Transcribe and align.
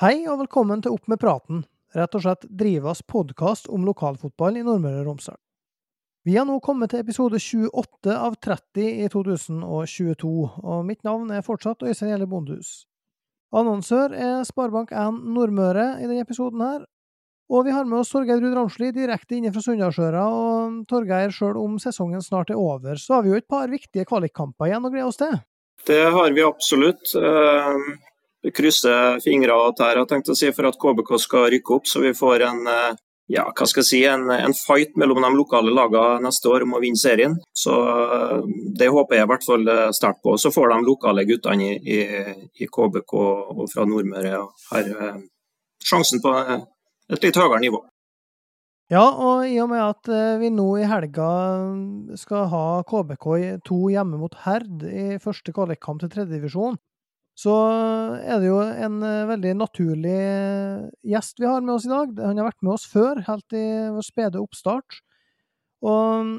Hei 0.00 0.22
og 0.32 0.38
velkommen 0.40 0.80
til 0.80 0.94
Opp 0.96 1.10
med 1.12 1.20
praten, 1.20 1.58
rett 1.92 2.14
og 2.16 2.22
slett 2.24 2.46
Drivas 2.48 3.02
podkast 3.04 3.66
om 3.68 3.82
lokalfotball 3.84 4.56
i 4.56 4.62
Nordmøre 4.64 5.02
og 5.02 5.10
Romsdal. 5.10 5.36
Vi 6.24 6.38
har 6.38 6.46
nå 6.48 6.56
kommet 6.64 6.94
til 6.94 7.02
episode 7.02 7.36
28 7.36 8.14
av 8.14 8.38
30 8.40 8.86
i 9.04 9.10
2022, 9.12 10.32
og 10.64 10.88
mitt 10.88 11.04
navn 11.04 11.28
er 11.36 11.44
fortsatt 11.44 11.84
Øystein 11.84 12.14
Gjelle 12.14 12.30
Bondhus. 12.32 12.72
Annonsør 13.52 14.16
er 14.16 14.48
Sparebank1 14.48 15.20
Nordmøre 15.36 15.86
i 16.00 16.08
denne 16.08 16.24
episoden 16.24 16.64
her, 16.64 16.88
og 17.52 17.68
vi 17.68 17.76
har 17.76 17.84
med 17.84 18.00
oss 18.00 18.16
Torgeir 18.16 18.40
Ruud 18.40 18.56
Ramsli 18.56 18.94
direkte 18.96 19.36
inne 19.36 19.52
fra 19.52 19.68
Sunndalsøra, 19.68 20.26
og 20.32 20.80
Torgeir, 20.88 21.28
sjøl 21.28 21.60
om 21.60 21.76
sesongen 21.76 22.24
snart 22.24 22.56
er 22.56 22.56
over, 22.56 22.96
så 22.96 23.18
har 23.18 23.28
vi 23.28 23.34
jo 23.34 23.42
et 23.44 23.52
par 23.52 23.68
viktige 23.68 24.08
kvalikkamper 24.08 24.72
igjen 24.72 24.88
å 24.88 24.96
glede 24.96 25.12
oss 25.12 25.20
til. 25.20 25.42
Det 25.84 26.06
har 26.16 26.32
vi 26.32 26.48
absolutt. 26.48 27.18
Eh, 28.40 28.48
vi 28.48 28.54
krysser 28.56 29.20
fingre 29.20 29.54
og 29.54 29.76
tær 29.76 30.00
si, 30.34 30.50
for 30.52 30.68
at 30.68 30.78
KBK 30.80 31.18
skal 31.18 31.50
rykke 31.50 31.74
opp, 31.74 31.86
så 31.86 32.00
vi 32.00 32.12
får 32.12 32.42
en, 32.48 32.66
eh, 32.66 32.96
ja, 33.28 33.44
si, 33.66 34.04
en, 34.04 34.30
en 34.30 34.54
fight 34.54 34.96
mellom 34.96 35.22
de 35.22 35.30
lokale 35.36 35.70
lagene 35.70 36.26
neste 36.26 36.48
år 36.48 36.62
om 36.62 36.74
å 36.74 36.80
vinne 36.80 36.96
serien. 36.96 37.36
Så 37.52 37.72
eh, 37.72 38.40
Det 38.78 38.88
håper 38.88 39.16
jeg 39.16 39.24
i 39.24 39.30
hvert 39.30 39.44
fall 39.44 39.92
sterkt 39.92 40.22
på. 40.22 40.36
Så 40.38 40.50
får 40.50 40.70
de 40.70 40.80
lokale 40.86 41.24
guttene 41.24 41.70
i, 41.70 41.78
i, 41.84 42.00
i 42.64 42.66
KBK 42.66 43.14
og 43.14 43.66
fra 43.72 43.84
Nordmøre 43.84 44.46
her 44.72 44.92
sjansen 45.80 46.20
på 46.20 46.34
et 47.10 47.24
litt 47.24 47.36
høyere 47.36 47.60
nivå. 47.60 47.80
Ja, 48.90 49.04
og 49.06 49.44
i 49.46 49.54
og 49.62 49.68
med 49.70 49.84
at 49.84 50.08
eh, 50.10 50.40
vi 50.40 50.48
nå 50.50 50.66
i 50.80 50.86
helga 50.90 51.30
skal 52.18 52.48
ha 52.50 52.62
KBK2 52.90 53.76
hjemme 53.94 54.18
mot 54.18 54.34
Herd 54.42 54.82
i 54.82 55.04
første 55.22 55.54
kvalikkamp 55.54 56.02
til 56.02 56.10
tredjedivisjon, 56.10 56.74
så 57.40 57.54
er 58.20 58.40
det 58.42 58.50
jo 58.50 58.58
en 58.60 58.98
eh, 59.06 59.28
veldig 59.30 59.54
naturlig 59.56 60.16
eh, 60.16 60.88
gjest 61.12 61.40
vi 61.40 61.48
har 61.48 61.62
med 61.64 61.76
oss 61.78 61.86
i 61.88 61.92
dag. 61.92 62.12
Han 62.20 62.40
har 62.40 62.50
vært 62.50 62.66
med 62.66 62.74
oss 62.74 62.84
før, 62.90 63.22
helt 63.28 63.56
i 63.56 63.66
vår 63.94 64.04
spede 64.04 64.42
oppstart. 64.42 64.98
Og 65.80 66.26
mm, 66.26 66.34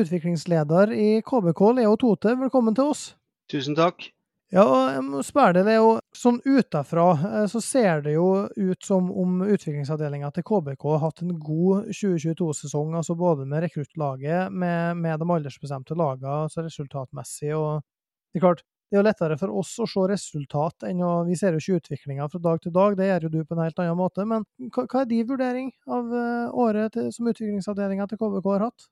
utviklingsleder 0.00 0.94
i 0.96 1.10
KBK, 1.26 1.60
Leo 1.80 1.98
Tote, 2.00 2.32
velkommen 2.40 2.78
til 2.78 2.94
oss. 2.94 3.04
Tusen 3.52 3.76
takk. 3.76 4.08
Ja, 4.50 4.64
og 4.64 4.80
jeg 4.90 5.02
må 5.06 5.20
spørre 5.22 5.60
deg, 5.60 5.68
Leo. 5.68 5.92
Sånn 6.16 6.40
utafra 6.42 7.04
eh, 7.18 7.44
så 7.52 7.60
ser 7.62 8.00
det 8.06 8.16
jo 8.16 8.48
ut 8.48 8.86
som 8.86 9.12
om 9.12 9.44
utviklingsavdelinga 9.44 10.32
til 10.34 10.46
KBK 10.48 10.88
har 10.94 11.04
hatt 11.04 11.22
en 11.26 11.36
god 11.36 11.92
2022-sesong, 11.92 12.96
altså 12.98 13.14
både 13.18 13.44
med 13.50 13.66
rekruttlaget, 13.66 14.50
med, 14.50 14.98
med, 15.04 15.20
de 15.20 15.28
aldersbestemte 15.36 15.94
lagene, 16.00 16.46
altså 16.48 16.64
resultatmessig. 16.64 17.52
og 17.54 17.84
Det 18.32 18.40
er 18.40 18.48
klart, 18.48 18.64
det 18.90 18.96
er 18.96 19.00
jo 19.00 19.06
lettere 19.06 19.36
for 19.38 19.54
oss 19.60 19.76
å 19.78 19.86
se 19.86 20.06
resultat 20.10 20.88
enn 20.88 21.02
å 21.06 21.10
Vi 21.28 21.36
ser 21.38 21.54
jo 21.54 21.62
ikke 21.62 21.78
utviklinga 21.78 22.26
fra 22.32 22.40
dag 22.42 22.62
til 22.62 22.74
dag, 22.74 22.96
det 22.98 23.06
gjør 23.06 23.28
jo 23.28 23.34
du 23.36 23.44
på 23.44 23.54
en 23.54 23.62
helt 23.62 23.78
annen 23.78 23.98
måte. 23.98 24.26
Men 24.26 24.46
hva, 24.74 24.84
hva 24.84 25.04
er 25.04 25.10
din 25.12 25.28
vurdering 25.28 25.68
av 25.86 26.10
uh, 26.10 26.56
året 26.58 26.96
til, 26.96 27.12
som 27.14 27.30
utviklingsavdelinga 27.30 28.08
til 28.10 28.18
KVK 28.18 28.50
har 28.50 28.66
hatt? 28.66 28.88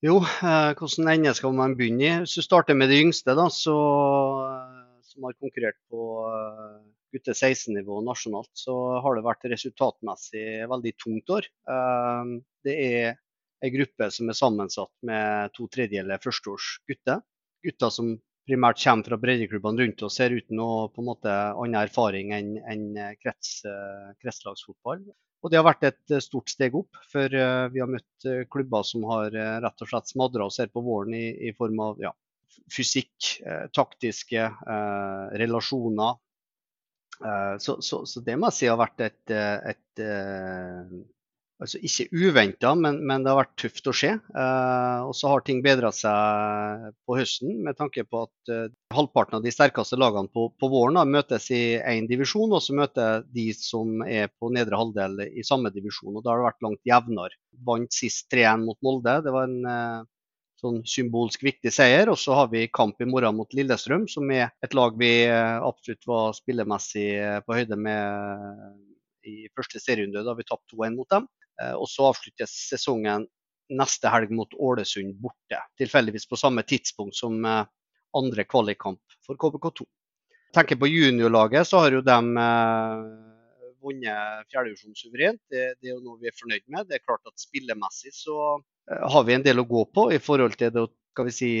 Jo, 0.00 0.20
eh, 0.22 0.70
hvordan 0.78 1.10
ende 1.12 1.34
skal 1.36 1.52
man 1.52 1.74
begynne 1.76 2.06
i? 2.06 2.12
Hvis 2.22 2.38
du 2.38 2.46
starter 2.46 2.78
med 2.78 2.88
de 2.88 3.02
yngste, 3.02 3.34
da, 3.36 3.50
så 3.52 3.74
som 5.10 5.26
har 5.26 5.36
konkurrert 5.36 5.78
på 5.90 6.06
eh, 6.30 6.78
gutte 7.14 7.34
16-nivå 7.34 8.00
nasjonalt, 8.06 8.52
så 8.56 8.76
har 9.02 9.18
det 9.18 9.26
vært 9.26 9.48
resultatmessig 9.52 10.46
veldig 10.70 10.94
tungt 11.02 11.34
år. 11.36 11.50
Eh, 11.74 12.32
det 12.66 12.76
er 12.86 13.18
en 13.60 13.74
gruppe 13.74 14.08
som 14.14 14.30
er 14.30 14.38
sammensatt 14.38 14.92
med 15.06 15.52
to 15.56 15.68
tredjedeler 15.72 16.22
førsteårs 16.22 16.72
gutter. 16.88 17.20
Gutter 17.66 17.92
som 17.92 18.14
primært 18.48 18.80
kommer 18.82 19.08
fra 19.08 19.18
breddeklubbene 19.20 19.84
rundt 19.84 20.06
oss 20.06 20.20
her 20.22 20.34
uten 20.34 20.58
noe 20.60 20.88
på 20.94 21.02
en 21.02 21.10
måte 21.10 21.34
annen 21.50 21.80
erfaring 21.80 22.32
enn 22.36 22.54
en 22.60 22.86
krets, 23.20 23.60
eh, 23.68 24.08
kretslagsfotball. 24.22 25.04
Og 25.40 25.52
det 25.52 25.56
har 25.56 25.64
vært 25.64 25.86
et 25.88 26.16
stort 26.20 26.52
steg 26.52 26.74
opp, 26.76 26.98
for 27.08 27.32
vi 27.32 27.80
har 27.80 27.88
møtt 27.88 28.26
klubber 28.52 28.82
som 28.84 29.06
har 29.08 29.32
rett 29.32 29.84
og 29.86 29.88
slett 29.88 30.10
smadra 30.10 30.44
oss 30.44 30.58
her 30.60 30.68
på 30.68 30.82
våren 30.84 31.14
i, 31.16 31.30
i 31.48 31.54
form 31.56 31.80
av 31.80 32.02
ja, 32.04 32.10
fysikk, 32.76 33.40
eh, 33.46 33.66
taktiske 33.72 34.42
eh, 34.42 35.24
relasjoner. 35.42 36.18
Eh, 37.24 37.56
så, 37.58 37.82
så, 37.82 38.04
så, 38.06 38.22
det 38.24 38.36
må 38.36 38.50
jeg 38.50 38.58
si 38.58 38.70
har 38.70 38.80
vært 38.80 39.06
et, 39.06 39.34
et 39.34 40.04
altså 41.60 41.80
ikke 41.84 42.06
uventa, 42.16 42.72
men, 42.78 42.98
men, 43.06 43.24
det 43.24 43.32
har 43.32 43.40
vært 43.42 43.56
tøft 43.60 43.90
å 43.90 43.94
se. 43.96 44.10
Eh, 44.16 45.00
og 45.06 45.14
så 45.16 45.32
har 45.32 45.44
ting 45.46 45.62
bedra 45.64 45.92
seg 45.94 46.86
på 47.06 47.18
høsten, 47.18 47.58
med 47.66 47.78
tanke 47.78 48.04
på 48.08 48.24
at 48.26 48.52
eh, 48.52 48.70
halvparten 48.96 49.38
av 49.38 49.46
de 49.46 49.52
sterkeste 49.54 49.98
lagene 50.00 50.32
på, 50.32 50.48
på 50.56 50.70
våren 50.72 51.00
da, 51.00 51.04
møtes 51.08 51.50
i 51.54 51.62
én 51.78 52.08
divisjon, 52.10 52.52
og 52.56 52.64
så 52.64 52.76
møter 52.76 53.26
de 53.34 53.50
som 53.56 54.00
er 54.06 54.32
på 54.32 54.52
nedre 54.54 54.80
halvdel 54.80 55.26
i 55.28 55.44
samme 55.46 55.72
divisjon. 55.74 56.16
og 56.16 56.24
Da 56.24 56.32
har 56.32 56.40
det 56.40 56.48
vært 56.50 56.64
langt 56.68 56.94
jevnere. 56.94 57.38
Vant 57.66 57.92
sist 57.94 58.30
3-1 58.32 58.64
mot 58.64 58.80
Molde. 58.86 59.20
Det 59.26 59.34
var 59.34 59.50
en 59.50 59.70
eh, 59.70 60.08
sånn 60.60 60.80
symbolsk 60.88 61.42
viktig 61.44 61.72
seier. 61.74 62.10
Og 62.12 62.18
så 62.20 62.36
har 62.36 62.50
vi 62.52 62.68
kamp 62.72 63.00
i 63.00 63.08
morgen 63.08 63.38
mot 63.38 63.56
Lillestrøm, 63.56 64.06
som 64.10 64.30
er 64.34 64.50
et 64.64 64.76
lag 64.76 64.96
vi 65.00 65.12
eh, 65.26 65.56
absolutt 65.66 66.06
var 66.08 66.36
spillemessig 66.36 67.08
eh, 67.16 67.38
på 67.46 67.58
høyde 67.58 67.78
med 67.80 68.46
eh, 68.46 68.72
i 69.30 69.36
første 69.56 69.82
serierunde, 69.82 70.24
da 70.24 70.34
vi 70.36 70.46
tapte 70.48 70.76
2-1 70.76 70.96
mot 70.96 71.10
dem. 71.12 71.28
Og 71.76 71.86
så 71.90 72.08
avsluttes 72.08 72.54
sesongen 72.70 73.26
neste 73.70 74.10
helg 74.10 74.32
mot 74.34 74.54
Ålesund 74.56 75.14
borte. 75.22 75.60
Tilfeldigvis 75.78 76.26
på 76.30 76.38
samme 76.40 76.64
tidspunkt 76.66 77.18
som 77.18 77.36
andre 77.44 78.44
kvalikkamp 78.48 79.18
for 79.26 79.38
KBK2. 79.38 79.84
Tenker 80.56 80.80
på 80.80 80.88
juniorlaget, 80.90 81.68
så 81.68 81.84
har 81.84 81.94
jo 81.94 82.00
de 82.02 82.16
vunnet 83.80 84.48
fjerdedivisjon 84.50 84.96
suverent. 84.98 85.40
Det, 85.50 85.74
det, 85.78 85.90
er 85.90 85.94
jo 85.94 86.02
noe 86.04 86.18
vi 86.20 86.30
er 86.30 86.36
fornøyd 86.36 86.66
med. 86.66 86.88
Det 86.88 86.98
er 86.98 87.04
klart 87.04 87.28
at 87.30 87.40
Spillemessig 87.40 88.12
så 88.16 88.58
har 88.90 89.26
vi 89.26 89.36
en 89.36 89.46
del 89.46 89.62
å 89.62 89.68
gå 89.68 89.84
på 89.94 90.08
i 90.14 90.18
forhold 90.22 90.58
til 90.58 90.72
det, 90.74 90.86
skal 91.14 91.28
vi 91.28 91.34
si, 91.34 91.52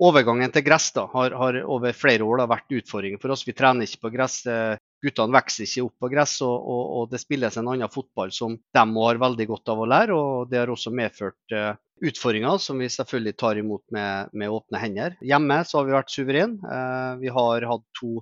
overgangen 0.00 0.52
til 0.54 0.64
gress. 0.64 0.90
da, 0.96 1.06
har, 1.12 1.34
har 1.36 1.58
over 1.64 1.92
flere 1.96 2.24
år 2.24 2.42
da, 2.42 2.48
vært 2.50 2.78
utfordringen 2.80 3.20
for 3.22 3.34
oss. 3.34 3.46
Vi 3.46 3.56
trener 3.56 3.86
ikke 3.86 4.06
på 4.06 4.12
gress. 4.14 4.40
Uh, 4.46 4.78
guttene 5.00 5.36
vokser 5.36 5.64
ikke 5.64 5.84
opp 5.86 6.04
på 6.04 6.10
gress, 6.12 6.34
og, 6.44 6.56
og, 6.56 6.82
og, 6.96 7.04
det 7.12 7.22
spilles 7.22 7.56
en 7.56 7.70
annen 7.72 7.92
fotball 7.92 8.32
som 8.36 8.56
de 8.56 8.82
har 8.96 9.22
veldig 9.22 9.46
godt 9.48 9.72
av 9.72 9.84
å 9.84 9.88
lære. 9.88 10.16
og 10.16 10.50
Det 10.50 10.60
har 10.60 10.72
også 10.72 10.92
medført 10.94 11.56
uh, 11.56 11.72
utfordringer 12.00 12.60
som 12.60 12.80
vi 12.80 12.88
selvfølgelig 12.92 13.36
tar 13.40 13.60
imot 13.60 13.84
med, 13.92 14.32
med 14.32 14.52
åpne 14.52 14.80
hender. 14.80 15.16
Hjemme 15.20 15.62
så 15.68 15.80
har 15.80 15.88
vi 15.88 15.96
vært 15.98 16.12
suverene. 16.12 16.76
vi 17.20 17.32
har 17.32 17.68
hatt 17.68 17.84
to 18.00 18.20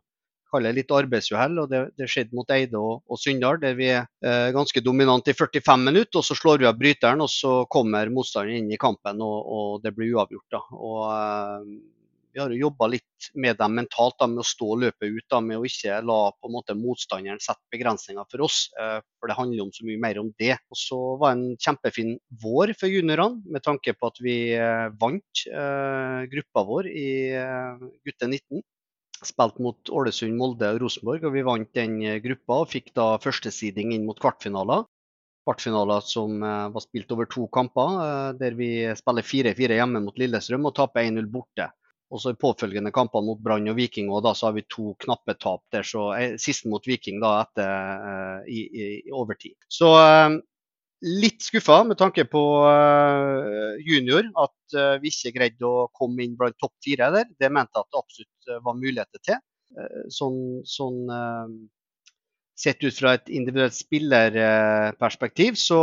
kaller 0.51 0.77
litt 0.77 0.93
arbeidsuhell. 0.95 1.59
og 1.63 1.69
Det, 1.73 1.83
det 1.99 2.09
skjedde 2.11 2.37
mot 2.37 2.51
Eide 2.55 2.81
og, 2.81 3.05
og 3.09 3.21
Sunndal, 3.21 3.61
der 3.63 3.77
vi 3.79 3.91
er 3.93 4.09
eh, 4.25 4.49
ganske 4.57 4.83
dominant 4.85 5.29
i 5.29 5.37
45 5.37 5.85
minutter. 5.85 6.21
og 6.21 6.27
Så 6.27 6.39
slår 6.39 6.63
vi 6.63 6.71
av 6.71 6.79
bryteren, 6.81 7.23
og 7.25 7.31
så 7.33 7.61
kommer 7.73 8.11
motstanderen 8.13 8.65
inn 8.65 8.75
i 8.75 8.81
kampen, 8.81 9.23
og, 9.25 9.39
og 9.59 9.85
det 9.85 9.95
blir 9.97 10.17
uavgjort. 10.17 10.49
da. 10.57 10.65
Og, 10.79 11.07
eh, 11.13 11.95
vi 12.39 12.43
har 12.43 12.53
jo 12.55 12.69
jobba 12.69 12.87
litt 12.93 13.29
med 13.35 13.57
dem 13.59 13.73
mentalt, 13.75 14.15
da, 14.21 14.29
med 14.31 14.45
å 14.45 14.47
stå 14.47 14.67
og 14.75 14.83
løpe 14.85 15.09
ut. 15.11 15.25
Da, 15.33 15.41
med 15.43 15.59
å 15.59 15.65
ikke 15.67 15.97
la 16.07 16.19
på 16.37 16.47
en 16.47 16.55
måte 16.55 16.77
motstanderen 16.79 17.41
sette 17.43 17.65
begrensninger 17.75 18.29
for 18.31 18.45
oss. 18.47 18.61
Eh, 18.79 18.99
for 19.19 19.31
det 19.31 19.39
handler 19.39 19.65
om 19.65 19.73
så 19.75 19.87
mye 19.89 20.01
mer 20.05 20.21
om 20.23 20.29
det. 20.39 20.55
Og 20.71 20.79
Så 20.79 20.99
var 21.19 21.35
det 21.35 21.41
en 21.41 21.59
kjempefin 21.67 22.15
vår 22.45 22.75
for 22.79 22.93
juniorene, 22.93 23.43
med 23.43 23.65
tanke 23.65 23.97
på 23.97 24.13
at 24.13 24.23
vi 24.23 24.37
eh, 24.55 24.87
vant 25.01 25.45
eh, 25.51 26.21
gruppa 26.31 26.67
vår 26.69 26.91
i 26.93 27.09
eh, 27.43 27.87
gutte 28.07 28.31
19 28.31 28.63
spilte 29.27 29.63
mot 29.63 29.91
Ålesund, 29.91 30.37
Molde 30.39 30.71
og 30.75 30.83
Rosenborg. 30.85 31.27
og 31.27 31.35
Vi 31.35 31.47
vant 31.47 31.75
den 31.77 31.99
eh, 32.05 32.21
gruppa 32.25 32.63
og 32.63 32.71
fikk 32.73 32.93
da 32.97 33.11
førstesiding 33.23 33.95
inn 33.95 34.07
mot 34.09 34.19
kvartfinaler. 34.21 34.87
Kvartfinaler 35.49 36.05
som 36.05 36.43
eh, 36.43 36.69
var 36.75 36.85
spilt 36.85 37.13
over 37.15 37.29
to 37.31 37.49
kamper, 37.55 37.99
eh, 38.05 38.31
der 38.41 38.59
vi 38.59 38.71
spiller 38.99 39.27
4-4 39.27 39.81
hjemme 39.81 40.05
mot 40.05 40.19
Lillestrøm 40.21 40.69
og 40.69 40.77
taper 40.79 41.09
1-0 41.09 41.31
borte. 41.33 41.71
Og 42.09 42.23
så 42.23 42.33
i 42.33 42.39
påfølgende 42.41 42.93
kamper 42.95 43.21
mot 43.25 43.41
Brann 43.45 43.69
og 43.69 43.77
Viking, 43.77 44.09
og 44.09 44.23
da 44.25 44.33
så 44.33 44.49
har 44.49 44.55
vi 44.57 44.65
to 44.65 44.95
knappe 45.03 45.35
tap 45.37 45.61
der. 45.75 45.85
så 45.85 46.09
Siste 46.41 46.71
mot 46.73 46.87
Viking 46.89 47.19
da 47.21 47.43
etter 47.43 48.47
i, 48.49 48.63
i, 48.65 48.87
overtid. 49.13 49.53
Så 49.69 49.91
litt 51.05 51.45
skuffa 51.45 51.83
med 51.85 51.99
tanke 52.01 52.25
på 52.25 52.41
junior, 53.85 54.25
at 54.41 54.79
vi 55.05 55.13
ikke 55.13 55.35
greide 55.37 55.69
å 55.69 55.91
komme 55.93 56.25
inn 56.25 56.33
blant 56.41 56.57
topp 56.57 56.73
fire 56.81 57.11
der. 57.13 57.29
Det 57.37 57.53
mente 57.53 57.77
jeg 57.77 57.85
at 57.85 58.01
absolutt 58.01 58.38
uh, 58.49 58.61
var 58.65 58.79
muligheter 58.79 59.23
til. 59.25 59.45
sånn, 60.09 60.39
sånn 60.65 61.03
Sett 62.59 62.81
ut 62.83 62.97
fra 62.97 63.13
et 63.15 63.29
individuelt 63.31 63.77
spillerperspektiv 63.77 65.59
så 65.61 65.77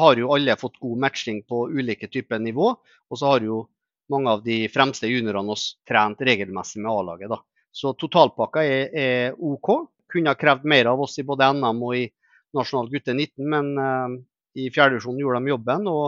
har 0.00 0.18
jo 0.18 0.32
alle 0.34 0.56
fått 0.58 0.80
god 0.82 1.02
matching 1.04 1.44
på 1.46 1.60
ulike 1.70 2.08
typer 2.10 2.40
nivå. 2.42 2.72
Og 3.06 3.20
så 3.20 3.28
har 3.28 3.44
jo 3.46 3.60
mange 4.10 4.32
av 4.32 4.42
de 4.42 4.56
fremste 4.72 5.06
juniorene 5.06 5.54
oss 5.54 5.76
trent 5.86 6.24
regelmessig 6.26 6.82
med 6.82 6.90
A-laget. 6.90 7.36
Så 7.70 7.92
totalpakka 8.00 8.64
er, 8.66 8.90
er, 8.90 9.38
OK. 9.38 9.70
Kunne 10.10 10.32
ha 10.32 10.40
krevd 10.40 10.66
mer 10.66 10.90
av 10.90 11.04
oss 11.04 11.14
i 11.22 11.26
både 11.28 11.52
NM 11.54 11.86
og 11.86 11.94
i 12.00 12.08
nasjonal 12.56 12.90
gutte 12.90 13.14
19, 13.14 13.44
men 13.54 13.70
i 14.58 14.68
fjerdedivisjon 14.74 15.20
gjorde 15.20 15.42
de 15.44 15.52
jobben. 15.52 15.86
og 15.86 16.06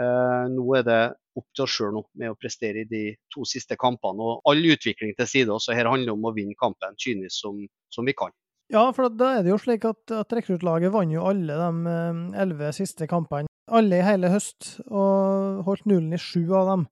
uh, 0.00 0.44
Nå 0.54 0.66
er 0.78 0.86
det 0.88 1.02
opp 1.38 1.46
til 1.54 1.64
oss 1.64 1.74
sjøl 1.76 1.98
med 2.20 2.32
å 2.32 2.38
prestere 2.38 2.84
i 2.84 2.88
de 2.88 3.02
to 3.32 3.44
siste 3.48 3.76
kampene. 3.80 4.22
og 4.22 4.50
All 4.50 4.64
utvikling 4.64 5.14
til 5.18 5.28
side. 5.30 5.58
så 5.60 5.74
Her 5.74 5.90
handler 5.90 6.12
det 6.12 6.16
om 6.16 6.30
å 6.30 6.34
vinne 6.34 6.56
kampen 6.60 6.96
kynisk 6.98 7.36
som, 7.42 7.60
som 7.90 8.06
vi 8.06 8.14
kan. 8.16 8.34
Ja, 8.72 8.86
for 8.96 9.12
da 9.12 9.34
er 9.36 9.44
det 9.44 9.52
jo 9.52 9.60
slik 9.60 9.84
at, 9.84 10.02
at 10.14 10.32
rekruttlaget 10.32 10.92
vant 10.94 11.12
jo 11.12 11.26
alle 11.28 11.58
de 11.58 11.92
eh, 11.92 12.22
elleve 12.42 12.72
siste 12.76 13.08
kampene. 13.10 13.50
Alle 13.68 14.00
i 14.00 14.04
hele 14.04 14.30
høst, 14.32 14.78
og 14.88 15.64
holdt 15.66 15.86
nullen 15.88 16.16
i 16.16 16.20
sju 16.20 16.42
av 16.56 16.70
dem. 16.72 16.88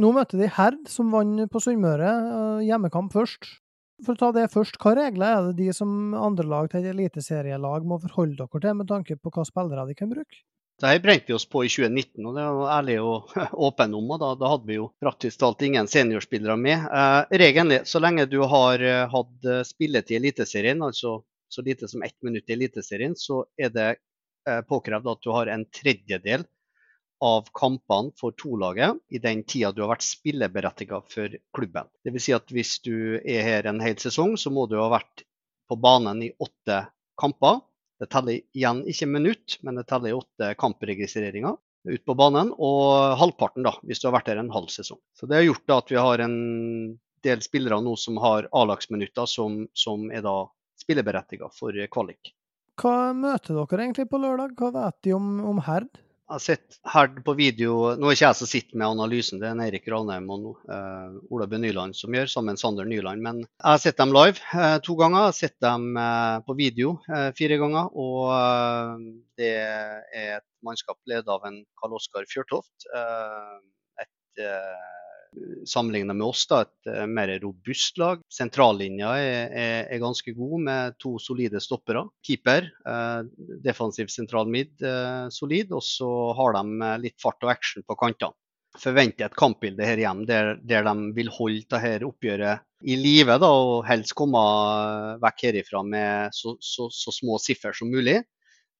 Nå 0.00 0.10
møter 0.14 0.40
de 0.40 0.48
Herd, 0.50 0.88
som 0.90 1.12
vant 1.14 1.44
på 1.50 1.62
Sunnmøre, 1.62 2.10
eh, 2.10 2.64
hjemmekamp 2.68 3.14
først. 3.14 3.50
For 4.02 4.16
å 4.16 4.18
ta 4.18 4.30
det 4.34 4.48
først, 4.50 4.78
hva 4.82 4.94
regler 4.98 5.36
er 5.36 5.44
det 5.48 5.58
de 5.60 5.74
som 5.76 6.14
andrelag 6.18 6.70
til 6.70 6.82
et 6.82 6.90
eliteserielag 6.90 7.86
må 7.86 8.00
forholde 8.02 8.40
dere 8.40 8.62
til, 8.64 8.74
med 8.80 8.90
tanke 8.90 9.16
på 9.18 9.30
hva 9.34 9.46
spillere 9.46 9.86
de 9.86 9.94
kan 9.98 10.10
bruke? 10.10 10.42
Det 10.80 10.90
her 10.90 10.98
brente 10.98 11.30
vi 11.30 11.34
oss 11.36 11.46
på 11.46 11.62
i 11.64 11.68
2019, 11.70 12.24
og 12.26 12.34
det 12.34 12.44
var 12.56 12.72
ærlig 12.78 12.96
og 13.00 13.34
åpen 13.68 13.94
om. 13.94 14.08
og 14.10 14.22
Da, 14.22 14.30
da 14.40 14.50
hadde 14.54 14.68
vi 14.70 14.78
jo 14.80 14.88
praktisk 15.02 15.38
talt 15.40 15.62
ingen 15.62 15.86
seniorspillere 15.90 16.56
med. 16.58 16.88
Eh, 16.88 17.36
regelen 17.44 17.76
er 17.76 17.86
så 17.88 18.02
lenge 18.02 18.26
du 18.30 18.40
har 18.42 18.82
eh, 18.82 19.04
hatt 19.12 19.46
eh, 19.46 19.62
spilletid 19.66 20.16
i 20.16 20.20
Eliteserien, 20.22 20.82
altså 20.82 21.20
så 21.48 21.62
lite 21.62 21.88
som 21.88 22.02
ett 22.02 22.18
minutt 22.26 22.50
i 22.50 22.56
Eliteserien, 22.56 23.14
så 23.16 23.44
er 23.56 23.70
det 23.70 23.88
eh, 23.92 24.60
påkrevd 24.66 25.06
at 25.12 25.22
du 25.22 25.30
har 25.30 25.52
en 25.52 25.62
tredjedel 25.70 26.46
av 27.24 27.46
kampene 27.54 28.10
for 28.18 28.34
to-laget 28.36 28.98
i 29.14 29.20
den 29.22 29.44
tida 29.46 29.70
du 29.72 29.84
har 29.84 29.94
vært 29.94 30.06
spilleberettiget 30.06 31.14
for 31.14 31.36
klubben. 31.54 31.86
Dvs. 32.04 32.26
Si 32.26 32.34
at 32.34 32.50
hvis 32.52 32.74
du 32.84 32.96
er 33.22 33.46
her 33.46 33.70
en 33.70 33.80
hel 33.84 33.96
sesong, 34.02 34.34
så 34.40 34.50
må 34.50 34.66
du 34.66 34.76
ha 34.80 34.90
vært 34.92 35.22
på 35.70 35.78
banen 35.80 36.20
i 36.26 36.34
åtte 36.42 36.82
kamper 37.20 37.62
det 38.04 38.10
teller 38.12 38.40
igjen 38.52 38.82
ikke 38.90 39.08
minutt, 39.08 39.56
men 39.64 39.80
det 39.80 39.86
teller 39.88 40.18
åtte 40.18 40.52
kampregistreringer 40.60 41.56
ut 41.88 42.04
på 42.04 42.16
banen. 42.18 42.52
Og 42.56 43.16
halvparten, 43.20 43.64
da, 43.66 43.74
hvis 43.84 44.02
du 44.02 44.08
har 44.08 44.18
vært 44.18 44.30
der 44.30 44.42
en 44.42 44.52
halv 44.52 44.70
sesong. 44.72 45.00
Så 45.16 45.28
det 45.30 45.40
har 45.40 45.48
gjort 45.48 45.66
da 45.70 45.80
at 45.80 45.92
vi 45.92 46.00
har 46.00 46.24
en 46.24 46.38
del 47.24 47.44
spillere 47.44 47.80
nå 47.80 47.96
som 47.96 48.20
har 48.20 48.48
A-lagsminutter, 48.52 49.28
som, 49.30 49.64
som, 49.72 50.10
er 50.12 50.24
da 50.24 50.42
spilleberettiget 50.80 51.56
for 51.56 51.76
kvalik. 51.92 52.34
Hva 52.80 53.14
møter 53.16 53.54
dere 53.56 53.86
egentlig 53.86 54.08
på 54.10 54.20
lørdag? 54.20 54.56
Hva 54.58 54.72
vet 54.74 54.98
de 55.06 55.14
om, 55.16 55.38
om 55.46 55.62
Herd? 55.64 55.88
Jeg 56.24 56.40
sett 56.40 56.76
her 56.88 57.10
på 57.24 57.34
video. 57.36 57.72
Nå 58.00 58.08
er 58.08 58.16
ikke 58.16 58.24
jeg 58.24 58.38
som 58.38 58.48
sitter 58.48 58.78
med 58.80 58.94
analysen, 58.94 59.40
det 59.42 59.50
er 59.50 59.58
Eirik 59.60 59.90
Ranheim 59.92 60.30
og 60.32 60.46
uh, 60.72 61.18
Ola 61.28 61.44
B. 61.50 61.58
Nyland 61.60 61.92
som 61.98 62.16
gjør, 62.16 62.30
sammen 62.32 62.56
med 62.56 62.62
Sander 62.62 62.88
Nyland. 62.88 63.20
Men 63.26 63.42
jeg 63.44 63.66
har 63.68 63.82
sett 63.82 64.00
dem 64.00 64.14
live 64.16 64.40
uh, 64.54 64.78
to 64.86 64.96
ganger. 64.96 65.20
Jeg 65.20 65.28
har 65.28 65.36
sett 65.36 65.56
dem 65.66 65.84
uh, 66.00 66.40
på 66.46 66.56
video 66.56 66.94
fire 67.36 67.60
ganger. 67.60 67.92
Og 67.92 69.04
det 69.36 69.52
er 69.60 70.38
et 70.38 70.48
mannskap 70.64 70.96
ledet 71.10 71.28
av 71.28 71.44
en 71.44 71.60
Karl 71.82 71.98
Oskar 72.00 72.24
Fjørtoft. 72.32 72.88
et 74.00 74.44
sammenlignet 75.66 76.16
med 76.16 76.26
oss, 76.26 76.44
da, 76.50 76.62
et 76.64 76.90
uh, 76.90 77.04
mer 77.10 77.32
robust 77.42 77.98
lag. 78.00 78.22
Sentrallinja 78.32 79.14
er, 79.20 79.50
er, 79.50 79.74
er, 79.88 80.02
ganske 80.02 80.34
god 80.36 80.66
med 80.68 80.98
to 81.02 81.16
solide 81.22 81.62
stoppere. 81.62 82.04
Keeper, 82.24 82.68
eh, 82.88 83.20
defensiv 83.64 84.10
sentral 84.12 84.48
midd, 84.50 84.74
eh, 84.84 85.26
solid. 85.34 85.72
Og 85.74 85.84
så 85.84 86.10
har 86.38 86.56
de 86.58 86.90
litt 87.02 87.18
fart 87.22 87.42
og 87.44 87.52
action 87.54 87.86
på 87.86 87.98
kantene. 88.00 88.36
Forventer 88.80 89.28
et 89.28 89.36
kampbilde 89.38 89.86
her 89.86 90.00
hjemme 90.02 90.26
der, 90.26 90.56
der 90.66 90.82
de 90.82 90.94
vil 91.14 91.30
holde 91.30 91.62
dette 91.70 92.08
oppgjøret 92.08 92.64
i 92.90 92.96
live 92.98 93.36
og 93.46 93.84
helst 93.86 94.16
komme 94.18 94.40
vekk 95.22 95.44
herifra 95.46 95.84
med 95.86 96.34
så, 96.34 96.56
så, 96.60 96.88
så 96.92 97.14
små 97.14 97.38
siffer 97.42 97.76
som 97.76 97.92
mulig. 97.92 98.18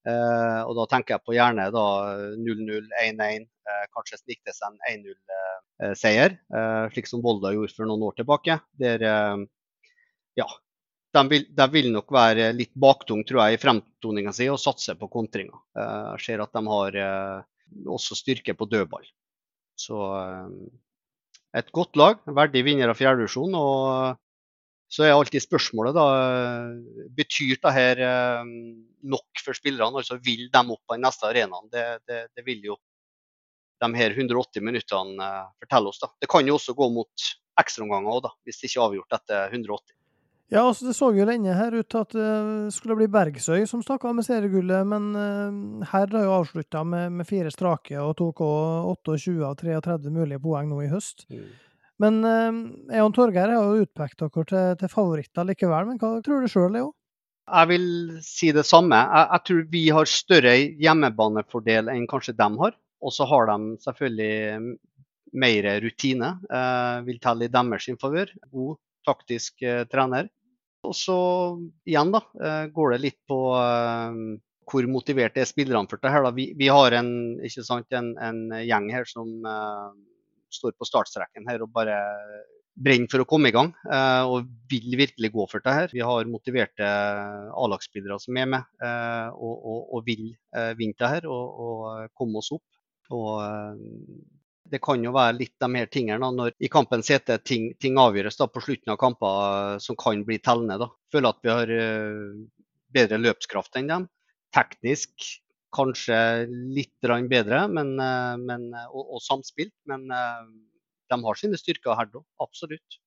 Uh, 0.05 0.61
og 0.69 0.75
da 0.77 0.85
tenker 0.91 1.15
jeg 1.15 1.25
på 1.25 1.33
gjerne 1.33 1.65
0-0, 1.73 2.89
1-1, 3.01 3.47
uh, 3.65 3.85
kanskje 3.95 4.19
snikte 4.19 4.53
seg 4.53 4.75
en 4.75 4.99
1-0-seier, 5.01 6.35
uh, 6.53 6.59
uh, 6.59 6.83
slik 6.93 7.09
som 7.09 7.23
Volda 7.25 7.55
gjorde 7.55 7.73
for 7.73 7.89
noen 7.89 8.05
år 8.05 8.19
tilbake. 8.19 8.59
Der, 8.77 9.05
ja, 10.37 10.47
de 11.17 11.23
vil, 11.31 11.47
de 11.57 11.67
vil, 11.73 11.89
nok 11.95 12.13
være 12.13 12.51
litt 12.53 12.73
baktung 12.77 13.23
tror 13.25 13.45
jeg, 13.45 13.57
i 13.57 13.61
fremtoninga 13.61 14.35
si 14.35 14.49
og 14.51 14.61
satse 14.61 14.97
på 14.99 15.09
kontringa. 15.09 15.57
Jeg 15.79 16.25
ser 16.27 16.43
at 16.43 16.53
de 16.53 16.63
har 16.69 16.99
også 17.89 18.17
styrke 18.19 18.53
på 18.57 18.67
dødball. 18.69 19.07
Så 19.79 19.97
et 21.55 21.71
godt 21.73 21.95
lag, 21.97 22.19
verdig 22.27 22.65
vinner 22.67 22.91
av 22.91 22.99
fjerdedivisjon. 22.99 23.55
Og 23.55 24.19
så 24.95 25.03
er 25.03 25.11
alltid 25.11 25.43
spørsmålet 25.43 25.95
da, 25.95 26.05
betyr 27.17 27.57
det 27.59 27.71
her 27.75 28.01
eh, 28.05 28.51
nok 29.11 29.41
for 29.43 29.57
spillerne? 29.57 29.99
Altså 29.99 30.19
Vil 30.23 30.47
de 30.51 30.61
opp 30.61 30.83
på 30.87 30.95
den 30.95 31.03
neste 31.03 31.27
arenaen? 31.27 31.67
Det, 31.71 31.83
det, 32.07 32.21
det, 32.31 32.45
vil 32.47 32.63
jo 32.71 32.77
de 33.83 33.89
her 33.99 34.15
180 34.15 34.63
minuttene 34.63 35.27
eh, 35.27 35.51
fortelle 35.65 35.91
oss. 35.91 35.99
da. 35.99 36.13
Det 36.21 36.31
kan 36.31 36.47
jo 36.47 36.55
også 36.55 36.77
gå 36.77 36.87
mot 36.95 37.27
ekstraomganger 37.59 38.21
òg, 38.21 38.31
hvis 38.47 38.61
det 38.61 38.69
ikke 38.69 38.79
er 38.79 38.87
avgjort 38.87 39.19
etter 39.19 39.59
180. 39.59 39.97
Ja, 40.53 40.61
altså 40.61 40.85
Det 40.85 40.93
så 40.93 41.09
jo 41.17 41.25
lenge 41.25 41.55
her 41.57 41.73
ut 41.73 41.87
til 41.89 42.03
at 42.03 42.11
det 42.13 42.73
skulle 42.75 42.95
bli 42.99 43.09
Bergsøy 43.09 43.63
som 43.67 43.81
stakk 43.81 44.03
av 44.05 44.13
med 44.13 44.27
seriegullet, 44.27 44.85
men 44.85 45.07
her 45.89 46.05
har 46.05 46.27
jo 46.27 46.35
avslutta 46.35 46.83
med, 46.85 47.15
med, 47.17 47.25
fire 47.25 47.49
strake 47.49 47.97
og 47.97 48.13
tok 48.19 48.43
òg 48.45 48.91
28 49.09 49.33
av 49.41 49.55
33 49.57 50.13
mulige 50.13 50.43
poeng 50.43 50.69
nå 50.69 50.83
i 50.85 50.91
høst. 50.91 51.25
Mm. 51.33 51.49
Men 52.03 52.21
eh, 52.27 52.61
jeg 52.97 53.07
og 53.07 53.13
Torgeir 53.15 53.53
har 53.53 53.57
jo 53.63 53.85
utpekt 53.85 54.19
dere 54.21 54.45
til, 54.49 54.77
til, 54.81 54.91
favoritter 54.91 55.47
likevel. 55.47 55.91
Men 55.91 56.01
hva 56.01 56.15
tror 56.25 56.43
du 56.43 56.51
sjøl, 56.51 56.71
Leo? 56.75 56.93
Jeg 57.45 57.69
vil 57.69 57.87
si 58.25 58.49
det 58.55 58.65
samme. 58.67 58.97
Jeg, 58.97 59.29
jeg, 59.31 59.45
tror 59.47 59.61
vi 59.75 59.83
har 59.93 60.09
større 60.09 60.55
hjemmebanefordel 60.81 61.93
enn 61.93 62.09
kanskje 62.09 62.35
de 62.37 62.49
har. 62.63 62.75
Og 63.05 63.13
så 63.13 63.27
har 63.29 63.51
de 63.51 63.75
selvfølgelig 63.83 64.75
mer 65.35 65.69
rutine. 65.83 66.31
Eh, 66.49 66.97
vil 67.07 67.21
telle 67.23 67.47
i 67.47 67.53
deres 67.53 67.91
favør. 68.01 68.33
God 68.51 68.81
taktisk 69.05 69.61
eh, 69.63 69.85
trener. 69.91 70.31
Og 70.85 70.93
så 70.97 71.19
igjen, 71.87 72.11
da, 72.13 72.21
eh, 72.41 72.65
går 72.73 72.95
det 72.95 73.03
litt 73.03 73.21
på 73.29 73.39
eh, 73.57 74.19
hvor 74.65 74.87
motivert 74.89 75.37
er 75.37 75.47
spillerne 75.49 75.89
for 75.89 76.01
det 76.01 76.11
her. 76.13 76.27
Vi, 76.35 76.49
vi, 76.57 76.69
har 76.73 76.95
en, 76.97 77.11
sant, 77.55 77.87
en, 77.93 78.13
en, 78.21 78.41
gjeng 78.65 78.89
her 78.93 79.07
som 79.09 79.31
eh, 79.45 79.89
står 80.55 80.75
på 80.79 80.87
startstreken 80.87 81.47
her 81.49 81.63
og 81.65 81.73
bare 81.75 81.99
brenner 82.75 83.09
for 83.11 83.23
å 83.23 83.27
komme 83.27 83.49
i 83.49 83.55
gang. 83.55 83.71
Eh, 83.87 84.23
og 84.27 84.47
vil 84.71 84.97
virkelig 84.99 85.31
gå 85.33 85.47
for 85.51 85.63
det 85.63 85.75
her. 85.79 85.91
Vi 85.93 86.03
har 86.03 86.29
motiverte 86.29 86.87
A-lagsspillere 87.55 88.19
som 88.21 88.37
er 88.39 88.49
med 88.51 88.83
eh, 88.83 89.27
og, 89.33 89.53
og, 89.55 89.81
og, 89.95 90.01
vil 90.07 90.27
eh, 90.55 90.73
vinne 90.77 90.97
det 90.99 91.11
her 91.11 91.29
og, 91.31 91.61
og, 91.65 92.09
komme 92.17 92.41
oss 92.41 92.51
opp. 92.55 92.65
Det 94.65 94.79
kan 94.81 95.03
jo 95.05 95.13
være 95.13 95.37
litt 95.37 95.53
de 95.61 95.69
her 95.77 95.89
tingene 95.93 96.31
når 96.33 96.55
i 96.57 96.71
kampens 96.73 97.11
hete 97.13 97.37
ting, 97.45 97.69
ting 97.77 97.99
avgjøres 98.01 98.39
da, 98.39 98.47
på 98.49 98.63
slutten 98.65 98.95
av 98.95 98.97
kamper 98.97 99.77
som 99.83 99.97
kan 99.99 100.23
bli 100.25 100.39
tellende. 100.41 100.79
da. 100.81 100.89
Føler 101.13 101.29
at 101.29 101.43
vi 101.45 101.53
har 101.53 101.73
bedre 102.95 103.21
løpskraft 103.21 103.77
enn 103.77 103.91
dem. 103.91 104.07
Teknisk 104.55 105.27
kanskje 105.75 106.17
litt 106.49 106.93
bedre 107.29 107.65
men, 107.71 107.95
eh, 107.99 108.37
men, 108.41 108.69
eh, 108.73 108.87
og, 108.91 109.15
og, 109.17 109.21
samspilt. 109.23 109.75
Men 109.89 110.07
eh, 110.11 110.45
de 111.11 111.19
har 111.23 111.39
sine 111.39 111.59
styrker 111.59 111.97
her, 111.97 112.09
da. 112.11 112.23
Absolutt. 112.41 112.99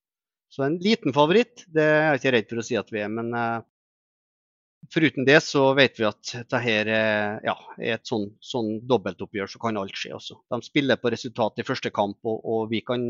Så 0.49 0.63
en 0.65 0.79
liten 0.81 1.13
favoritt, 1.13 1.65
det 1.67 1.83
er 1.83 2.07
jeg 2.09 2.21
ikke 2.21 2.31
redd 2.35 2.49
for 2.49 2.61
å 2.61 2.65
si 2.65 2.77
at 2.79 2.89
vi 2.89 3.03
er. 3.03 3.11
Men 3.13 3.35
foruten 4.89 5.27
det 5.27 5.37
så 5.45 5.67
vet 5.77 5.99
vi 5.99 6.07
at 6.07 6.31
dette 6.31 6.61
er, 6.71 6.89
ja, 7.45 7.53
er 7.77 7.99
et 7.99 8.09
sånn, 8.09 8.31
sånn 8.41 8.79
dobbeltoppgjør, 8.89 9.51
så 9.51 9.61
kan 9.61 9.77
alt 9.77 9.99
skje 9.99 10.15
også. 10.17 10.39
De 10.49 10.59
spiller 10.65 10.97
på 10.97 11.11
resultat 11.13 11.61
i 11.61 11.67
første 11.67 11.91
kamp, 11.93 12.17
og, 12.25 12.41
og 12.41 12.73
vi 12.73 12.81
kan 12.87 13.05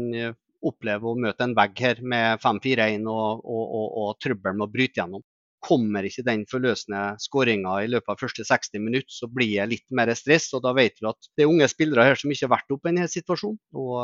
oppleve 0.67 1.07
å 1.07 1.15
møte 1.15 1.45
en 1.45 1.55
vegg 1.55 1.79
her 1.79 2.03
med 2.03 2.43
5-4-1 2.43 3.07
og, 3.07 3.45
og, 3.45 3.85
og, 3.87 4.09
trøbbel 4.19 4.57
med 4.57 4.67
å 4.67 4.73
bryte 4.73 4.99
gjennom 4.99 5.23
kommer 5.63 6.05
ikke 6.07 6.23
den 6.27 6.45
forløsende 6.49 7.01
skåringa 7.21 7.75
i 7.83 7.89
løpet 7.91 8.13
av 8.13 8.19
første 8.21 8.45
60 8.47 8.81
minutter, 8.83 9.11
så 9.11 9.29
blir 9.31 9.55
det 9.57 9.67
litt 9.73 9.95
mer 9.95 10.11
stress. 10.17 10.49
og 10.55 10.63
Da 10.65 10.73
vet 10.77 10.99
vi 11.01 11.09
at 11.09 11.29
det 11.37 11.45
er 11.45 11.51
unge 11.51 11.67
spillere 11.71 12.07
her 12.07 12.19
som 12.19 12.31
ikke 12.31 12.47
har 12.47 12.55
vært 12.55 12.75
oppe 12.75 12.89
i 12.89 12.93
denne 12.93 13.09
situasjonen. 13.11 13.59
Og, 13.75 13.97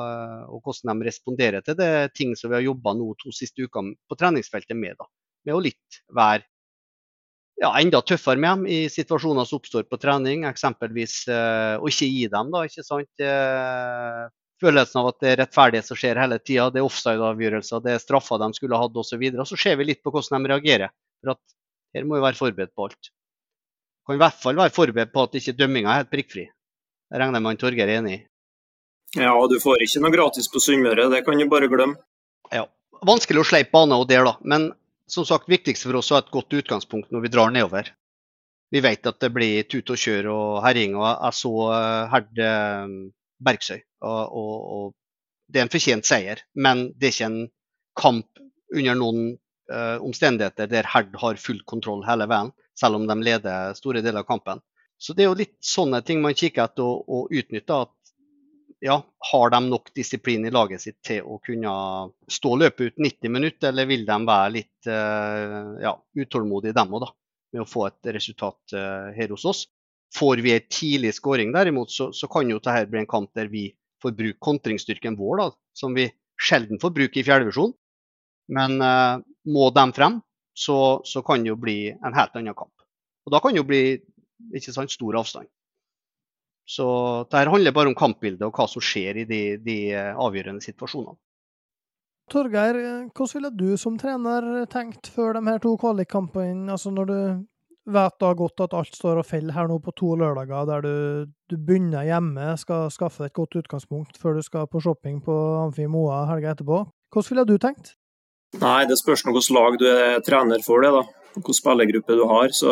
og, 0.49 0.57
hvordan 0.65 0.99
de 1.01 1.09
responderer 1.09 1.65
til 1.65 1.77
det, 1.79 1.87
er 2.01 2.11
ting 2.13 2.35
som 2.39 2.51
vi 2.51 2.59
har 2.59 2.67
jobba 2.67 2.95
nå 2.97 3.13
to 3.21 3.31
siste 3.35 3.65
ukene 3.65 3.95
på 4.09 4.19
treningsfeltet 4.19 4.77
med. 4.77 4.99
da, 4.99 5.09
Med 5.47 5.57
å 5.57 5.63
litt 5.63 6.01
være 6.15 6.45
ja, 7.61 7.69
enda 7.79 8.01
tøffere 8.03 8.35
med 8.35 8.49
dem 8.49 8.65
i 8.67 8.79
situasjoner 8.91 9.47
som 9.47 9.61
oppstår 9.61 9.85
på 9.87 9.99
trening. 10.01 10.43
Eksempelvis 10.49 11.21
uh, 11.31 11.79
å 11.79 11.87
ikke 11.87 12.09
gi 12.11 12.25
dem, 12.31 12.51
da. 12.51 12.65
ikke 12.67 12.83
sant? 12.83 13.23
Følelsen 14.63 15.01
av 15.01 15.09
at 15.09 15.17
det 15.19 15.31
er 15.31 15.39
rettferdighet 15.41 15.87
som 15.87 15.97
skjer 15.99 16.19
hele 16.19 16.37
tida. 16.39 16.69
Det 16.71 16.79
er 16.79 16.87
offside-avgjørelser, 16.87 17.81
det 17.83 17.95
er 17.95 18.03
straffer 18.03 18.39
de 18.39 18.51
skulle 18.55 18.79
hatt 18.79 18.95
osv. 18.95 19.09
Så, 19.11 19.19
videre. 19.19 19.47
så 19.47 19.59
ser 19.59 19.75
vi 19.79 19.89
litt 19.89 20.03
på 20.03 20.13
hvordan 20.15 20.45
de 20.45 20.51
reagerer. 20.53 20.93
For 21.25 21.33
at 21.33 21.97
her 21.97 22.05
må 22.05 22.19
vi 22.19 22.25
være 22.27 22.37
forberedt 22.37 22.75
på 22.77 22.87
alt. 22.87 23.11
Kan 24.05 24.19
i 24.19 24.21
hvert 24.21 24.37
fall 24.37 24.61
være 24.61 24.73
forberedt 24.75 25.13
på 25.13 25.25
at 25.25 25.37
ikke 25.39 25.57
dømminga 25.57 25.91
er 25.91 26.03
helt 26.03 26.13
prikkfri. 26.13 26.45
Det 26.45 27.21
regner 27.21 27.41
med 27.41 27.55
han 27.55 27.61
Torgeir 27.61 27.89
er 27.89 27.99
enig 27.99 28.15
i. 28.19 28.23
Ja, 29.15 29.33
du 29.49 29.57
får 29.63 29.81
ikke 29.85 30.01
noe 30.03 30.13
gratis 30.13 30.49
på 30.51 30.61
Sunnmøre, 30.61 31.07
det 31.09 31.23
kan 31.25 31.39
du 31.39 31.45
bare 31.49 31.69
glemme. 31.71 31.97
Ja, 32.53 32.65
Vanskelig 33.05 33.43
å 33.43 33.47
sleipe 33.47 33.73
bane 33.75 33.97
og 33.99 34.07
der, 34.09 34.25
da. 34.25 34.35
Men 34.41 34.71
som 35.11 35.25
sagt, 35.27 35.49
viktigst 35.51 35.85
for 35.85 35.99
oss 35.99 36.11
er 36.11 36.23
et 36.23 36.33
godt 36.33 36.53
utgangspunkt 36.57 37.11
når 37.13 37.25
vi 37.25 37.31
drar 37.33 37.53
nedover. 37.53 37.91
Vi 38.73 38.81
vet 38.81 39.05
at 39.07 39.19
det 39.21 39.31
blir 39.33 39.67
tut 39.69 39.91
og 39.93 39.99
kjør 40.01 40.29
og 40.33 40.61
herjing. 40.65 40.95
og 40.97 41.05
Jeg 41.07 41.37
så 41.37 41.51
uh, 41.69 42.07
Herd 42.11 42.41
uh, 42.41 42.95
Bergsøy. 43.45 43.83
Og, 44.01 44.21
og, 44.41 44.55
og, 44.77 44.93
det 45.51 45.61
er 45.61 45.67
en 45.67 45.73
fortjent 45.73 46.07
seier, 46.07 46.41
men 46.57 46.87
det 46.97 47.07
er 47.07 47.13
ikke 47.13 47.27
en 47.29 47.41
kamp 47.99 48.41
under 48.73 48.97
noen 48.97 49.27
uh, 49.71 49.97
omstendigheter 50.03 50.69
der 50.71 50.87
Herd 50.89 51.15
har 51.21 51.41
full 51.41 51.61
kontroll 51.65 52.05
hele 52.07 52.27
veien, 52.29 52.51
selv 52.77 52.99
om 52.99 53.07
de 53.07 53.17
leder 53.23 53.75
store 53.77 54.03
deler 54.05 54.23
av 54.23 54.29
kampen. 54.29 54.61
Så 54.97 55.13
det 55.13 55.25
er 55.25 55.31
jo 55.31 55.39
litt 55.39 55.57
sånne 55.63 56.01
ting 56.05 56.21
man 56.23 56.35
kikker 56.37 56.65
etter 56.65 56.85
å, 56.85 56.97
å 57.03 57.19
utnytte. 57.31 57.81
at 57.83 57.93
ja, 58.85 58.99
Har 59.31 59.49
de 59.49 59.61
nok 59.67 59.91
disiplin 59.95 60.45
i 60.45 60.53
laget 60.53 60.83
sitt 60.83 60.97
til 61.05 61.25
å 61.25 61.39
kunne 61.43 61.71
stå 62.31 62.55
og 62.55 62.61
løpe 62.63 62.89
ut 62.89 62.99
90 63.01 63.33
minutter, 63.33 63.71
eller 63.71 63.89
vil 63.89 64.05
de 64.07 64.17
være 64.27 64.51
litt 64.55 64.89
uh, 64.89 65.75
ja, 65.83 65.95
utålmodige 66.15 66.75
dem 66.77 66.93
òg, 66.95 67.07
med 67.55 67.63
å 67.63 67.69
få 67.69 67.87
et 67.89 68.13
resultat 68.15 68.75
uh, 68.75 69.11
her 69.15 69.31
hos 69.33 69.47
oss? 69.47 69.65
Får 70.15 70.43
vi 70.43 70.53
en 70.55 70.67
tidlig 70.71 71.15
skåring 71.17 71.51
derimot, 71.55 71.91
så, 71.91 72.11
så, 72.15 72.29
kan 72.31 72.47
jo 72.49 72.61
dette 72.61 72.87
bli 72.91 73.01
en 73.01 73.09
kamp 73.09 73.33
der 73.35 73.49
vi 73.51 73.67
får 74.03 74.13
bruke 74.15 74.43
kontringsstyrken 74.43 75.17
vår, 75.19 75.41
da, 75.41 75.49
som 75.75 75.95
vi 75.97 76.07
sjelden 76.39 76.79
får 76.79 76.93
bruke 76.95 77.19
i 77.19 77.25
fjerdedivisjon. 77.25 77.73
Men 78.55 78.77
må 79.51 79.69
de 79.75 79.85
frem, 79.95 80.19
så, 80.55 81.01
så, 81.05 81.21
kan 81.25 81.43
det 81.43 81.51
jo 81.51 81.59
bli 81.59 81.91
en 81.91 82.15
helt 82.15 82.35
annen 82.37 82.55
kamp. 82.57 82.73
Og 83.25 83.33
da 83.33 83.41
kan 83.43 83.53
det 83.53 83.61
jo 83.61 83.67
bli 83.67 83.83
ikke 84.55 84.73
sant, 84.73 84.93
stor 84.93 85.17
avstand. 85.19 85.49
Så 86.65 86.85
dette 87.29 87.51
handler 87.51 87.75
bare 87.75 87.91
om 87.91 87.97
kampbildet 87.97 88.45
og 88.47 88.55
hva 88.57 88.65
som 88.69 88.81
skjer 88.81 89.21
i 89.21 89.25
de, 89.29 89.41
de 89.61 89.77
avgjørende 89.93 90.63
situasjonene. 90.65 91.17
Torgeir, 92.31 92.79
hvordan 93.13 93.33
ville 93.35 93.51
du 93.53 93.75
som 93.77 93.99
trener 94.01 94.65
tenkt 94.71 95.11
før 95.13 95.37
de 95.37 95.43
her 95.45 95.59
to 95.61 95.75
kvalikkampene? 95.77 96.71
Altså 96.73 96.89
når 96.89 97.11
du 97.11 97.19
vet 97.93 98.15
da 98.17 98.31
godt 98.33 98.63
at 98.65 98.73
alt 98.73 98.97
står 98.97 99.21
og 99.21 99.27
faller 99.29 99.53
her 99.53 99.69
nå 99.69 99.77
på 99.83 99.93
to 99.93 100.15
lørdager, 100.17 100.65
der 100.65 100.81
du, 100.81 100.95
du 101.51 101.55
begynner 101.57 102.07
hjemme, 102.07 102.47
skal 102.57 102.89
skaffe 102.93 103.27
et 103.27 103.35
godt 103.37 103.59
utgangspunkt 103.61 104.17
før 104.17 104.39
du 104.39 104.41
skal 104.45 104.65
på 104.71 104.81
shopping 104.81 105.21
på 105.21 105.35
Amfi 105.61 105.85
Moa 105.85 106.23
helga 106.31 106.55
etterpå. 106.55 106.81
Hvordan 107.13 107.29
ville 107.29 107.45
du 107.45 107.59
tenkt? 107.61 107.93
Nei, 108.61 108.85
Det 108.87 108.97
spørs 108.99 109.25
hvilket 109.25 109.51
lag 109.55 109.77
du 109.79 109.85
er 109.89 110.23
trener 110.25 110.63
for, 110.65 110.81
det 110.81 110.91
da. 110.95 111.03
hvilken 111.35 111.57
spillergruppe 111.57 112.15
du 112.15 112.23
har. 112.29 112.53
så 112.55 112.71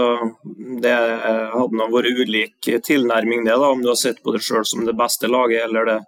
Det 0.82 0.94
hadde 0.94 1.80
nå 1.80 1.90
vært 1.92 2.24
ulik 2.24 2.72
tilnærming 2.88 3.46
det, 3.46 3.58
da, 3.58 3.70
om 3.72 3.82
du 3.84 3.92
har 3.92 4.00
sett 4.00 4.24
på 4.24 4.34
det 4.36 4.44
sjøl 4.44 4.66
som 4.66 4.86
det 4.86 4.96
beste 4.98 5.28
laget, 5.28 5.66
eller 5.68 5.86
det 5.86 6.00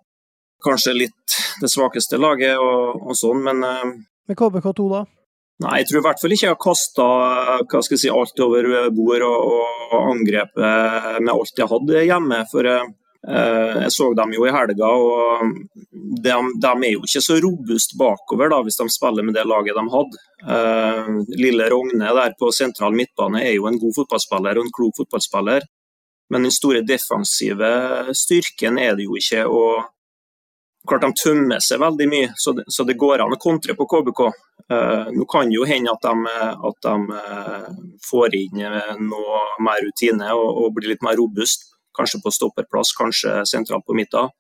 kanskje 0.65 0.95
litt 0.97 1.39
det 1.61 1.69
svakeste 1.71 2.17
laget 2.17 2.57
og, 2.57 3.03
og 3.05 3.17
sånn, 3.17 3.43
men 3.45 3.63
eh, 3.63 3.85
Med 4.25 4.39
KBK2, 4.39 4.87
da? 4.89 5.03
Nei, 5.63 5.77
jeg 5.79 5.87
tror 5.89 6.01
i 6.01 6.03
hvert 6.03 6.19
fall 6.19 6.33
ikke 6.35 6.47
jeg 6.47 6.55
har 6.55 6.63
kasta 6.65 7.95
si, 7.95 8.09
alt 8.11 8.41
over 8.43 8.89
bord 8.91 9.23
og, 9.23 9.53
og 9.95 10.09
angrepet 10.11 11.21
med 11.21 11.31
alt 11.31 11.61
jeg 11.61 11.69
hadde 11.71 12.01
hjemme. 12.09 12.39
For 12.51 12.67
eh, 12.67 12.89
jeg 13.25 13.91
så 13.93 14.11
dem 14.13 14.33
jo 14.35 14.43
i 14.45 14.51
helga, 14.53 14.85
og 14.85 15.53
de, 16.23 16.33
de, 16.61 16.71
er 16.71 16.91
jo 16.91 17.01
ikke 17.07 17.23
så 17.23 17.39
robuste 17.41 17.97
bakover 17.97 18.51
da, 18.53 18.59
hvis 18.65 18.77
de 18.77 18.85
spiller 18.93 19.25
med 19.25 19.33
det 19.37 19.47
laget 19.49 19.77
de 19.77 19.85
hadde. 19.93 20.21
Eh, 20.45 21.09
lille 21.41 21.69
Rogne 21.73 22.11
der 22.19 22.35
på 22.37 22.51
sentral 22.53 22.93
midtbane 22.93 23.41
er 23.41 23.55
jo 23.55 23.65
en 23.69 23.79
god 23.81 23.95
fotballspiller 23.97 24.59
og 24.59 24.67
en 24.67 24.75
klok 24.77 25.01
fotballspiller. 25.01 25.65
Men 26.29 26.45
den 26.45 26.53
store 26.53 26.81
defensive 26.85 27.69
styrken 28.17 28.79
er 28.81 28.97
det 28.97 29.09
jo 29.09 29.17
ikke. 29.17 29.45
og 29.45 29.91
Klart 30.85 31.01
De 31.01 31.13
tømmer 31.17 31.61
seg 31.65 31.79
veldig 31.81 32.05
mye, 32.11 32.33
så 32.37 32.53
det, 32.53 32.67
så 32.69 32.83
det 32.85 32.97
går 33.01 33.23
an 33.23 33.33
å 33.33 33.41
kontre 33.41 33.73
på 33.77 33.87
KBK. 33.89 34.19
Uh, 34.69 35.09
nå 35.13 35.25
kan 35.29 35.49
det 35.49 35.57
jo 35.57 35.65
hende 35.65 35.93
at 35.93 36.05
de, 36.05 36.33
at 36.69 36.85
de 36.85 37.95
får 38.05 38.37
inn 38.37 38.61
noe 39.09 39.39
mer 39.65 39.81
rutine 39.81 40.29
og, 40.33 40.45
og, 40.45 40.69
blir 40.77 40.93
litt 40.93 41.05
mer 41.05 41.17
robust. 41.17 41.65
Kanskje 41.95 42.21
på 42.23 42.33
stopperplass, 42.33 42.93
kanskje 42.97 43.41
sentralt 43.49 43.85
på 43.87 43.95
midten, 43.97 44.31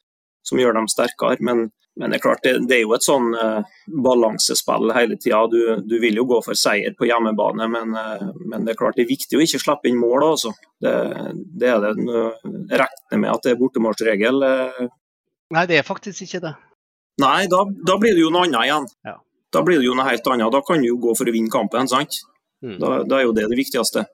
som 0.45 0.61
gjør 0.61 0.77
dem 0.77 0.89
sterkere. 0.91 1.39
Men, 1.45 1.69
men 1.95 2.11
det 2.11 2.19
er 2.19 2.25
klart, 2.25 2.43
det, 2.43 2.57
det, 2.67 2.79
er 2.79 2.83
jo 2.83 2.95
et 2.97 3.05
sånn 3.05 3.31
balansespill 4.05 4.91
hele 4.97 5.17
tida. 5.21 5.45
Du, 5.51 5.59
du, 5.87 5.95
vil 6.03 6.19
jo 6.19 6.27
gå 6.29 6.41
for 6.45 6.59
seier 6.59 6.95
på 6.97 7.07
hjemmebane, 7.07 7.69
men, 7.71 7.95
men, 7.95 8.67
det 8.67 8.75
er 8.75 8.81
klart 8.81 8.99
det 8.99 9.05
er 9.05 9.13
viktig 9.13 9.39
å 9.39 9.45
ikke 9.45 9.63
slippe 9.63 9.91
inn 9.91 10.01
mål. 10.01 10.27
Altså. 10.33 10.53
Det, 10.83 10.93
det 11.55 11.71
er 11.71 11.83
det. 11.85 11.95
Jeg 12.03 12.83
regner 12.83 13.23
med 13.23 13.33
at 13.33 13.47
det 13.47 13.55
er 13.55 13.59
bortemålsregel 13.63 14.47
Nei, 15.53 15.67
det 15.69 15.77
er 15.77 15.85
faktisk 15.85 16.25
ikke 16.25 16.41
det. 16.41 16.55
Nei, 17.21 17.45
da, 17.51 17.61
da 17.87 17.95
blir 18.01 18.15
det 18.17 18.23
jo 18.23 18.31
noe 18.33 18.47
annet 18.47 18.65
igjen. 18.65 18.87
Ja. 19.07 19.19
Da 19.55 19.61
blir 19.63 19.79
det 19.79 19.87
jo 19.87 19.95
noe 19.95 20.07
helt 20.09 20.25
annet. 20.27 20.51
Da 20.51 20.61
kan 20.67 20.81
du 20.81 20.89
jo 20.89 20.97
gå 21.01 21.13
for 21.15 21.29
å 21.29 21.35
vinne 21.35 21.53
kampen, 21.53 21.87
sant. 21.87 22.17
Mm. 22.65 22.77
Da, 22.81 22.91
da, 23.05 23.19
er 23.19 23.27
jo 23.27 23.35
det 23.35 23.45
det 23.51 23.59
viktigste. 23.59 24.05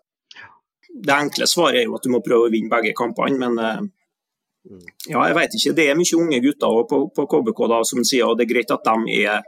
Det 0.92 1.16
enkle 1.16 1.48
svaret 1.50 1.82
er 1.82 1.88
jo 1.88 1.96
at 1.98 2.06
du 2.06 2.12
må 2.14 2.22
prøve 2.26 2.50
å 2.50 2.54
vinne 2.54 2.72
begge 2.72 2.94
kampene, 2.98 3.38
men 3.40 3.58
eh, 3.62 3.80
mm. 4.70 4.84
ja, 5.14 5.24
jeg 5.30 5.38
vet 5.38 5.58
ikke. 5.58 5.76
Det 5.78 5.88
er 5.88 5.98
mye 6.00 6.20
unge 6.20 6.42
gutter 6.44 6.84
på, 6.90 7.02
på 7.16 7.28
KBK 7.32 7.64
da, 7.72 7.82
som 7.88 8.04
sier 8.08 8.28
at 8.28 8.40
det 8.40 8.48
er 8.48 8.54
greit 8.54 8.76
at 8.76 8.86
de 8.88 9.18
er 9.24 9.48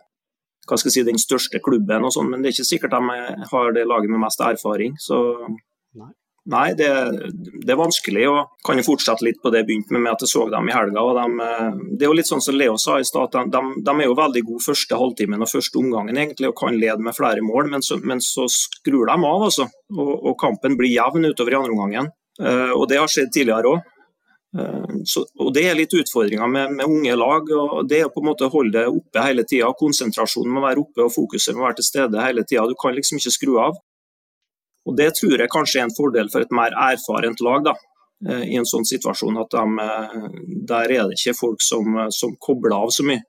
hva 0.64 0.78
skal 0.80 0.88
jeg 0.88 0.96
si, 0.96 1.04
den 1.04 1.20
største 1.20 1.60
klubben, 1.60 2.06
og 2.08 2.14
sånn, 2.16 2.30
men 2.32 2.40
det 2.40 2.50
er 2.50 2.56
ikke 2.56 2.70
sikkert 2.70 2.94
de 2.96 3.18
har 3.52 3.74
det 3.76 3.84
laget 3.84 4.12
med 4.14 4.22
mest 4.24 4.40
erfaring. 4.46 4.96
Så 4.96 5.18
Nei, 6.52 6.74
det, 6.76 6.88
det, 7.64 7.72
er 7.72 7.80
vanskelig. 7.80 8.24
og 8.28 8.66
Kan 8.68 8.80
jo 8.80 8.84
fortsette 8.84 9.24
litt 9.24 9.40
på 9.40 9.52
det 9.52 9.62
jeg 9.62 9.68
begynte 9.70 9.96
med, 9.96 10.04
med 10.04 10.12
at 10.12 10.26
jeg 10.26 10.32
så 10.34 10.44
dem 10.52 10.68
i 10.68 10.76
helga. 10.76 11.04
og 11.04 11.16
de, 11.16 11.48
Det 11.96 12.04
er 12.04 12.12
jo 12.12 12.18
litt 12.18 12.28
sånn 12.28 12.44
som 12.44 12.58
Leo 12.60 12.76
sa 12.82 12.98
i 13.00 13.08
stad, 13.08 13.38
de, 13.54 13.62
de, 13.80 13.94
er 13.94 14.10
jo 14.10 14.18
veldig 14.20 14.44
gode 14.50 14.66
første 14.66 15.00
halvtimen 15.00 15.46
og 15.46 15.52
første 15.52 15.80
omgangen 15.80 16.20
egentlig, 16.20 16.52
og 16.52 16.60
kan 16.60 16.76
lede 16.76 17.00
med 17.00 17.16
flere 17.16 17.46
mål, 17.46 17.72
men 17.72 17.86
så, 17.86 18.00
men 18.04 18.20
så 18.24 18.50
skrur 18.52 19.08
de 19.08 19.16
av. 19.16 19.48
altså, 19.48 19.70
og, 19.96 20.12
og, 20.18 20.36
kampen 20.44 20.76
blir 20.80 20.92
jevn 20.92 21.32
utover 21.32 21.56
i 21.56 21.60
andre 21.62 21.78
omgangen. 21.78 22.12
Uh, 22.42 22.76
og 22.76 22.88
Det 22.92 23.00
har 23.00 23.08
skjedd 23.08 23.32
tidligere 23.32 23.72
òg. 23.78 23.90
Uh, 24.54 25.00
og 25.40 25.54
Det 25.56 25.64
er 25.70 25.80
litt 25.80 25.96
utfordringer 25.96 26.52
med, 26.52 26.76
med, 26.76 26.86
unge 26.90 27.16
lag. 27.24 27.56
og 27.56 27.88
Det 27.88 28.02
er 28.02 28.12
å 28.12 28.12
på 28.12 28.20
en 28.20 28.32
måte 28.34 28.52
holde 28.52 28.82
det 28.82 28.92
oppe 28.92 29.24
hele 29.24 29.48
tida. 29.48 29.72
Konsentrasjonen 29.80 30.52
må 30.52 30.68
være 30.68 30.84
oppe 30.84 31.08
og 31.08 31.16
fokuset 31.16 31.56
må 31.56 31.64
være 31.70 31.80
til 31.80 31.92
stede 31.94 32.28
hele 32.28 32.44
tida. 32.44 32.68
Du 32.68 32.76
kan 32.76 33.00
liksom 33.00 33.22
ikke 33.22 33.38
skru 33.40 33.56
av. 33.64 33.80
Og 34.86 34.98
Det 34.98 35.12
tror 35.16 35.40
jeg 35.40 35.52
kanskje 35.52 35.82
er 35.82 35.88
en 35.88 35.98
fordel 35.98 36.32
for 36.32 36.44
et 36.44 36.52
mer 36.52 36.76
erfarent 36.92 37.42
lag. 37.42 37.64
da, 37.64 37.76
eh, 38.30 38.48
i 38.54 38.56
en 38.56 38.68
sånn 38.68 38.86
situasjon 38.86 39.40
at 39.40 39.50
de, 39.52 39.66
eh, 39.84 40.30
Der 40.68 40.92
er 40.92 41.08
det 41.08 41.18
ikke 41.18 41.40
folk 41.40 41.62
som, 41.62 41.98
eh, 41.98 42.10
som 42.10 42.36
kobler 42.36 42.74
av 42.74 42.90
så 42.90 43.04
mye. 43.04 43.22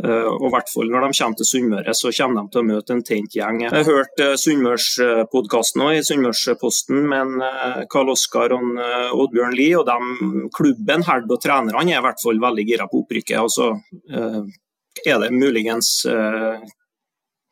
Og 0.00 0.44
i 0.46 0.50
hvert 0.54 0.68
fall 0.72 0.86
Når 0.86 1.00
de 1.00 1.18
kommer 1.18 1.36
til 1.36 1.46
Sunnmøre, 1.46 1.90
så 1.90 2.12
kommer 2.14 2.42
de 2.42 2.50
til 2.52 2.62
å 2.62 2.68
møte 2.70 2.90
en 2.90 3.02
tent 3.02 3.32
gjeng. 3.34 3.62
Jeg 3.62 3.70
har 3.72 3.82
hørt 3.82 4.16
òg, 4.16 5.96
i 5.98 6.02
Sunnmørsposten 6.06 7.02
med 7.02 7.88
Karl 7.90 8.08
Oskar 8.08 8.52
og 8.52 8.78
Oddbjørn 8.78 9.56
Lie. 9.56 9.74
og 9.74 9.86
de, 9.86 10.50
Klubben, 10.54 11.02
Herd 11.02 11.28
og 11.28 11.40
trenerne 11.42 11.90
er 11.90 11.98
i 11.98 12.00
hvert 12.00 12.22
fall 12.22 12.38
veldig 12.38 12.64
gira 12.64 12.86
på 12.86 13.02
opprykket. 13.02 13.40
Altså, 13.42 13.82
er 15.04 15.18
det 15.18 15.32
muligens 15.32 16.06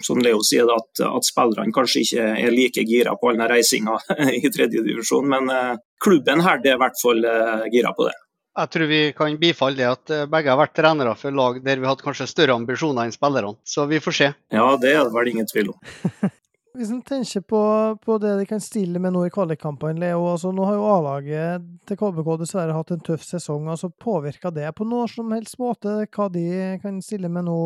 som 0.04 0.20
Leo 0.20 0.42
sier, 0.44 0.68
at, 0.72 1.02
at 1.06 1.26
spillerne 1.26 1.72
kanskje 1.74 2.04
ikke 2.04 2.28
er 2.36 2.52
like 2.52 2.84
gira 2.88 3.16
på 3.16 3.30
all 3.30 3.40
den 3.40 3.48
reisinga 3.50 3.96
i 4.36 4.52
tredjedivisjon, 4.52 5.28
men 5.32 5.50
uh, 5.52 5.74
klubben 6.02 6.44
her 6.44 6.60
er 6.60 6.76
i 6.76 6.80
hvert 6.82 7.02
fall 7.02 7.24
uh, 7.24 7.66
gira 7.72 7.94
på 7.96 8.08
det. 8.10 8.16
Jeg 8.56 8.72
tror 8.72 8.88
vi 8.88 9.00
kan 9.12 9.36
bifalle 9.36 9.76
det 9.76 9.88
at 9.90 10.12
eh, 10.14 10.28
begge 10.32 10.48
har 10.48 10.56
vært 10.56 10.72
trenere 10.78 11.12
for 11.20 11.34
lag 11.36 11.58
der 11.60 11.76
vi 11.76 11.84
har 11.84 11.92
hatt 11.92 12.04
kanskje 12.06 12.24
større 12.30 12.54
ambisjoner 12.56 13.04
enn 13.04 13.12
spillerne. 13.12 13.58
Så 13.68 13.84
vi 13.90 14.00
får 14.00 14.16
se. 14.16 14.28
Ja, 14.48 14.70
det 14.80 14.94
er 14.94 15.02
det 15.04 15.12
vel 15.12 15.28
ingen 15.34 15.48
tvil 15.50 15.74
om. 15.74 15.92
Hvis 16.76 16.88
en 16.92 17.02
tenker 17.04 17.44
på, 17.44 17.60
på, 18.00 18.16
det 18.20 18.32
de 18.40 18.46
kan 18.48 18.60
stille 18.60 19.00
med 19.00 19.12
nå 19.12 19.26
i 19.26 19.32
kvalikkampene, 19.32 20.00
Leo. 20.00 20.24
Altså, 20.32 20.54
nå 20.56 20.64
har 20.68 20.76
jo 20.76 20.88
A-laget 20.88 21.68
til 21.88 22.00
KBK 22.00 22.32
dessverre 22.40 22.76
hatt 22.76 22.92
en 22.96 23.04
tøff 23.04 23.24
sesong. 23.28 23.68
altså 23.72 23.92
Påvirker 23.92 24.52
det 24.56 24.72
på 24.76 24.88
noe 24.88 25.04
som 25.08 25.36
helst 25.36 25.60
måte 25.60 26.02
hva 26.04 26.28
de 26.32 26.46
kan 26.80 27.00
stille 27.04 27.32
med 27.32 27.48
nå 27.48 27.58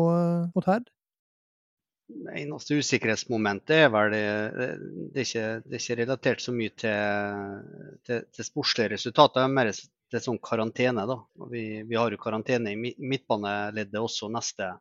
mot 0.51 0.67
Herd? 0.67 0.91
Eneste 2.31 2.77
usikkerhetsmomentet 2.79 3.85
er 3.85 3.89
vel 3.93 4.13
det, 4.13 4.25
det, 5.13 5.23
er 5.23 5.25
ikke, 5.25 5.47
det 5.65 5.77
er 5.77 5.81
ikke 5.83 5.97
relatert 6.01 6.43
så 6.43 6.53
mye 6.55 6.73
til, 6.83 7.57
til, 8.07 8.27
til 8.35 8.47
sportslige 8.47 8.93
resultater, 8.93 9.49
mer 9.51 9.71
til 9.73 10.23
sånn 10.23 10.39
karantene. 10.43 11.05
da. 11.09 11.17
Vi, 11.51 11.65
vi, 11.87 11.97
har 11.97 12.13
jo 12.13 12.21
karantene 12.21 12.73
i 12.73 12.93
midtbaneleddet 12.97 13.99
også 14.01 14.29
neste 14.31 14.73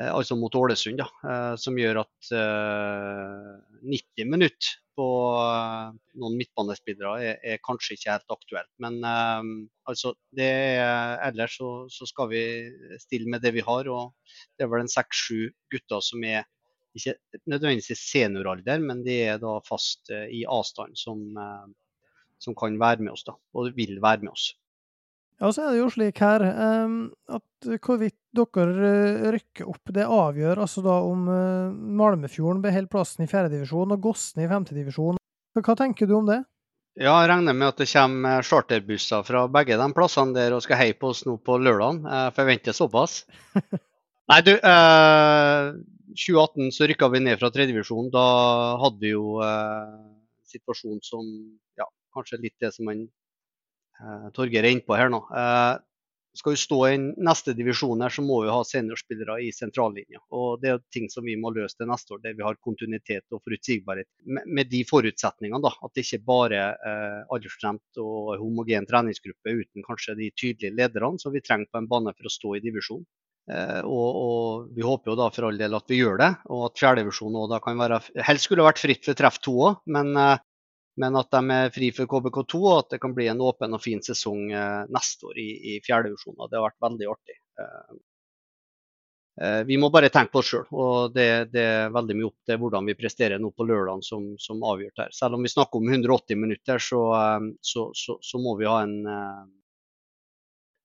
altså 0.00 0.36
mot 0.40 0.54
Ålesund, 0.56 1.00
da, 1.02 1.08
eh, 1.28 1.54
som 1.60 1.76
gjør 1.76 2.02
at 2.04 2.30
90 2.32 4.22
eh, 4.22 4.28
minutter 4.28 4.78
på 4.96 5.08
noen 6.20 6.34
midtbanespillere 6.36 7.12
er, 7.24 7.36
er, 7.54 7.60
kanskje 7.64 7.96
ikke 7.96 8.12
helt 8.12 8.34
aktuelt. 8.34 8.68
Men 8.84 8.98
altså, 9.88 10.12
er, 10.36 11.16
ellers 11.30 11.56
så, 11.56 11.70
så, 11.88 12.08
skal 12.10 12.28
vi 12.28 12.42
stille 13.00 13.32
med 13.32 13.40
det 13.40 13.54
vi 13.56 13.64
har. 13.64 13.88
og 13.88 14.12
Det 14.52 14.66
er 14.66 14.68
vel 14.68 14.84
en 14.84 14.92
seks-sju 14.92 15.48
gutter 15.72 16.04
som 16.04 16.24
er 16.28 16.44
ikke 16.92 17.16
nødvendigvis 17.48 17.88
i 17.94 17.96
senioralder, 17.96 18.84
men 18.84 19.00
de 19.06 19.16
er 19.30 19.40
da 19.40 19.54
fast 19.64 20.12
i 20.12 20.44
avstand 20.44 21.00
som, 21.00 21.24
som 22.36 22.58
kan 22.60 22.76
være 22.76 23.00
med 23.00 23.14
oss 23.16 23.24
da, 23.24 23.38
og 23.56 23.72
vil 23.78 23.96
være 24.04 24.26
med 24.26 24.34
oss. 24.34 24.50
Ja, 25.42 25.48
så 25.50 25.64
er 25.64 25.72
det 25.74 25.80
jo 25.80 25.88
slik 25.90 26.20
her 26.22 26.44
um, 26.46 26.98
at 27.26 27.66
hvorvidt 27.82 28.14
dere 28.32 28.86
eh, 28.86 29.24
rykker 29.34 29.66
opp, 29.72 29.90
det 29.90 30.04
avgjør 30.06 30.60
altså 30.62 30.84
da 30.84 31.00
om 31.02 31.24
uh, 31.26 31.72
Malmefjorden 31.98 32.62
beholder 32.62 32.90
plassen 32.92 33.26
i 33.26 33.30
fjerdedivisjon 33.30 33.96
og 33.96 34.04
Gossen 34.06 34.44
i 34.44 34.48
femtedivisjon. 34.48 35.18
Hva 35.58 35.74
tenker 35.76 36.06
du 36.06 36.14
om 36.20 36.30
det? 36.30 36.38
Ja, 36.94 37.16
Jeg 37.24 37.30
regner 37.32 37.56
med 37.56 37.72
at 37.72 37.80
det 37.80 37.88
kommer 37.90 38.44
charterbusser 38.46 39.24
fra 39.26 39.46
begge 39.50 39.78
de 39.80 39.88
plassene 39.96 40.36
der 40.36 40.54
og 40.54 40.62
skal 40.62 40.78
heie 40.78 40.94
på 40.94 41.10
oss 41.10 41.24
nå 41.26 41.38
på 41.40 41.56
lørdag. 41.58 42.02
Jeg 42.04 42.34
forventer 42.36 42.76
såpass. 42.76 43.22
Nei, 44.30 44.40
du, 44.46 44.52
eh, 44.54 45.72
2018 46.14 46.70
så 46.76 46.88
rykka 46.88 47.08
vi 47.12 47.22
ned 47.24 47.40
fra 47.40 47.50
tredjedivisjon. 47.50 48.12
Da 48.12 48.26
hadde 48.82 49.00
vi 49.00 49.14
jo 49.14 49.40
eh, 49.44 49.96
situasjon 50.52 51.00
som 51.04 51.26
ja, 51.80 51.88
kanskje 52.14 52.42
litt 52.44 52.58
det 52.60 52.74
som 52.76 52.86
man, 52.90 53.02
eh, 53.08 53.21
Torgeir 54.36 54.64
er 54.64 54.74
inne 54.74 54.86
på 54.86 54.96
her 54.98 55.12
nå. 55.12 55.22
Eh, 55.36 55.80
skal 56.34 56.54
vi 56.54 56.60
stå 56.60 56.78
i 56.88 56.98
neste 56.98 57.52
divisjon 57.52 58.00
her, 58.00 58.12
så 58.12 58.22
må 58.24 58.38
vi 58.44 58.52
ha 58.52 58.60
seniorspillere 58.64 59.36
i 59.44 59.50
sentrallinja. 59.52 60.22
Og 60.32 60.62
Det 60.62 60.70
er 60.70 60.80
ting 60.94 61.10
som 61.12 61.26
vi 61.28 61.36
må 61.36 61.52
løse 61.52 61.76
til 61.76 61.90
neste 61.90 62.14
år, 62.16 62.22
der 62.24 62.36
vi 62.38 62.46
har 62.46 62.56
kontinuitet 62.64 63.26
og 63.36 63.42
forutsigbarhet. 63.44 64.08
Med, 64.24 64.70
de 64.72 64.80
forutsetningene 64.88 65.60
da, 65.60 65.74
at 65.76 65.92
det 65.92 66.06
ikke 66.06 66.22
bare 66.24 66.60
er 66.62 66.86
eh, 66.88 67.18
aldersbestemt 67.28 68.00
og 68.00 68.38
homogen 68.40 68.88
treningsgruppe 68.88 69.58
uten 69.60 69.84
kanskje 69.84 70.16
de 70.22 70.30
tydelige 70.32 70.72
lederne 70.78 71.20
som 71.20 71.36
vi 71.36 71.44
trenger 71.44 71.68
på 71.68 71.82
en 71.82 71.90
bane 71.90 72.16
for 72.16 72.30
å 72.30 72.32
stå 72.32 72.56
i 72.56 72.64
divisjon. 72.64 73.04
Eh, 73.50 73.82
og, 73.82 74.08
og, 74.22 74.72
Vi 74.72 74.86
håper 74.86 75.12
jo 75.12 75.18
da 75.18 75.28
for 75.34 75.50
all 75.50 75.60
del 75.60 75.76
at 75.76 75.90
vi 75.90 76.00
gjør 76.00 76.16
det, 76.22 76.30
og 76.48 76.70
at 76.70 76.80
fjerdedivisjon 76.80 77.60
kan 77.60 77.84
Helst 78.24 78.48
skulle 78.48 78.64
vært 78.64 78.80
fritt 78.80 79.04
for 79.04 79.18
treff 79.18 79.36
to 79.44 79.58
òg, 79.68 79.84
men 79.84 80.16
eh, 80.16 80.40
men 81.00 81.16
at 81.16 81.30
de 81.32 81.56
er 81.56 81.72
fri 81.72 81.90
for 81.96 82.08
KBK2 82.10 82.62
og 82.62 82.78
at 82.78 82.94
det 82.94 83.02
kan 83.02 83.14
bli 83.16 83.28
en 83.32 83.42
åpen 83.44 83.76
og 83.76 83.82
fin 83.82 84.02
sesong 84.04 84.50
eh, 84.52 84.80
neste 84.92 85.30
år 85.30 85.38
i, 85.40 85.50
i 85.72 85.76
fjerdedivisjon. 85.84 86.40
Det 86.42 86.58
har 86.58 86.66
vært 86.66 86.84
veldig 86.84 87.08
artig. 87.14 87.36
Eh, 87.62 87.94
eh, 89.44 89.62
vi 89.68 89.78
må 89.80 89.88
bare 89.94 90.12
tenke 90.12 90.34
på 90.34 90.42
oss 90.42 90.52
sjøl, 90.52 90.68
og 90.70 91.16
det, 91.16 91.28
det, 91.54 91.64
er 91.64 91.96
veldig 91.96 92.18
mye 92.18 92.28
opp 92.28 92.50
til 92.50 92.60
hvordan 92.60 92.90
vi 92.90 92.98
presterer 92.98 93.40
nå 93.40 93.54
på 93.56 93.68
lørdag 93.68 94.04
som, 94.04 94.32
som 94.42 94.60
avgjort 94.68 95.06
her. 95.06 95.16
Selv 95.16 95.38
om 95.38 95.48
vi 95.48 95.54
snakker 95.54 95.80
om 95.80 95.88
180 95.88 96.44
minutter, 96.44 96.82
så, 96.90 97.02
så, 97.64 97.88
så, 97.96 98.18
så 98.20 98.42
må 98.42 98.58
vi 98.60 98.68
ha 98.68 98.82
en 98.84 98.98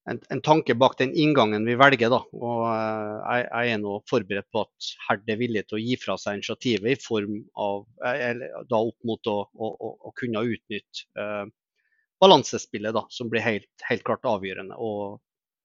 en, 0.07 0.19
en, 0.29 0.41
tanke 0.41 0.75
bak 0.75 0.97
den 0.97 1.13
inngangen 1.15 1.65
vi 1.67 1.75
velger. 1.79 2.11
Da. 2.13 2.21
Og 2.37 2.63
uh, 2.63 3.19
jeg, 3.19 3.45
jeg, 3.45 3.73
er 3.73 3.83
nå 3.83 3.99
forberedt 4.09 4.49
på 4.53 4.63
at 4.63 4.89
Herd 5.07 5.29
er 5.33 5.39
villig 5.41 5.65
til 5.67 5.79
å 5.79 5.83
gi 5.83 5.99
fra 5.99 6.17
seg 6.21 6.39
initiativet 6.39 6.93
i 6.93 7.01
form 7.01 7.37
av 7.59 7.85
eh, 8.07 8.43
da 8.69 8.81
opp 8.81 8.97
mot 9.07 9.31
å, 9.31 9.37
å, 9.51 9.71
å, 9.99 10.15
kunne 10.17 10.45
utnytte 10.47 11.07
uh, 11.19 11.45
balansespillet, 12.23 12.95
da, 12.95 13.05
som 13.13 13.31
blir 13.31 13.45
helt, 13.45 13.69
helt, 13.89 14.05
klart 14.07 14.25
avgjørende, 14.27 14.77
og 14.79 15.19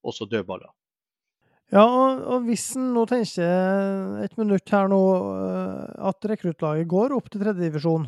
også 0.08 0.26
dødballer. 0.30 0.72
Ja, 1.72 1.86
og, 1.86 2.18
og 2.28 2.42
hvis 2.44 2.66
en 2.76 2.90
nå 2.92 3.06
tenker 3.08 4.18
et 4.20 4.34
minutt 4.36 4.68
her 4.74 4.90
nå 4.92 4.98
at 6.04 6.26
rekruttlaget 6.28 6.90
går 6.90 7.14
opp 7.16 7.30
til 7.32 7.40
tredjedivisjon, 7.40 8.04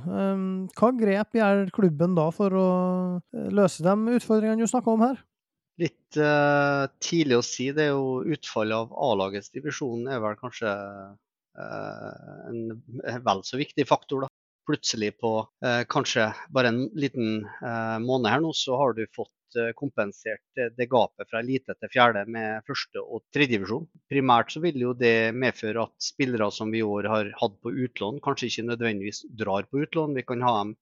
hva 0.76 0.90
grep 0.98 1.38
gjør 1.38 1.70
klubben 1.72 2.18
da 2.18 2.26
for 2.34 2.58
å 2.60 2.66
løse 3.32 3.86
de 3.86 4.18
utfordringene 4.18 4.66
du 4.66 4.68
snakker 4.68 4.98
om 4.98 5.06
her? 5.06 5.22
Litt 5.82 6.16
uh, 6.22 6.86
tidlig 7.02 7.40
å 7.40 7.44
si. 7.44 7.70
Det 7.74 7.88
er 7.88 7.94
jo 7.96 8.22
utfallet 8.36 8.76
av 8.78 8.92
A-lagets 9.08 9.50
divisjon 9.54 10.06
er 10.06 10.20
vel 10.22 10.36
kanskje 10.38 10.70
uh, 10.70 12.48
en 12.50 12.60
vel 13.26 13.42
så 13.46 13.58
viktig 13.58 13.86
faktor. 13.90 14.26
da. 14.26 14.30
Plutselig 14.68 15.16
på 15.20 15.32
uh, 15.42 15.82
kanskje 15.90 16.28
bare 16.54 16.70
en 16.70 16.84
liten 16.94 17.42
måned 18.06 18.30
her 18.30 18.44
nå, 18.44 18.54
så 18.56 18.78
har 18.80 18.94
du 18.94 19.04
fått 19.16 19.32
kompensert 19.78 20.58
det 20.74 20.88
gapet 20.90 21.28
fra 21.30 21.38
elite 21.38 21.76
til 21.78 21.90
fjerde 21.92 22.24
med 22.26 22.64
første 22.66 22.98
og 22.98 23.22
tredjedivisjon. 23.34 23.84
Primært 24.10 24.50
så 24.50 24.62
vil 24.64 24.80
jo 24.82 24.94
det 24.98 25.30
medføre 25.30 25.84
at 25.86 25.94
spillere 26.02 26.48
som 26.50 26.72
vi 26.74 26.80
i 26.80 26.86
år 26.86 27.06
har 27.06 27.30
hatt 27.38 27.54
på 27.62 27.70
utlån, 27.70 28.18
kanskje 28.24 28.48
ikke 28.50 28.64
nødvendigvis 28.72 29.22
drar 29.30 29.68
på 29.70 29.84
utlån. 29.84 30.16
Vi 30.18 30.26
kan 30.26 30.42
ha 30.42 30.56
dem 30.56 30.74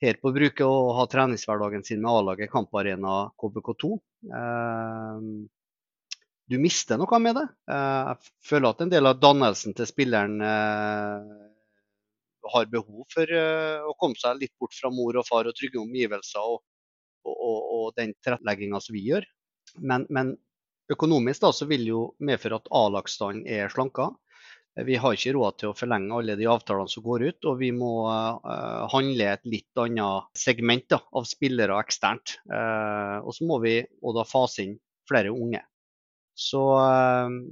her 0.00 0.16
på 0.20 0.32
bruket 0.32 0.64
å 0.64 0.92
ha 0.96 1.06
treningshverdagen 1.10 1.84
sin 1.84 2.00
med 2.02 2.10
A-laget 2.10 2.50
Kamparena 2.52 3.30
KBK2. 3.40 3.90
Eh, 4.38 5.18
du 6.50 6.56
mister 6.58 6.98
noe 6.98 7.20
med 7.22 7.36
det. 7.36 7.46
Eh, 7.70 8.10
jeg 8.10 8.32
føler 8.48 8.70
at 8.70 8.82
en 8.84 8.92
del 8.92 9.10
av 9.10 9.20
dannelsen 9.20 9.76
til 9.76 9.88
spilleren 9.88 10.40
eh, 10.40 11.30
har 12.50 12.70
behov 12.72 13.04
for 13.12 13.30
å 13.30 13.92
komme 14.00 14.18
seg 14.18 14.40
litt 14.40 14.54
bort 14.58 14.74
fra 14.74 14.90
mor 14.90 15.20
og 15.20 15.26
far 15.28 15.46
og 15.46 15.54
trygge 15.54 15.78
omgivelser 15.78 16.40
og, 16.40 16.62
og, 17.28 17.34
og, 17.36 17.58
og 17.76 17.84
den 18.00 18.14
tilrettelegginga 18.24 18.80
som 18.82 18.96
vi 18.96 19.04
gjør. 19.10 19.28
Men, 19.78 20.06
men 20.08 20.32
økonomisk 20.90 21.44
da, 21.44 21.52
vil 21.68 21.84
jo 21.86 22.00
medføre 22.18 22.58
at 22.58 22.72
A-lagsstanden 22.74 23.44
er 23.46 23.70
slanka. 23.70 24.08
Vi 24.86 24.96
har 24.96 25.16
ikke 25.16 25.32
råd 25.36 25.56
til 25.60 25.70
å 25.70 25.76
forlenge 25.76 26.14
alle 26.16 26.36
de 26.38 26.46
avtalene 26.50 26.90
som 26.90 27.04
går 27.04 27.24
ut, 27.28 27.48
og 27.50 27.58
vi 27.60 27.70
må 27.74 27.92
uh, 28.08 28.86
handle 28.92 29.32
et 29.32 29.48
litt 29.48 29.80
annet 29.80 30.30
segment 30.38 30.86
da, 30.92 31.00
av 31.16 31.26
spillere 31.28 31.78
eksternt. 31.82 32.38
Uh, 32.50 33.20
og 33.24 33.34
så 33.36 33.48
må 33.48 33.60
vi 33.64 33.74
da 33.84 34.24
fase 34.28 34.64
inn 34.64 34.78
flere 35.10 35.32
unge. 35.34 35.62
Så 36.40 36.60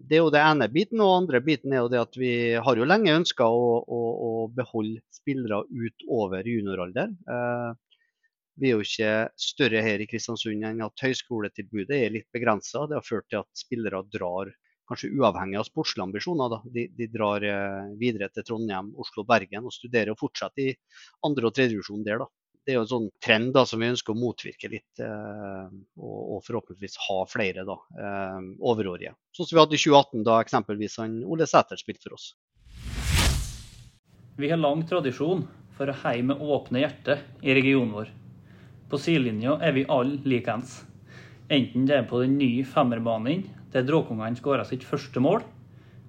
Det 0.09 0.17
er 0.17 0.23
jo 0.23 0.31
det 0.33 0.41
ene 0.41 0.69
biten. 0.73 1.03
Og 1.05 1.17
andre 1.25 1.43
biten 1.45 1.75
er 1.75 1.83
jo 1.83 1.91
det 1.93 1.99
at 2.01 2.15
vi 2.17 2.31
har 2.57 2.79
jo 2.79 2.87
lenge 2.89 3.17
ønska 3.19 3.45
å, 3.45 3.67
å, 3.85 3.99
å, 4.29 4.31
beholde 4.55 5.03
spillere 5.13 5.59
utover 5.69 6.47
junioralder. 6.47 7.11
vi 8.57 8.71
er 8.71 8.79
jo 8.79 8.87
ikke 8.87 9.11
større 9.37 9.83
her 9.85 10.01
i 10.01 10.07
Kristiansund 10.09 10.65
enn 10.65 10.81
at 10.87 11.05
høyskoletilbudet 11.05 11.99
er 11.99 12.15
litt 12.15 12.31
begrensa. 12.33 12.87
Det 12.89 12.97
har 12.97 13.05
ført 13.05 13.29
til 13.29 13.43
at 13.43 13.61
spillere 13.61 14.01
drar 14.15 14.55
kanskje 14.89 15.13
uavhengig 15.15 15.61
av 15.61 15.69
sportslige 15.69 16.07
ambisjoner. 16.09 16.51
Da. 16.53 16.59
De, 16.75 16.87
de 16.97 17.09
drar 17.13 17.45
eh, 17.45 17.95
videre 18.01 18.31
til 18.33 18.47
Trondheim, 18.49 18.91
Oslo, 18.99 19.25
Bergen 19.29 19.69
og 19.69 19.75
studerer 19.75 20.15
og 20.15 20.21
fortsetter 20.21 20.73
i 20.73 20.75
andre- 21.29 21.51
og 21.51 21.57
tredjevisjon 21.57 22.05
der. 22.07 22.25
Da. 22.25 22.29
Det 22.65 22.75
er 22.75 22.79
jo 22.79 22.85
en 22.85 22.91
sånn 22.91 23.09
trend 23.25 23.55
da, 23.57 23.65
som 23.69 23.81
vi 23.81 23.89
ønsker 23.89 24.13
å 24.13 24.21
motvirke 24.21 24.69
litt, 24.73 25.01
eh, 25.01 25.69
og, 26.01 26.19
og, 26.19 26.43
forhåpentligvis 26.45 26.99
ha 27.07 27.23
flere 27.31 27.65
da, 27.69 27.79
eh, 27.97 28.51
overårige. 28.73 29.15
Sånn 29.37 29.49
som 29.49 29.57
vi 29.57 29.63
hadde 29.63 29.79
i 29.79 29.83
2018, 29.85 30.27
da 30.27 30.41
eksempelvis 30.45 30.99
han 31.01 31.23
Ole 31.25 31.49
Sæter 31.49 31.81
spilte 31.81 32.09
for 32.09 32.19
oss. 32.19 32.33
Vi 34.39 34.51
har 34.53 34.61
lang 34.61 34.85
tradisjon 34.87 35.47
for 35.79 35.91
å 35.91 35.97
heie 36.05 36.27
med 36.27 36.43
åpne 36.43 36.83
hjerter 36.83 37.25
i 37.43 37.55
regionen 37.57 37.95
vår. 37.97 38.13
På 38.89 39.01
sidelinja 39.01 39.57
er 39.65 39.75
vi 39.77 39.89
alle 39.91 40.21
likeens. 40.29 40.83
Enten 41.49 41.89
det 41.89 41.97
er 41.97 42.07
på 42.09 42.21
den 42.21 42.37
nye 42.41 42.65
femmerbanen 42.69 43.49
der 43.73 43.87
Dråkungene 43.87 44.39
skåra 44.39 44.65
sitt 44.69 44.87
første 44.87 45.21
mål, 45.23 45.43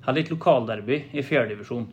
har 0.06 0.16
litt 0.16 0.32
lokalderby 0.32 1.02
i 1.12 1.24
fjerdedivisjon. 1.26 1.90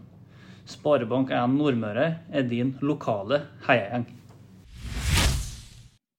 Sparebank1 0.66 1.56
Nordmøre 1.56 2.06
er 2.34 2.46
din 2.50 2.74
lokale 2.82 3.44
heiagjeng. 3.66 4.06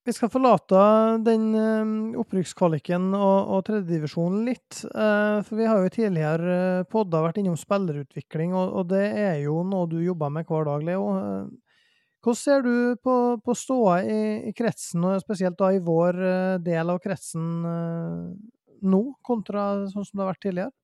Vi 0.08 0.14
skal 0.16 0.30
forlate 0.32 0.82
den 1.20 1.50
eh, 1.52 1.88
opprykkskvaliken 2.16 3.10
og, 3.12 3.50
og 3.52 3.64
tredjedivisjonen 3.66 4.46
litt. 4.46 4.78
Eh, 4.88 5.40
for 5.44 5.58
vi 5.58 5.66
har 5.68 5.82
jo 5.84 5.90
tidligere 5.92 6.54
eh, 6.54 6.86
podda 6.88 7.20
vært 7.26 7.42
innom 7.42 7.58
spillerutvikling, 7.60 8.54
og, 8.56 8.72
og, 8.72 8.86
det 8.94 9.04
er 9.04 9.42
jo 9.42 9.58
noe 9.68 9.84
du 9.90 9.98
jobber 10.00 10.32
med 10.32 10.48
hver 10.48 10.64
dag, 10.70 10.86
Leo. 10.86 11.10
Hvordan 12.24 12.40
ser 12.40 12.64
du 12.64 12.96
på, 13.04 13.18
på 13.44 13.56
ståa 13.56 13.98
i, 14.00 14.22
i, 14.48 14.54
kretsen, 14.56 15.04
og 15.04 15.20
spesielt 15.20 15.60
da 15.60 15.74
i 15.76 15.84
vår 15.84 16.22
del 16.64 16.94
av 16.94 17.02
kretsen 17.04 17.60
nå, 18.82 19.02
kontra 19.26 19.88
sånn 19.90 20.06
som 20.06 20.18
det 20.18 20.24
har 20.24 20.32
vært 20.32 20.44
tidligere? 20.44 20.74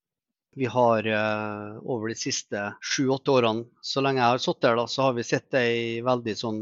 Vi 0.55 0.67
har 0.71 1.07
uh, 1.07 1.79
over 1.83 2.13
de 2.13 2.15
siste 2.15 2.61
sju-åtte 2.79 3.33
årene, 3.35 3.67
så 3.83 4.03
lenge 4.05 4.23
jeg 4.23 4.35
har 4.37 4.43
sittet 4.43 4.67
der, 4.69 4.77
da, 4.79 4.87
så 4.87 5.09
har 5.09 5.17
vi 5.17 5.27
sett 5.27 5.57
ei 5.59 5.79
veldig 6.07 6.35
sånn 6.39 6.61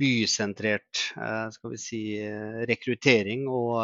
bysentrert 0.00 1.02
uh, 1.20 1.52
skal 1.52 1.74
vi 1.74 1.80
si, 1.80 2.00
uh, 2.24 2.62
rekruttering. 2.70 3.44
Og 3.52 3.76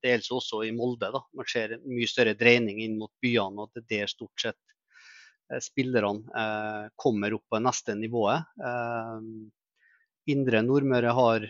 det 0.00 0.12
gjelder 0.12 0.36
også 0.36 0.60
i 0.68 0.74
Molde. 0.76 1.08
da. 1.14 1.24
Man 1.36 1.48
ser 1.48 1.78
en 1.78 1.86
mye 1.88 2.08
større 2.08 2.36
dreining 2.36 2.82
inn 2.84 2.98
mot 3.00 3.12
byene, 3.24 3.64
og 3.64 3.80
det 3.88 4.04
er 4.04 4.12
stort 4.12 4.48
sett 4.48 4.60
spillerne 5.64 6.92
kommer 6.94 7.34
opp 7.34 7.42
på 7.50 7.58
neste 7.58 7.96
nivået. 7.98 8.44
Indre 10.30 10.60
Nordmøre 10.62 11.10
har 11.16 11.46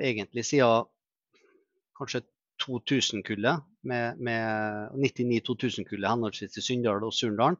egentlig 0.00 0.46
siden 0.48 0.88
kanskje 1.96 2.22
2000-kullet, 2.64 3.64
med, 3.86 4.20
med 4.24 4.96
99-2000-kullet 4.96 6.08
henholdsvis 6.08 6.56
i 6.60 6.64
Sunndal 6.64 7.04
og 7.04 7.14
Surndalen, 7.14 7.58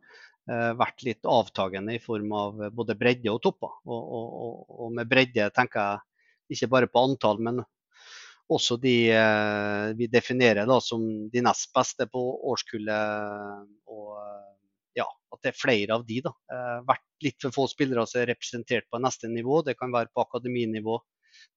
eh, 0.51 0.73
vært 0.79 1.05
litt 1.07 1.29
avtagende 1.29 1.97
i 1.97 2.03
form 2.03 2.33
av 2.37 2.67
både 2.75 2.97
bredde 2.99 3.33
og 3.33 3.43
topper. 3.45 3.75
Og, 3.85 4.13
og, 4.19 4.77
og, 4.79 4.93
med 4.97 5.11
bredde 5.11 5.51
tenker 5.57 5.83
jeg 5.83 6.57
ikke 6.57 6.73
bare 6.73 6.91
på 6.91 7.05
antall, 7.11 7.43
men 7.45 7.63
også 8.53 8.79
de 8.81 8.97
eh, 9.11 9.93
vi 9.99 10.09
definerer 10.11 10.69
da, 10.69 10.81
som 10.81 11.03
de 11.33 11.45
nest 11.45 11.73
beste 11.75 12.09
på 12.11 12.23
årskullet. 12.53 13.67
Og 13.91 14.15
ja, 14.97 15.07
at 15.33 15.43
det 15.45 15.53
er 15.53 15.61
flere 15.61 15.97
av 15.99 16.07
de. 16.09 16.23
da. 16.25 16.33
Eh, 16.53 16.79
vært 16.89 17.27
litt 17.27 17.39
for 17.43 17.55
få 17.55 17.67
spillere 17.71 18.07
som 18.09 18.23
er 18.23 18.31
representert 18.33 18.89
på 18.91 19.01
neste 19.03 19.31
nivå. 19.33 19.61
Det 19.67 19.77
kan 19.79 19.93
være 19.95 20.13
på 20.13 20.25
akademinivå, 20.25 21.01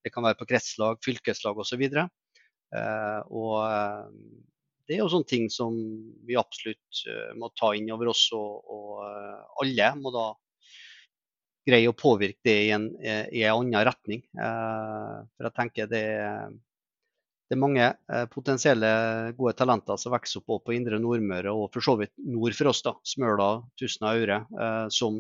det 0.04 0.14
kan 0.14 0.26
være 0.26 0.40
på 0.40 0.50
kretslag, 0.50 1.00
fylkeslag 1.06 1.62
osv. 1.64 1.86
Eh, 1.88 2.10
og 2.70 3.56
eh, 3.66 4.04
det 4.86 4.96
er 4.96 5.02
jo 5.04 5.10
sånne 5.14 5.30
ting 5.30 5.50
som 5.54 5.76
vi 6.26 6.38
absolutt 6.40 7.04
eh, 7.10 7.34
må 7.38 7.52
ta 7.58 7.74
inn 7.78 7.90
over 7.94 8.12
oss, 8.14 8.28
og, 8.38 8.70
og 8.70 9.64
alle 9.64 9.92
må 10.00 10.14
da 10.14 10.30
greie 11.70 11.90
å 11.90 11.98
påvirke 11.98 12.42
det 12.48 12.58
i 12.66 12.72
en, 12.74 12.88
i 12.98 13.44
en 13.44 13.60
annen 13.60 13.86
retning. 13.86 14.24
For 14.34 15.46
jeg 15.46 15.56
tenker 15.58 15.90
det 15.92 16.06
det 17.50 17.56
er 17.58 17.64
mange 17.64 17.86
eh, 17.86 18.26
potensielle 18.30 18.90
gode 19.34 19.56
talenter 19.58 19.98
som 19.98 20.14
vokser 20.14 20.44
opp 20.44 20.68
på 20.68 20.76
Indre 20.76 21.00
Nordmøre 21.02 21.50
og 21.50 21.72
for 21.74 21.82
så 21.82 21.96
vidt 21.98 22.14
nord 22.22 22.54
for 22.54 22.70
oss, 22.70 22.84
da, 22.86 22.94
Smøla, 23.02 23.48
Tustna 23.80 24.12
Aure, 24.14 24.44
eh, 24.54 24.86
som, 24.94 25.18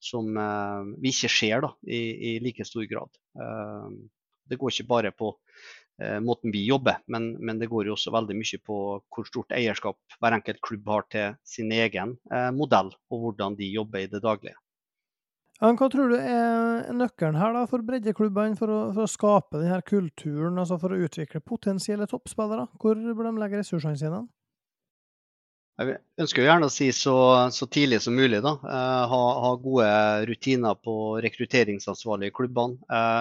som 0.00 0.30
eh, 0.32 0.88
vi 0.96 1.12
ikke 1.12 1.28
ser 1.34 1.66
da, 1.66 1.74
i, 1.84 2.00
i, 2.30 2.32
like 2.40 2.64
stor 2.64 2.88
grad. 2.88 3.20
Eh, 3.36 3.90
det 4.48 4.56
går 4.56 4.72
ikke 4.72 4.88
bare 4.94 5.12
på 5.12 5.34
eh, 5.34 5.77
måten 6.22 6.52
vi 6.54 6.60
jobber, 6.68 7.00
men, 7.10 7.32
men, 7.42 7.58
det 7.58 7.66
går 7.72 7.88
jo 7.88 7.96
også 7.96 8.12
veldig 8.14 8.36
mye 8.38 8.60
på 8.62 8.76
hvor 9.02 9.26
stort 9.26 9.54
eierskap 9.56 10.18
hver 10.22 10.36
enkelt 10.36 10.60
klubb 10.62 10.86
har 10.92 11.06
til 11.10 11.34
sin 11.42 11.72
egen 11.74 12.14
eh, 12.30 12.50
modell, 12.54 12.92
og 13.10 13.24
hvordan 13.24 13.58
de 13.58 13.70
jobber 13.72 14.04
i 14.04 14.10
det 14.12 14.22
daglige. 14.22 14.54
Ja, 15.58 15.72
hva 15.74 15.88
tror 15.90 16.12
du 16.12 16.14
er 16.14 16.92
nøkkelen 16.94 17.38
her 17.40 17.56
da, 17.56 17.64
for 17.66 17.82
breddeklubbene 17.82 18.54
for, 18.58 18.70
for, 18.94 19.02
å 19.08 19.10
skape 19.10 19.58
denne 19.58 19.80
kulturen, 19.82 20.58
altså 20.62 20.78
for 20.78 20.94
å 20.94 21.00
utvikle 21.02 21.42
potensielle 21.42 22.06
toppspillere? 22.06 22.68
Hvor 22.78 22.94
bør 22.94 23.26
de 23.26 23.40
legge 23.42 23.64
ressursene 23.64 23.98
sine? 23.98 24.22
Jeg 25.78 25.98
ønsker 26.18 26.42
jo 26.42 26.46
gjerne 26.48 26.66
å 26.66 26.74
si 26.74 26.88
så, 26.94 27.16
så 27.54 27.66
tidlig 27.70 28.00
som 28.02 28.14
mulig. 28.18 28.38
da. 28.42 28.54
Eh, 28.66 29.02
ha, 29.10 29.20
ha, 29.42 29.50
gode 29.62 29.90
rutiner 30.30 30.78
på 30.78 30.94
rekrutteringsansvarlige 31.26 32.32
i 32.32 32.38
klubbene. 32.38 32.78
Eh, 32.86 33.20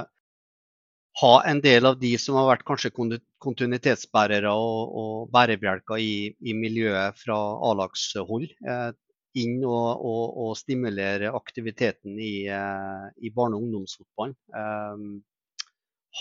ha 1.21 1.33
en 1.49 1.61
del 1.63 1.87
av 1.89 1.97
de 2.01 2.11
som 2.21 2.37
har 2.37 2.51
vært 2.51 2.65
kanskje 2.67 2.91
kontinuitetsbærere 2.93 4.51
og, 4.53 4.93
og 5.01 5.31
bærebjelker 5.33 6.01
i, 6.01 6.13
i, 6.37 6.53
miljøet 6.53 7.17
fra 7.23 7.37
A-lagshold. 7.69 8.49
Eh, 8.61 8.91
inn 9.37 9.61
og, 9.65 10.01
og, 10.01 10.37
og 10.41 10.53
stimulere 10.57 11.29
aktiviteten 11.37 12.17
i, 12.17 12.47
eh, 12.49 13.07
i 13.21 13.33
barne- 13.33 13.57
og 13.57 13.65
ungdomsfotballen. 13.65 14.37
Eh, 14.61 15.03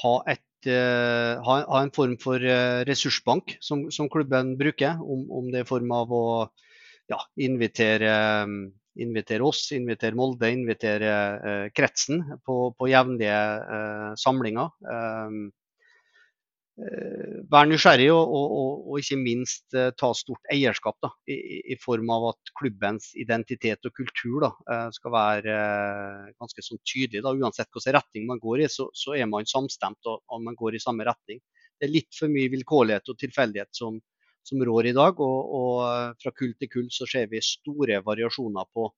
ha, 0.02 0.14
et, 0.28 0.68
uh, 0.68 1.42
ha, 1.46 1.54
ha, 1.64 1.82
en 1.82 1.92
form 1.94 2.16
for 2.20 2.42
uh, 2.42 2.82
ressursbank 2.88 3.56
som, 3.64 3.86
som, 3.94 4.10
klubben 4.12 4.56
bruker, 4.60 5.00
om, 5.00 5.24
om, 5.32 5.48
det 5.52 5.62
er 5.62 5.66
i 5.66 5.70
form 5.70 5.92
av 5.96 6.12
å 6.12 6.26
ja, 7.08 7.20
invitere, 7.40 8.12
invitere, 9.02 9.44
oss, 9.44 9.68
inviterer 9.76 10.16
Molde, 10.18 10.50
invitere 10.52 11.12
kretsen 11.76 12.22
på, 12.46 12.56
på 12.78 12.88
jevnlige 12.90 13.38
samlinger. 14.22 14.72
Um, 14.86 15.46
Eh, 16.76 17.36
vær 17.48 17.64
nysgjerrig 17.64 18.10
og, 18.12 18.32
og, 18.36 18.80
og, 18.84 18.96
ikke 19.00 19.16
minst 19.16 19.72
uh, 19.72 19.86
ta 19.96 20.10
stort 20.12 20.50
eierskap 20.52 20.98
da, 21.00 21.08
i, 21.32 21.36
i, 21.72 21.76
form 21.80 22.10
av 22.12 22.26
at 22.34 22.50
klubbens 22.58 23.14
identitet 23.16 23.88
og 23.88 23.94
kultur 23.96 24.44
da, 24.44 24.50
uh, 24.68 24.90
skal 24.92 25.14
være 25.14 25.54
ganske 26.36 26.64
sånn 26.66 26.82
tydelig. 26.84 27.22
Da. 27.24 27.32
Uansett 27.32 27.72
hvilken 27.72 27.96
retning 27.96 28.26
man 28.28 28.42
går 28.42 28.66
i, 28.66 28.68
så, 28.68 28.90
så, 28.92 29.14
er 29.16 29.30
man 29.30 29.48
samstemt 29.48 30.10
og, 30.12 30.20
og, 30.28 30.42
man 30.44 30.58
går 30.58 30.76
i 30.76 30.82
samme 30.84 31.08
retning. 31.08 31.40
Det 31.80 31.88
er 31.88 31.94
litt 31.94 32.12
for 32.18 32.32
mye 32.32 32.52
vilkårlighet 32.52 33.08
og 33.08 33.18
tilfeldighet 33.24 33.72
som, 33.72 33.96
som 34.46 34.62
rår 34.62 34.92
i 34.92 34.94
dag. 34.96 35.20
Og, 35.22 35.54
og, 35.58 36.16
fra 36.22 36.32
kull 36.34 36.54
til 36.58 36.70
kull 36.72 36.88
så 36.94 37.08
ser 37.10 37.28
vi 37.32 37.42
store 37.44 38.00
variasjoner 38.06 38.70
på 38.72 38.88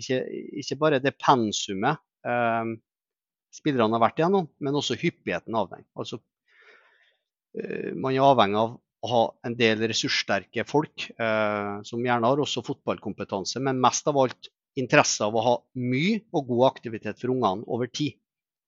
ikke, 0.00 0.22
ikke 0.62 0.78
bare 0.80 1.00
det 1.02 1.16
pensumet 1.20 2.00
spillerne 3.50 3.96
har 3.96 4.02
vært 4.02 4.20
igjennom, 4.20 4.46
men 4.62 4.76
også 4.78 4.94
hyppigheten 5.00 5.56
av 5.56 5.72
den. 5.72 5.82
Altså 5.98 6.20
Eh, 7.58 7.92
man 7.98 8.14
er 8.14 8.24
avhengig 8.24 8.58
av 8.60 8.78
å 9.00 9.10
ha 9.10 9.20
en 9.48 9.56
del 9.58 9.82
ressurssterke 9.90 10.64
folk, 10.68 11.08
eh, 11.10 11.74
som 11.88 12.04
gjerne 12.04 12.30
har 12.30 12.42
også 12.42 12.62
fotballkompetanse, 12.66 13.62
men 13.64 13.80
mest 13.82 14.08
av 14.10 14.18
alt 14.20 14.50
interesse 14.78 15.24
av 15.24 15.34
å 15.34 15.44
ha 15.44 15.54
mye 15.82 16.20
og 16.30 16.50
god 16.52 16.66
aktivitet 16.70 17.20
for 17.20 17.34
ungene 17.34 17.66
over 17.66 17.90
tid. 17.90 18.18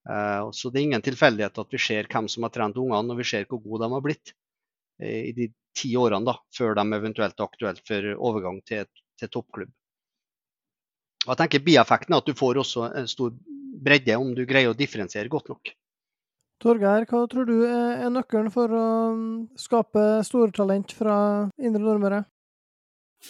Eh, 0.08 0.50
så 0.50 0.70
det 0.70 0.80
er 0.80 0.88
ingen 0.88 1.04
tilfeldighet 1.04 1.62
at 1.62 1.70
vi 1.70 1.78
ser 1.78 2.10
hvem 2.10 2.28
som 2.32 2.42
har 2.46 2.54
trent 2.54 2.80
ungene, 2.80 3.12
og 3.12 3.20
vi 3.20 3.28
ser 3.28 3.46
hvor 3.46 3.62
gode 3.62 3.84
de 3.84 3.94
har 3.94 4.06
blitt 4.08 4.34
eh, 4.98 5.28
i 5.30 5.32
de 5.36 5.52
ti 5.76 5.92
årene 5.98 6.28
da, 6.28 6.36
før 6.54 6.76
de 6.78 6.84
eventuelt 6.98 7.38
er 7.38 7.46
aktuelle 7.46 7.86
for 7.86 8.10
overgang 8.30 8.60
til, 8.68 8.88
til 9.18 9.30
toppklubb. 9.32 9.72
Og 11.22 11.30
jeg 11.30 11.38
tenker 11.38 11.62
Bieffekten 11.62 12.16
er 12.16 12.22
at 12.22 12.28
du 12.28 12.34
får 12.34 12.58
også 12.64 12.88
en 12.98 13.08
stor 13.10 13.30
bredde 13.82 14.18
om 14.18 14.32
du 14.34 14.42
greier 14.48 14.72
å 14.72 14.76
differensiere 14.78 15.30
godt 15.32 15.52
nok. 15.52 15.72
Torgeir, 16.62 17.06
hva 17.10 17.24
tror 17.30 17.46
du 17.46 17.56
er 17.66 18.10
nøkkelen 18.12 18.50
for 18.54 18.70
å 18.70 18.86
skape 19.58 20.04
store 20.26 20.54
talent 20.54 20.94
fra 20.94 21.16
Indre 21.58 21.82
Nordmøre? 21.82 22.20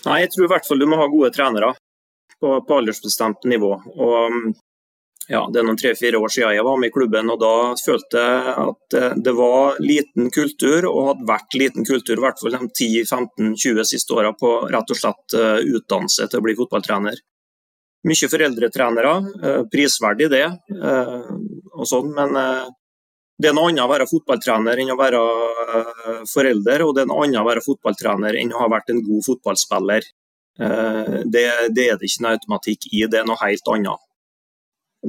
Nei, 0.07 0.19
Jeg 0.25 0.33
tror 0.33 0.45
i 0.45 0.51
hvert 0.53 0.69
fall 0.69 0.81
du 0.81 0.89
må 0.89 0.99
ha 1.01 1.09
gode 1.09 1.33
trenere 1.37 1.73
på, 2.41 2.53
på 2.67 2.79
aldersbestemt 2.81 3.45
nivå. 3.49 3.73
Og 3.93 4.15
um, 4.33 4.53
ja, 5.29 5.43
Det 5.53 5.61
er 5.61 5.67
noen 5.67 5.79
tre-fire 5.79 6.19
år 6.19 6.33
siden 6.35 6.55
jeg 6.57 6.65
var 6.67 6.79
med 6.81 6.91
i 6.91 6.95
klubben, 6.95 7.31
og 7.31 7.39
da 7.41 7.55
følte 7.79 8.23
jeg 8.23 8.55
at 8.65 8.97
eh, 8.99 9.13
det 9.23 9.35
var 9.39 9.79
liten 9.83 10.31
kultur, 10.35 10.89
og 10.91 11.09
hadde 11.13 11.29
vært 11.29 11.59
liten 11.61 11.87
kultur 11.87 12.19
i 12.19 12.25
hvert 12.25 12.43
fall 12.43 12.57
de 12.57 12.67
10-15-20 12.67 13.87
siste 13.93 14.17
åra 14.19 14.33
på 14.39 14.51
rett 14.73 14.91
og 14.95 14.99
slett 14.99 15.37
eh, 15.39 15.63
utdannelse 15.77 16.27
til 16.27 16.43
å 16.43 16.47
bli 16.47 16.57
fotballtrener. 16.59 17.23
Mye 18.11 18.31
foreldretrenere, 18.35 19.15
eh, 19.47 19.61
prisverdig 19.71 20.31
det, 20.33 20.47
og 21.73 21.87
sånn, 21.87 22.11
men 22.17 22.35
det 23.39 23.51
er 23.51 23.55
noe 23.55 23.71
annet 23.71 23.85
å 23.85 23.91
være 23.91 24.11
fotballtrener 24.11 24.83
enn 24.83 24.91
å 24.95 24.99
være 24.99 25.21
forelder, 26.31 26.83
og 26.83 26.97
det 26.97 27.05
er 27.05 27.13
noe 27.13 27.29
annet 27.29 27.43
å 27.43 27.47
være 27.47 27.63
fotballtrener 27.65 28.43
enn 28.43 28.51
å 28.55 28.65
ha 28.65 28.71
vært 28.75 28.91
en 28.91 29.05
god 29.07 29.23
fotballspiller. 29.31 30.09
Det, 30.53 31.45
det, 31.73 31.85
er 31.87 31.97
det 31.97 32.11
ikke 32.11 32.27
noe 32.27 32.35
automatikk 32.37 32.91
i, 32.91 33.07
det 33.09 33.23
er 33.23 33.29
noe 33.29 33.41
helt 33.41 33.71
annet. 33.73 34.03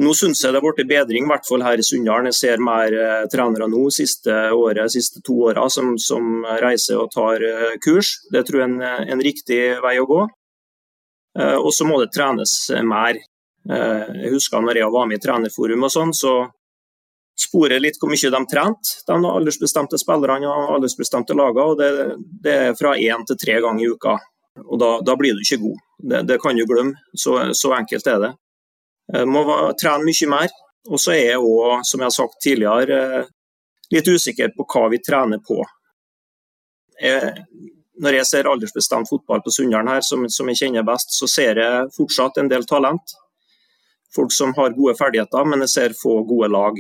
Nå 0.02 0.14
syns 0.18 0.40
jeg 0.42 0.54
det 0.54 0.58
har 0.58 0.74
blitt 0.74 0.90
bedring, 0.90 1.28
i 1.28 1.30
hvert 1.30 1.46
fall 1.46 1.62
her 1.62 1.78
i 1.78 1.86
Sunndalen. 1.86 2.32
Jeg 2.32 2.40
ser 2.40 2.64
mer 2.64 2.96
uh, 2.98 3.26
trenere 3.30 3.68
nå 3.70 3.84
siste 3.94 4.34
året, 4.56 4.90
siste 4.94 5.22
to 5.26 5.36
åra 5.50 5.68
som, 5.70 5.94
som, 6.02 6.42
reiser 6.64 6.98
og 7.02 7.12
tar 7.14 7.44
kurs. 7.84 8.16
Det 8.34 8.42
tror 8.48 8.64
jeg 8.64 8.72
er 8.72 8.74
en, 8.74 9.12
en 9.14 9.22
riktig 9.22 9.62
vei 9.84 10.00
å 10.02 10.08
gå. 10.10 10.24
Og 11.34 11.72
så 11.74 11.86
må 11.90 11.96
det 11.98 12.12
trenes 12.14 12.52
mer. 12.86 13.18
Jeg 13.66 14.34
husker 14.36 14.62
når 14.62 14.78
jeg 14.78 14.94
var 14.94 15.08
med 15.10 15.18
i 15.18 15.24
trenerforum 15.24 15.88
og 15.88 15.90
sånn, 15.90 16.12
så 16.14 16.34
sporer 17.40 17.82
litt 17.82 17.98
hvor 18.00 18.12
mye 18.12 18.32
de 18.36 18.42
trente, 18.50 19.00
de 19.08 19.16
aldersbestemte 19.30 19.98
spillerne 20.02 20.50
og 20.50 20.76
aldersbestemte 20.78 21.36
lagene. 21.38 21.66
og 21.66 21.80
det, 21.80 21.90
det, 22.44 22.54
er 22.68 22.78
fra 22.78 22.94
én 22.98 23.26
til 23.28 23.40
tre 23.40 23.60
ganger 23.64 23.84
i 23.84 23.90
uka. 23.90 24.18
og 24.68 24.80
Da, 24.80 24.92
da 25.02 25.18
blir 25.18 25.34
du 25.34 25.42
ikke 25.42 25.62
god. 25.64 25.82
Det, 25.98 26.24
det 26.30 26.40
kan 26.42 26.58
du 26.58 26.66
glemme. 26.70 26.96
Så, 27.16 27.38
så, 27.58 27.74
enkelt 27.78 28.08
er 28.08 28.20
det. 28.22 28.32
Du 29.12 29.26
må 29.30 29.44
trene 29.80 30.06
mye 30.06 30.30
mer. 30.32 30.54
Og 30.92 31.00
så 31.00 31.14
er 31.16 31.34
jeg 31.34 31.40
òg, 31.40 31.86
som 31.88 32.02
jeg 32.02 32.10
har 32.10 32.16
sagt 32.16 32.42
tidligere, 32.44 32.98
litt 33.94 34.08
usikker 34.10 34.52
på 34.56 34.66
hva 34.68 34.90
vi 34.92 35.00
trener 35.04 35.40
på. 35.44 35.62
Jeg, 37.00 37.46
når 38.04 38.18
jeg 38.20 38.30
ser 38.30 38.50
aldersbestemt 38.50 39.10
fotball 39.10 39.44
på 39.46 39.54
Sunndalen 39.54 39.92
her, 39.94 40.04
som, 40.06 40.26
som 40.30 40.50
jeg 40.52 40.60
kjenner 40.64 40.86
best, 40.88 41.16
så 41.16 41.30
ser 41.30 41.62
jeg 41.62 41.92
fortsatt 41.96 42.40
en 42.42 42.52
del 42.52 42.68
talent. 42.70 43.16
Folk 44.14 44.34
som 44.36 44.54
har 44.58 44.76
gode 44.76 44.98
ferdigheter, 45.00 45.48
men 45.48 45.64
jeg 45.66 45.74
ser 45.74 45.98
få 45.98 46.20
gode 46.28 46.52
lag. 46.54 46.78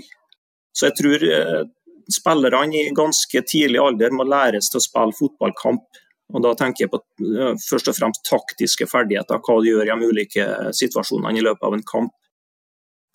Så 0.73 0.89
jeg 0.89 0.97
tror 0.99 1.25
eh, 1.29 1.63
spillerne 2.12 2.77
i 2.77 2.91
ganske 2.97 3.43
tidlig 3.49 3.81
alder 3.81 4.13
må 4.13 4.25
læres 4.27 4.69
til 4.71 4.81
å 4.81 4.86
spille 4.86 5.17
fotballkamp. 5.17 5.86
Og 6.33 6.41
Da 6.41 6.53
tenker 6.57 6.86
jeg 6.86 6.91
på 6.93 6.99
eh, 6.99 7.55
først 7.62 7.89
og 7.91 7.97
fremst 7.97 8.25
taktiske 8.29 8.88
ferdigheter, 8.89 9.41
hva 9.43 9.59
du 9.59 9.69
gjør 9.69 9.89
i 9.89 9.95
de 9.99 10.12
ulike 10.12 10.45
situasjonene 10.75 11.39
i 11.39 11.45
løpet 11.45 11.67
av 11.67 11.77
en 11.77 11.88
kamp. 11.88 12.13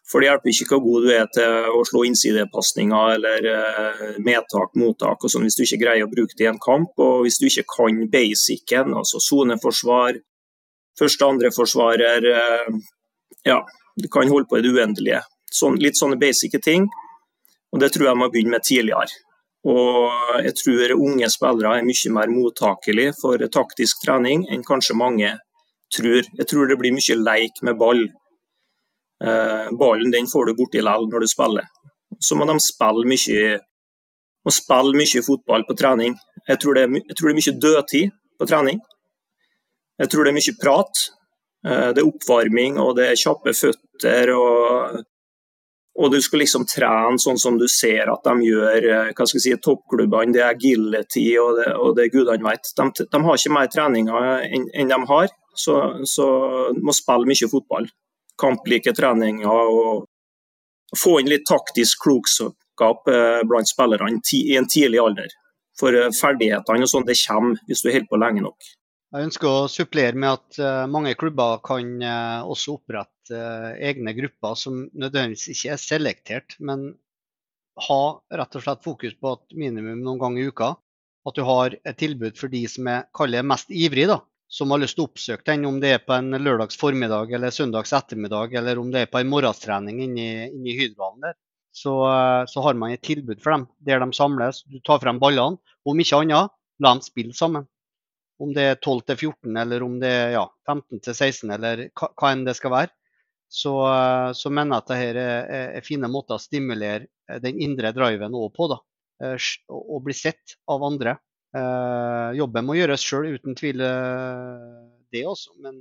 For 0.08 0.22
Det 0.22 0.28
hjelper 0.30 0.52
ikke 0.52 0.68
hvor 0.72 0.84
god 0.84 1.04
du 1.04 1.10
er 1.12 1.26
til 1.32 1.72
å 1.76 1.80
slå 1.84 2.04
innsidepasninger 2.08 3.16
eller 3.16 3.48
eh, 3.54 4.04
medtak, 4.24 4.76
mottak 4.80 5.24
og 5.24 5.32
sånn 5.32 5.44
hvis 5.48 5.58
du 5.58 5.64
ikke 5.66 5.82
greier 5.82 6.06
å 6.06 6.12
bruke 6.12 6.36
det 6.36 6.46
i 6.46 6.52
en 6.52 6.62
kamp. 6.62 6.94
Og 6.96 7.26
hvis 7.26 7.40
du 7.40 7.48
ikke 7.48 7.66
kan 7.74 8.04
basicen, 8.12 8.94
altså 8.96 9.20
soneforsvar, 9.24 10.20
første 10.98 11.32
andre 11.32 11.52
forsvarer 11.54 12.30
Ja, 13.46 13.60
du 13.96 14.08
kan 14.12 14.28
holde 14.28 14.48
på 14.50 14.58
i 14.58 14.62
det 14.64 14.72
uendelige. 14.74 15.20
Sånn, 15.54 15.78
litt 15.80 15.96
sånne 15.98 16.18
basic 16.20 16.56
ting. 16.64 16.88
Og 17.72 17.80
Det 17.80 17.92
tror 17.92 18.08
jeg 18.08 18.18
må 18.18 18.28
begynne 18.32 18.56
med 18.56 18.64
tidligere. 18.64 19.12
Og 19.66 20.44
Jeg 20.44 20.54
tror 20.54 20.94
unge 20.94 21.28
spillere 21.30 21.78
er 21.78 21.86
mye 21.86 22.12
mer 22.14 22.30
mottakelige 22.30 23.14
for 23.20 23.42
taktisk 23.50 24.04
trening 24.04 24.46
enn 24.52 24.62
kanskje 24.62 24.94
mange 24.94 25.32
tror. 25.94 26.22
Jeg 26.38 26.46
tror 26.46 26.68
det 26.68 26.78
blir 26.78 26.94
mye 26.94 27.16
leik 27.18 27.62
med 27.62 27.78
ball. 27.78 28.04
Eh, 29.24 29.66
ballen 29.80 30.12
den 30.14 30.30
får 30.30 30.46
du 30.46 30.54
borti 30.54 30.78
likevel 30.82 31.10
når 31.10 31.24
du 31.24 31.28
spiller. 31.28 31.66
Så 32.22 32.38
må 32.38 32.46
de 32.46 32.58
spille 32.62 33.04
mye, 33.08 33.58
må 34.46 34.54
spille 34.54 34.94
mye 34.94 35.24
fotball 35.26 35.66
på 35.66 35.76
trening. 35.76 36.14
Jeg 36.48 36.62
tror, 36.62 36.78
er, 36.78 36.88
jeg 36.88 37.18
tror 37.18 37.28
det 37.28 37.34
er 37.34 37.40
mye 37.42 37.60
dødtid 37.66 38.16
på 38.38 38.46
trening. 38.46 38.80
Jeg 39.98 40.10
tror 40.12 40.24
det 40.24 40.30
er 40.32 40.38
mye 40.38 40.58
prat. 40.62 41.04
Eh, 41.66 41.88
det 41.94 42.02
er 42.04 42.10
oppvarming 42.12 42.78
og 42.78 42.94
det 43.00 43.10
er 43.10 43.22
kjappe 43.22 43.56
føtter. 43.58 44.34
og 44.38 45.02
og 45.98 46.12
du 46.12 46.20
skal 46.22 46.42
liksom 46.44 46.66
trene 46.70 47.18
sånn 47.18 47.40
som 47.40 47.56
du 47.58 47.66
ser 47.70 48.10
at 48.12 48.26
de 48.26 48.46
gjør 48.46 48.84
eh, 48.86 49.08
hva 49.18 49.26
skal 49.26 49.42
si, 49.42 49.54
toppklubbene. 49.62 50.34
Det 50.34 50.42
er 50.44 50.52
agility 50.52 51.24
og 51.42 51.58
det, 51.58 51.72
og 51.74 51.96
det 51.98 52.10
gudene 52.12 52.46
vet. 52.46 52.70
De, 52.78 52.86
de, 53.02 53.22
har 53.24 53.40
ikke 53.40 53.54
mer 53.56 53.72
treninger 53.72 54.28
enn, 54.46 54.68
enn 54.78 54.92
de 54.92 55.00
har, 55.10 55.32
så, 55.58 55.80
så 56.06 56.28
må 56.78 56.94
spille 56.94 57.26
mye 57.26 57.50
fotball. 57.50 57.90
Kamplike 58.38 58.94
treninger 58.94 59.50
og 59.50 60.06
få 60.96 61.18
inn 61.18 61.32
litt 61.32 61.48
taktisk 61.50 62.06
klokskap 62.06 63.10
eh, 63.10 63.42
blant 63.50 63.70
spillerne 63.70 64.14
i 64.38 64.56
en 64.60 64.70
tidlig 64.70 65.02
alder. 65.02 65.34
For 65.78 65.94
ferdighetene 66.14 66.86
og 66.86 66.90
sånn, 66.90 67.06
det 67.06 67.18
kommer 67.24 67.58
hvis 67.66 67.82
du 67.82 67.90
holder 67.90 68.10
på 68.10 68.22
lenge 68.22 68.46
nok. 68.46 68.70
Jeg 69.08 69.24
ønsker 69.24 69.48
å 69.48 69.68
supplere 69.72 70.18
med 70.20 70.34
at 70.34 70.88
mange 70.92 71.14
klubber 71.16 71.62
kan 71.64 71.94
også 72.44 72.74
opprette 72.76 73.38
egne 73.80 74.12
grupper 74.12 74.58
som 74.60 74.82
nødvendigvis 74.92 75.48
ikke 75.54 75.70
er 75.72 75.80
selektert, 75.80 76.56
men 76.60 76.90
ha 77.88 78.02
rett 78.36 78.58
og 78.58 78.64
slett 78.64 78.84
fokus 78.84 79.14
på 79.16 79.32
at 79.36 79.56
minimum 79.56 80.02
noen 80.02 80.20
ganger 80.20 80.42
i 80.42 80.52
uka 80.52 80.74
at 81.28 81.36
du 81.36 81.44
har 81.44 81.76
et 81.84 81.98
tilbud 82.00 82.36
for 82.40 82.52
de 82.52 82.62
som 82.70 82.88
er 82.90 83.06
kaller 83.16 83.46
mest 83.46 83.72
ivrig, 83.74 84.06
da, 84.10 84.20
som 84.48 84.72
har 84.72 84.80
lyst 84.82 84.96
til 84.98 85.04
å 85.04 85.08
oppsøke 85.10 85.44
den, 85.50 85.66
om 85.68 85.80
det 85.82 85.92
er 85.94 86.04
på 86.04 86.14
en 86.16 86.32
lørdags 86.40 86.78
formiddag 86.80 87.32
eller 87.36 87.54
søndags 87.54 87.92
ettermiddag, 87.96 88.54
eller 88.60 88.80
om 88.80 88.92
det 88.94 89.04
er 89.04 89.10
på 89.12 89.20
en 89.20 89.30
morgenstrening 89.30 90.00
inni, 90.06 90.28
inni 90.48 90.76
Hydrohallen 90.78 91.28
der. 91.28 91.36
Så, 91.78 91.94
eh, 92.08 92.44
så, 92.48 92.62
har 92.64 92.78
man 92.80 92.94
et 92.94 93.04
tilbud 93.04 93.42
for 93.44 93.54
dem 93.54 93.66
der 93.84 94.00
de 94.02 94.08
samles. 94.16 94.64
Du 94.66 94.80
tar 94.80 95.02
frem 95.02 95.20
ballene. 95.20 95.60
Om 95.86 96.00
ikke 96.00 96.22
annet, 96.24 96.54
la 96.80 96.94
dem 96.94 97.04
spille 97.04 97.36
sammen. 97.36 97.68
Om 98.38 98.54
det 98.54 98.64
er 98.64 98.78
12 98.78 99.00
til 99.08 99.18
14 99.32 99.60
eller 99.62 99.82
om 99.82 99.96
det 100.02 100.10
er 100.14 100.32
ja, 100.36 100.44
15 100.68 101.02
til 101.02 101.14
16 101.14 101.54
eller 101.56 101.84
hva, 101.90 102.10
hva 102.14 102.32
enn 102.34 102.44
det 102.46 102.54
skal 102.58 102.74
være. 102.74 102.92
Så, 103.48 103.72
eh, 103.88 104.30
så 104.36 104.52
mener 104.52 104.76
jeg 104.76 104.84
at 104.84 104.90
dette 104.92 105.22
er, 105.24 105.70
er, 105.78 105.86
fine 105.86 106.10
måter 106.12 106.36
å 106.36 106.42
stimulere 106.42 107.08
eh, 107.30 107.40
den 107.42 107.60
indre 107.64 107.94
driven 107.96 108.36
òg 108.38 108.52
på. 108.56 108.68
da. 108.74 108.78
Og 109.74 110.04
bli 110.06 110.14
sett 110.14 110.54
av 110.70 110.84
andre. 110.86 111.16
Jobben 112.38 112.66
må 112.68 112.76
gjøres 112.76 113.02
sjøl, 113.02 113.32
uten 113.34 113.56
tvil 113.58 113.80
det 113.82 115.22
også. 115.26 115.56
Men 115.64 115.80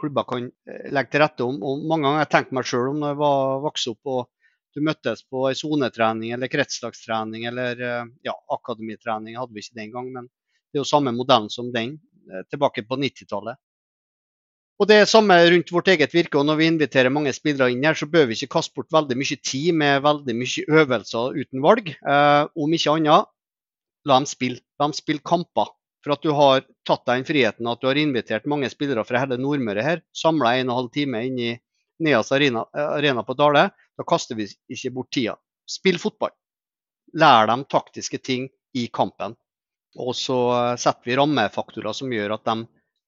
klubber 0.00 0.24
kan 0.30 0.46
legge 0.94 1.12
til 1.12 1.20
rette 1.20 1.44
om. 1.44 1.58
Og 1.60 1.82
mange 1.82 2.06
ganger 2.06 2.22
har 2.22 2.24
jeg 2.24 2.30
tenkt 2.32 2.54
meg 2.56 2.70
sjøl 2.70 2.92
om 2.94 3.02
når 3.02 3.12
jeg 3.12 3.20
var 3.20 3.60
vokst 3.66 3.90
opp 3.92 4.12
og 4.14 4.22
du 4.74 4.80
møttes 4.84 5.22
på 5.28 5.44
sonetrening 5.56 6.32
eller 6.34 6.50
kretslagstrening 6.52 7.44
eller 7.50 7.82
eh, 7.88 8.06
ja, 8.26 8.34
akademitrening 8.56 9.36
hadde 9.38 9.56
vi 9.56 9.64
ikke 9.64 9.78
den 9.80 9.92
gang, 9.94 10.08
men 10.14 10.30
det 10.72 10.80
er 10.80 10.84
jo 10.84 10.88
samme 10.88 11.12
modellen 11.14 11.50
som 11.52 11.68
den 11.74 11.98
eh, 12.30 12.46
tilbake 12.50 12.84
på 12.88 12.96
90-tallet. 12.96 13.60
Og 14.80 14.88
Det 14.88 14.96
er 14.98 15.06
samme 15.06 15.36
rundt 15.52 15.70
vårt 15.70 15.92
eget 15.92 16.14
virke. 16.14 16.38
og 16.40 16.46
Når 16.46 16.56
vi 16.58 16.66
inviterer 16.66 17.12
mange 17.12 17.32
spillere 17.36 17.70
inn 17.70 17.84
her, 17.84 17.94
så 17.94 18.08
bør 18.10 18.26
vi 18.26 18.34
ikke 18.34 18.56
kaste 18.56 18.74
bort 18.74 18.90
veldig 18.90 19.14
mye 19.20 19.36
tid 19.38 19.76
med 19.78 20.02
veldig 20.02 20.34
mye 20.34 20.64
øvelser 20.80 21.36
uten 21.38 21.62
valg. 21.62 21.92
Eh, 21.92 22.44
om 22.56 22.74
ikke 22.74 22.96
annet, 22.96 23.28
la 24.08 24.18
dem 24.18 24.26
spille. 24.26 24.64
La 24.80 24.88
dem 24.88 24.96
spille 24.96 25.22
kamper. 25.22 25.70
For 26.02 26.16
at 26.16 26.24
du 26.24 26.32
har 26.34 26.64
tatt 26.88 27.04
deg 27.06 27.20
den 27.20 27.28
friheten 27.28 27.68
at 27.70 27.78
du 27.78 27.86
har 27.86 28.00
invitert 28.00 28.48
mange 28.50 28.66
spillere 28.72 29.04
fra 29.06 29.20
hele 29.22 29.38
Nordmøre 29.38 29.84
her, 29.86 30.02
samla 30.10 30.56
en 30.58 30.66
og 30.66 30.72
en 30.72 30.78
halv 30.80 30.90
time 30.96 31.20
inn 31.28 31.38
i 31.38 31.52
Neas 32.02 32.32
arena, 32.34 32.64
arena 32.74 33.22
på 33.22 33.36
Dale, 33.38 33.68
da 33.70 34.06
kaster 34.08 34.34
vi 34.34 34.48
ikke 34.66 34.90
bort 34.96 35.12
tida. 35.14 35.36
Spill 35.68 36.00
fotball. 36.02 36.32
Lær 37.14 37.46
dem 37.46 37.62
taktiske 37.70 38.18
ting 38.18 38.48
i 38.74 38.88
kampen. 38.90 39.36
Og 40.00 40.14
så 40.16 40.38
eh, 40.56 40.78
setter 40.80 41.10
vi 41.10 41.18
rammefaktorer 41.18 41.96
som 41.96 42.12
gjør 42.12 42.36
at 42.38 42.48
de, 42.48 42.56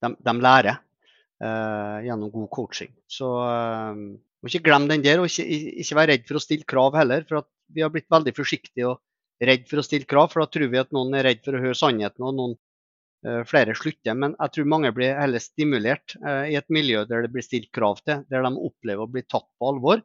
de, 0.05 0.13
de 0.29 0.35
lærer 0.45 0.75
eh, 0.75 1.99
gjennom 2.09 2.33
god 2.35 2.51
coaching. 2.53 2.93
Så 3.09 3.31
eh, 3.49 4.05
ikke 4.45 4.67
glemme 4.67 4.91
den 4.93 5.05
der, 5.05 5.23
og 5.23 5.31
ikke, 5.31 5.47
ikke 5.81 5.99
være 6.01 6.13
redd 6.13 6.29
for 6.29 6.41
å 6.41 6.45
stille 6.45 6.69
krav 6.69 6.99
heller. 7.01 7.25
For 7.29 7.49
vi 7.75 7.85
har 7.85 7.93
blitt 7.95 8.11
veldig 8.13 8.37
forsiktige 8.37 8.93
og 8.93 9.45
redd 9.45 9.65
for 9.71 9.81
å 9.81 9.87
stille 9.87 10.09
krav, 10.09 10.31
for 10.33 10.45
da 10.45 10.51
tror 10.53 10.71
vi 10.73 10.83
at 10.83 10.93
noen 10.95 11.17
er 11.17 11.29
redd 11.31 11.41
for 11.45 11.57
å 11.57 11.65
høre 11.65 11.79
sannheten, 11.79 12.25
og 12.25 12.37
noen 12.37 12.59
Eh, 13.25 13.41
flere 13.49 13.73
slutter. 13.77 14.17
Men 14.21 14.35
jeg 14.37 14.53
tror 14.53 14.67
mange 14.69 14.91
blir 14.93 15.17
heller 15.17 15.41
stimulert 15.41 16.13
eh, 16.21 16.51
i 16.53 16.57
et 16.61 16.67
miljø 16.73 17.07
der 17.09 17.25
det 17.25 17.31
blir 17.33 17.45
stilt 17.45 17.71
krav 17.73 18.03
til, 18.05 18.21
der 18.29 18.45
de 18.45 18.51
opplever 18.69 19.07
å 19.07 19.11
bli 19.11 19.23
tatt 19.25 19.47
på 19.57 19.71
alvor. 19.71 20.03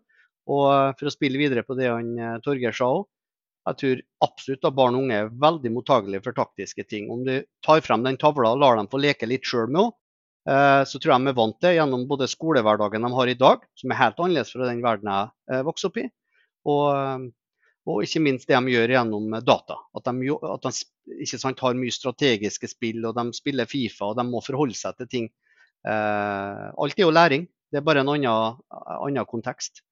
Og 0.48 0.68
eh, 0.72 0.92
for 1.00 1.10
å 1.10 1.14
spille 1.14 1.42
videre 1.42 1.66
på 1.68 1.76
det 1.76 1.90
han 1.92 2.14
Torgeir 2.46 2.76
sa 2.76 2.88
òg, 3.02 3.10
jeg 3.68 3.80
tror 3.82 4.04
absolutt 4.26 4.68
at 4.70 4.76
barn 4.78 4.98
og 4.98 5.06
unge 5.06 5.18
er 5.18 5.32
veldig 5.42 5.72
mottagelige 5.76 6.24
for 6.26 6.38
taktiske 6.38 6.86
ting. 6.90 7.10
Om 7.12 7.26
du 7.28 7.34
tar 7.66 7.82
frem 7.86 8.06
den 8.06 8.18
tavla 8.22 8.54
og 8.56 8.62
lar 8.64 8.80
dem 8.80 8.90
få 8.92 9.02
leke 9.02 9.30
litt 9.30 9.48
sjøl 9.48 9.68
med 9.68 9.84
henne, 9.84 9.96
så 10.90 10.98
tror 10.98 11.12
jeg 11.12 11.26
de 11.28 11.30
er 11.30 11.36
vant 11.38 11.58
til 11.62 11.76
gjennom 11.76 12.06
både 12.10 12.26
skolehverdagen 12.32 13.04
de 13.06 13.10
har 13.14 13.30
i 13.30 13.36
dag, 13.38 13.66
som 13.78 13.92
er 13.92 14.00
helt 14.00 14.22
annerledes 14.24 14.54
fra 14.56 14.70
den 14.70 14.80
verden 14.82 15.12
jeg 15.12 15.68
vokste 15.68 15.92
opp 15.92 16.00
i, 16.02 16.06
og 16.72 17.28
og 17.90 18.04
ikke 18.06 18.22
minst 18.22 18.50
det 18.50 18.58
de 18.58 18.74
gjør 18.74 18.94
gjennom 18.94 19.36
data. 19.46 19.78
At 19.98 20.10
de, 20.10 20.34
at 20.36 20.68
de 20.68 21.30
sant, 21.32 21.62
har 21.64 21.78
mye 21.78 21.94
strategiske 21.94 22.70
spill, 22.70 23.02
og 23.08 23.16
de 23.18 23.38
spiller 23.38 23.70
Fifa 23.70 24.12
og 24.12 24.20
de 24.20 24.26
må 24.28 24.44
forholde 24.46 24.78
seg 24.78 24.98
til 25.00 25.10
ting. 25.10 25.30
Eh, 25.88 26.66
alt 26.70 27.00
er 27.00 27.06
jo 27.06 27.14
læring, 27.14 27.48
det 27.72 27.80
er 27.80 27.86
bare 27.86 28.04
en 28.04 28.12
annen, 28.14 28.60
annen 28.70 29.30
kontekst. 29.30 29.84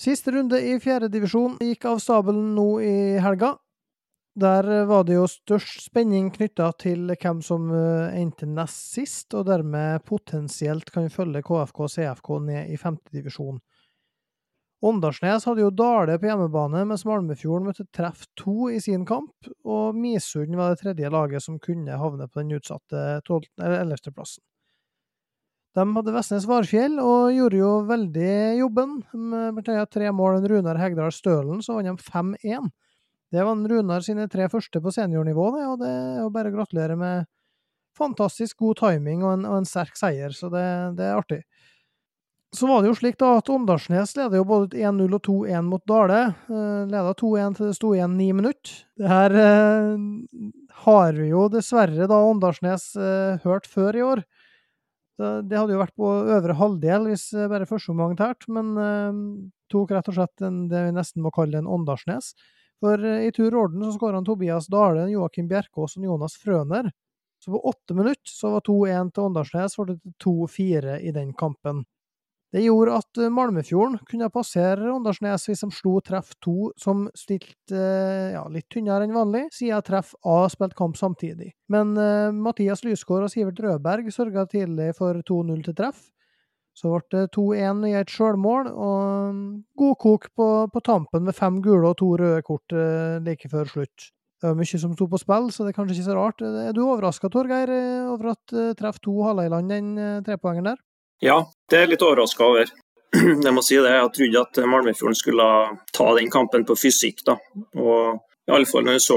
Siste 0.00 0.32
runde 0.32 0.56
i 0.64 0.78
fjerdedivisjon 0.80 1.58
gikk 1.60 1.84
av 1.90 1.98
stabelen 2.00 2.54
nå 2.56 2.68
i 2.80 3.18
helga. 3.20 3.50
Der 4.40 4.64
var 4.88 5.04
det 5.04 5.18
jo 5.18 5.26
størst 5.28 5.82
spenning 5.90 6.30
knytta 6.32 6.70
til 6.80 7.10
hvem 7.10 7.42
som 7.44 7.66
eh, 7.74 8.14
endte 8.16 8.48
nest 8.48 8.94
sist, 8.94 9.34
og 9.36 9.44
dermed 9.50 10.06
potensielt 10.08 10.88
kan 10.94 11.10
følge 11.12 11.42
KFK 11.44 11.82
og 11.84 11.92
CFK 11.92 12.30
ned 12.46 12.72
i 12.72 12.78
femtedivisjon. 12.80 13.58
Åndalsnes 14.80 15.44
hadde 15.44 15.66
jo 15.66 15.74
Dale 15.76 16.16
på 16.16 16.30
hjemmebane, 16.30 16.86
mens 16.88 17.04
Malmefjorden 17.04 17.68
møtte 17.68 17.84
Treff 17.92 18.24
to 18.40 18.70
i 18.72 18.80
sin 18.80 19.04
kamp, 19.04 19.50
og 19.68 19.98
Misund 20.00 20.56
var 20.56 20.72
det 20.72 20.80
tredje 20.80 21.12
laget 21.12 21.44
som 21.44 21.60
kunne 21.60 22.00
havne 22.00 22.30
på 22.30 22.40
den 22.40 22.56
utsatte 22.56 23.20
11.-plassen. 23.28 24.40
De 25.78 25.86
hadde 25.94 26.12
Vestnes 26.14 26.46
Varfjell 26.50 26.96
og 26.98 27.30
gjorde 27.34 27.58
jo 27.60 27.72
veldig 27.86 28.32
jobben. 28.58 28.96
Med 29.54 29.68
tre 29.92 30.10
mål 30.10 30.40
enn 30.40 30.48
Runar 30.50 30.80
Hegdal 30.82 31.12
Stølen, 31.14 31.60
så 31.62 31.76
vant 31.78 31.90
de 31.90 32.10
5-1. 32.10 32.70
Det 33.30 33.44
var 33.46 33.68
Runar 33.70 34.02
sine 34.02 34.26
tre 34.28 34.48
første 34.50 34.82
på 34.82 34.90
seniornivå, 34.90 35.50
det, 35.54 35.66
og 35.70 35.76
det 35.84 35.90
er 35.90 36.16
jo 36.24 36.32
bare 36.34 36.50
å 36.50 36.56
gratulere 36.56 36.96
med 36.98 37.28
fantastisk 37.96 38.58
god 38.64 38.80
timing 38.80 39.22
og 39.22 39.36
en, 39.36 39.44
og 39.46 39.60
en 39.60 39.68
sterk 39.68 39.98
seier, 39.98 40.34
så 40.34 40.50
det, 40.50 40.64
det, 40.98 41.06
er 41.06 41.20
artig. 41.20 41.40
Så 42.56 42.66
var 42.66 42.82
det 42.82 42.90
jo 42.90 42.96
slik 42.98 43.18
da 43.20 43.36
at 43.38 43.50
Åndalsnes 43.52 44.16
leder 44.18 44.40
jo 44.40 44.48
både 44.48 44.80
1-0 44.82 45.14
og 45.14 45.22
2-1 45.28 45.68
mot 45.68 45.84
Dale. 45.86 46.22
Eh, 46.50 46.80
leda 46.90 47.14
2-1 47.14 47.58
til 47.58 47.68
det 47.68 47.76
sto 47.78 47.92
igjen 47.94 48.16
ni 48.18 48.32
minutter. 48.34 48.72
Det 48.98 49.10
her 49.10 49.36
eh, 49.44 49.92
har 50.88 51.14
vi 51.14 51.30
jo 51.30 51.46
dessverre 51.52 52.10
da 52.10 52.18
Åndalsnes 52.26 52.88
eh, 52.98 53.38
hørt 53.46 53.70
før 53.70 54.00
i 54.00 54.02
år. 54.08 54.24
Det 55.20 55.58
hadde 55.58 55.74
jo 55.74 55.82
vært 55.82 55.96
på 56.00 56.10
øvre 56.34 56.56
halvdel 56.56 57.10
hvis 57.10 57.26
eh, 57.36 57.48
bare 57.50 57.68
førsteomgang 57.68 58.16
tært, 58.16 58.46
men 58.52 58.72
eh, 58.80 59.20
tok 59.72 59.92
rett 59.92 60.08
og 60.08 60.16
slett 60.16 60.46
en, 60.46 60.62
det 60.70 60.86
vi 60.86 60.96
nesten 60.96 61.24
må 61.24 61.32
kalle 61.34 61.60
en 61.60 61.68
Åndalsnes. 61.68 62.32
For 62.80 63.04
eh, 63.04 63.26
i 63.28 63.34
tur 63.36 63.50
og 63.50 63.66
orden 63.66 63.84
så 63.84 63.92
skåra 63.98 64.22
Tobias 64.24 64.70
Dale, 64.72 65.08
Joakim 65.12 65.50
Bjerkås 65.50 65.98
og 65.98 66.08
Jonas 66.08 66.38
Frøner. 66.40 66.90
Så 67.40 67.52
på 67.52 67.60
åtte 67.68 67.96
minutter 67.96 68.32
så 68.32 68.54
var 68.56 68.64
2-1 68.66 69.12
til 69.14 69.28
Åndalsnes, 69.28 69.76
ble 69.80 69.96
det 69.96 70.14
2-4 70.24 70.98
i 71.08 71.12
den 71.16 71.32
kampen. 71.36 71.84
Det 72.50 72.64
gjorde 72.64 72.96
at 72.98 73.18
eh, 73.22 73.30
Malmefjorden 73.30 74.00
kunne 74.10 74.30
passere 74.34 74.90
Åndalsnes 74.90 75.46
hvis 75.46 75.62
de 75.62 75.70
slo 75.74 76.00
treff 76.02 76.32
to, 76.42 76.72
som 76.80 77.04
stilte 77.14 77.78
eh, 77.78 78.32
ja, 78.34 78.42
litt 78.50 78.66
tynnere 78.72 79.06
enn 79.06 79.14
vanlig, 79.14 79.44
siden 79.54 79.84
treff 79.86 80.16
A 80.26 80.42
spilte 80.50 80.78
kamp 80.78 80.98
samtidig. 80.98 81.52
Men 81.70 81.94
uh, 81.94 82.34
Mathias 82.34 82.82
Lysgård 82.82 83.28
og 83.28 83.30
Sivert 83.30 83.60
Rødberg 83.62 84.10
sørga 84.10 84.48
tidlig 84.50 84.90
for 84.98 85.20
2-0 85.22 85.62
til 85.68 85.78
treff. 85.78 86.08
Så 86.74 86.90
ble 86.90 87.04
det 87.12 87.30
2-1 87.36 87.86
i 87.86 87.94
et 88.00 88.10
sjølmål, 88.10 88.70
og 88.72 89.34
mm, 89.36 89.46
god 89.78 89.96
kok 90.02 90.28
på, 90.34 90.50
på, 90.72 90.82
tampen 90.86 91.26
med 91.26 91.36
fem 91.36 91.58
gule 91.62 91.92
og 91.92 91.98
to 92.02 92.14
røde 92.18 92.42
kort 92.46 92.74
uh, 92.74 93.22
like 93.22 93.50
før 93.52 93.70
slutt. 93.70 94.10
Det 94.40 94.48
var 94.48 94.58
mye 94.58 94.82
som 94.82 94.94
sto 94.96 95.06
på 95.06 95.20
spill, 95.20 95.50
så 95.54 95.66
det 95.66 95.74
er 95.74 95.78
kanskje 95.78 96.00
ikke 96.00 96.10
så 96.10 96.18
rart. 96.18 96.42
Er 96.42 96.74
du 96.74 96.86
overraska, 96.86 97.30
Torgeir, 97.30 97.70
over 98.08 98.32
at 98.32 98.54
treff 98.80 98.98
to 99.04 99.20
hala 99.22 99.44
i 99.44 99.50
land 99.52 99.70
den 99.70 99.90
trepoengeren 100.24 100.72
der? 100.72 100.80
Ja, 101.20 101.42
det 101.70 101.76
er 101.82 101.90
litt 101.90 102.02
overraska 102.02 102.46
over. 102.46 102.70
Jeg 103.44 103.52
må 103.52 103.62
si 103.64 103.76
det. 103.76 103.92
Jeg 103.92 104.12
trodde 104.16 104.42
at 104.46 104.60
Malmefjorden 104.70 105.18
skulle 105.18 105.46
ta 105.92 106.08
den 106.16 106.30
kampen 106.32 106.64
på 106.64 106.76
fysikk. 106.78 107.24
da. 107.26 107.36
Og 107.76 108.20
fall 108.70 108.86
når 108.86 108.96
jeg 108.96 109.04
så 109.04 109.16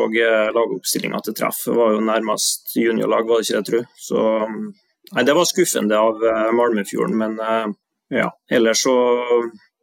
lagoppstillinga 0.53 1.19
til 1.23 1.35
treff, 1.37 1.63
det 1.65 1.77
var 1.77 1.93
jo 1.95 2.01
nærmest 2.05 2.75
juniorlag, 2.77 3.25
var 3.27 3.39
det 3.39 3.47
ikke 3.47 3.61
det, 3.61 3.69
tror. 3.69 3.85
Så 3.97 4.25
mm, 4.49 4.65
Nei, 5.13 5.23
Det 5.23 5.33
var 5.35 5.45
skuffende 5.45 5.97
av 5.99 6.21
uh, 6.23 6.51
Malmefjorden, 6.55 7.17
men 7.17 7.35
uh, 7.39 7.67
ja. 8.09 8.29
Ellers 8.49 8.83
så 8.83 8.93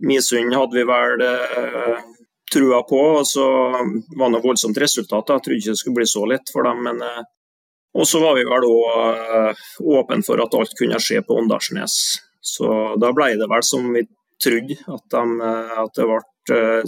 Misund 0.06 0.54
hadde 0.54 0.74
vi 0.74 0.84
vel 0.88 1.22
eh, 1.22 1.98
trua 2.52 2.78
på, 2.88 3.00
og 3.20 3.26
så 3.28 3.44
var 3.74 4.22
det 4.22 4.32
noe 4.32 4.44
voldsomt 4.44 4.78
resultat. 4.80 5.28
Jeg 5.28 5.44
trodde 5.44 5.58
ikke 5.58 5.74
det 5.74 5.80
skulle 5.82 5.98
bli 5.98 6.06
så 6.08 6.22
lett 6.30 6.52
for 6.52 6.64
dem. 6.64 6.80
men 6.86 7.02
Og 7.98 8.06
så 8.06 8.20
var 8.22 8.36
vi 8.38 8.46
vel 8.46 8.66
òg 8.68 9.62
åpne 9.98 10.22
for 10.26 10.42
at 10.42 10.54
alt 10.54 10.76
kunne 10.78 11.00
skje 11.02 11.24
på 11.26 11.36
Åndalsnes. 11.40 11.94
Så 12.40 12.68
da 13.02 13.10
ble 13.14 13.32
det 13.40 13.48
vel 13.50 13.64
som 13.66 13.88
vi 13.94 14.04
trodde, 14.40 14.76
at, 14.86 15.04
de, 15.12 15.48
at 15.82 15.98
det 15.98 16.06
ble 16.06 16.20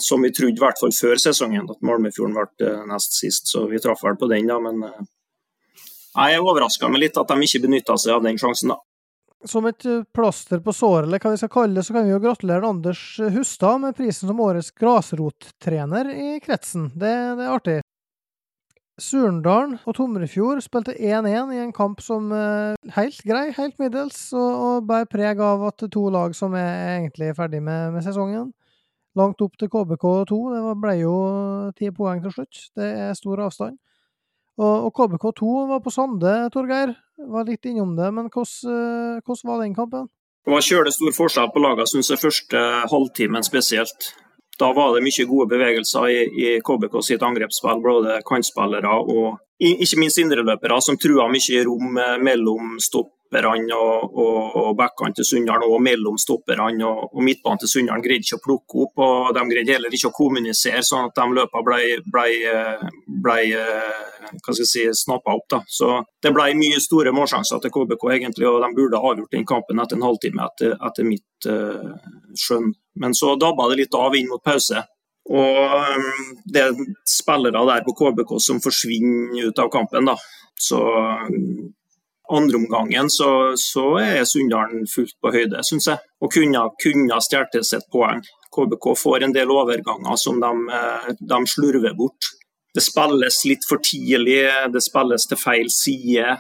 som 0.01 0.23
vi 0.23 0.33
trodde, 0.35 0.57
i 0.57 0.63
hvert 0.63 0.79
fall 0.81 0.95
før 0.95 1.21
sesongen, 1.21 1.69
at 1.71 1.83
Malmefjorden 1.85 2.39
ble 2.39 2.71
nest 2.89 3.19
sist. 3.19 3.51
Så 3.51 3.67
vi 3.71 3.83
traff 3.83 4.03
vel 4.07 4.17
på 4.19 4.31
den, 4.31 4.49
da. 4.49 4.57
Men 4.63 4.81
jeg 6.15 6.41
overraska 6.41 6.89
meg 6.89 7.05
litt 7.05 7.21
at 7.21 7.31
de 7.31 7.47
ikke 7.47 7.67
benytta 7.67 7.99
seg 8.01 8.17
av 8.17 8.25
den 8.25 8.41
sjansen, 8.41 8.73
da. 8.73 8.81
som 9.45 9.67
et 9.67 9.85
plaster 10.15 10.63
på 10.63 10.73
såret, 10.73 11.09
eller 11.09 11.23
hva 11.23 11.35
vi 11.35 11.41
skal 11.43 11.53
kalle 11.53 11.79
det, 11.79 11.87
så 11.87 11.97
kan 11.97 12.07
vi 12.07 12.15
jo 12.15 12.23
gratulere 12.23 12.69
Anders 12.69 13.05
Hustad 13.35 13.83
med 13.83 13.97
prisen 13.99 14.31
som 14.31 14.41
årets 14.41 14.71
grasrottrener 14.71 16.13
i 16.15 16.37
kretsen. 16.45 16.91
Det, 16.95 17.15
det 17.39 17.47
er 17.47 17.57
artig. 17.57 17.81
Surndalen 19.01 19.79
og 19.89 19.95
Tomrefjord 19.97 20.61
spilte 20.61 20.93
1-1 20.93 21.53
i 21.55 21.61
en 21.63 21.73
kamp 21.73 22.03
som 22.05 22.29
er 22.37 22.75
helt 22.97 23.23
grei, 23.25 23.47
helt 23.57 23.79
middels, 23.81 24.19
og, 24.37 24.51
og 24.67 24.89
bærer 24.89 25.09
preg 25.09 25.41
av 25.41 25.65
at 25.71 25.87
to 25.93 26.03
lag 26.13 26.35
som 26.37 26.53
er 26.59 26.99
egentlig 26.99 27.33
ferdig 27.39 27.63
med, 27.65 27.95
med 27.95 28.05
sesongen. 28.05 28.51
Langt 29.17 29.41
opp 29.45 29.57
til 29.61 29.69
KBK2. 29.73 30.37
Det 30.53 30.77
ble 30.81 30.95
jo 31.01 31.15
ti 31.77 31.89
poeng 31.93 32.21
til 32.25 32.33
slutt. 32.37 32.61
Det 32.77 32.89
er 33.07 33.17
stor 33.17 33.45
avstand. 33.47 33.79
Og, 34.61 34.89
og 34.89 34.93
KBK2 34.97 35.53
var 35.73 35.81
på 35.85 35.93
Sande, 35.93 36.35
Torgeir. 36.53 36.93
Var 37.33 37.49
litt 37.49 37.69
innom 37.69 37.95
det, 37.97 38.09
men 38.13 38.29
hvordan, 38.29 39.21
hvordan 39.25 39.49
var 39.49 39.65
den 39.65 39.77
kampen? 39.77 40.11
Det 40.43 40.51
var 40.51 40.65
kjølig 40.65 40.93
stor 40.97 41.15
forskjell 41.17 41.53
på 41.55 41.63
lagene, 41.63 41.87
syns 41.89 42.11
jeg, 42.11 42.21
første 42.21 42.63
halvtimen 42.91 43.45
spesielt. 43.47 44.13
Da 44.61 44.73
var 44.77 44.93
det 44.95 45.05
mye 45.05 45.25
gode 45.29 45.49
bevegelser 45.55 46.09
i, 46.13 46.19
i 46.45 46.49
KBK 46.65 46.99
sitt 47.07 47.23
angrepsspill, 47.25 47.81
både 47.83 48.21
kantspillere 48.29 48.93
og 49.01 49.41
ikke 49.63 50.01
minst 50.01 50.21
indreløpere, 50.21 50.81
som 50.83 50.99
trua 51.01 51.29
mye 51.33 51.65
rom 51.67 51.99
mellom 52.23 52.77
mellom 52.83 53.13
stopperne 53.33 53.75
og, 53.75 54.13
og, 54.19 54.57
og 54.57 54.77
bekkene 54.77 55.15
til 55.17 55.25
Sunndal 55.25 55.65
og 55.65 55.81
mellom 55.83 56.19
stopperne 56.19 56.85
og, 56.85 57.15
og 57.15 57.23
midtbanen 57.25 57.59
til 57.63 57.69
Sunndal 57.69 58.03
greide 58.05 58.27
ikke 58.27 58.39
å 58.41 58.45
plukke 58.45 58.85
opp. 58.85 58.99
og 58.99 59.35
De 59.35 59.45
greide 59.49 59.73
heller 59.73 59.93
ikke 59.93 60.11
å 60.11 60.17
kommunisere, 60.17 60.83
sånn 60.83 61.09
at 61.09 61.17
de 61.17 61.27
løpene 61.39 61.65
ble, 61.65 61.81
ble, 62.13 62.29
ble 63.25 63.41
ble 64.33 64.55
jeg 64.59 64.69
si, 64.69 64.87
snappa 64.93 65.35
opp. 65.35 65.49
da. 65.49 65.63
Så 65.67 66.05
Det 66.23 66.33
ble 66.33 66.53
mye 66.55 66.81
store 66.81 67.13
målsjanser 67.13 67.61
til 67.61 67.73
KBK, 67.73 68.09
egentlig, 68.13 68.49
og 68.49 68.63
de 68.63 68.73
burde 68.77 69.01
avgjort 69.01 69.33
den 69.33 69.47
kampen 69.47 69.81
etter 69.81 69.97
en 69.97 70.07
halvtime, 70.07 70.47
etter, 70.47 70.77
etter 70.77 71.09
mitt 71.09 71.49
uh, 71.49 71.93
skjønn. 72.39 72.73
Men 73.01 73.15
så 73.15 73.37
dabba 73.41 73.71
det 73.71 73.83
litt 73.83 73.95
av 73.97 74.17
inn 74.17 74.31
mot 74.31 74.43
pause. 74.45 74.85
Og 75.33 75.59
um, 75.59 76.33
det 76.45 76.65
er 76.67 76.81
spillere 77.09 77.65
der 77.69 77.85
på 77.87 77.95
KBK 77.97 78.37
som 78.43 78.61
forsvinner 78.63 79.49
ut 79.49 79.63
av 79.63 79.71
kampen. 79.73 80.09
da. 80.09 80.17
Så 80.61 80.81
andreomgangen 82.37 83.11
så, 83.11 83.53
så 83.61 83.87
er 84.01 84.25
Sunndalen 84.29 84.87
fullt 84.91 85.17
på 85.23 85.33
høyde, 85.35 85.63
syns 85.67 85.89
jeg. 85.91 86.01
Og 86.23 86.33
kunne, 86.33 86.67
kunne 86.83 87.19
stjålet 87.25 87.75
et 87.79 87.91
poeng. 87.93 88.23
KBK 88.53 88.89
får 88.99 89.27
en 89.27 89.35
del 89.35 89.51
overganger 89.53 90.17
som 90.21 90.41
de, 90.41 90.53
eh, 90.77 91.11
de, 91.19 91.43
slurver 91.49 91.97
bort. 91.99 92.33
Det 92.75 92.85
spilles 92.85 93.43
litt 93.49 93.67
for 93.69 93.83
tidlig, 93.85 94.43
det 94.73 94.83
spilles 94.85 95.29
til 95.29 95.41
feil 95.41 95.71
side. 95.73 96.37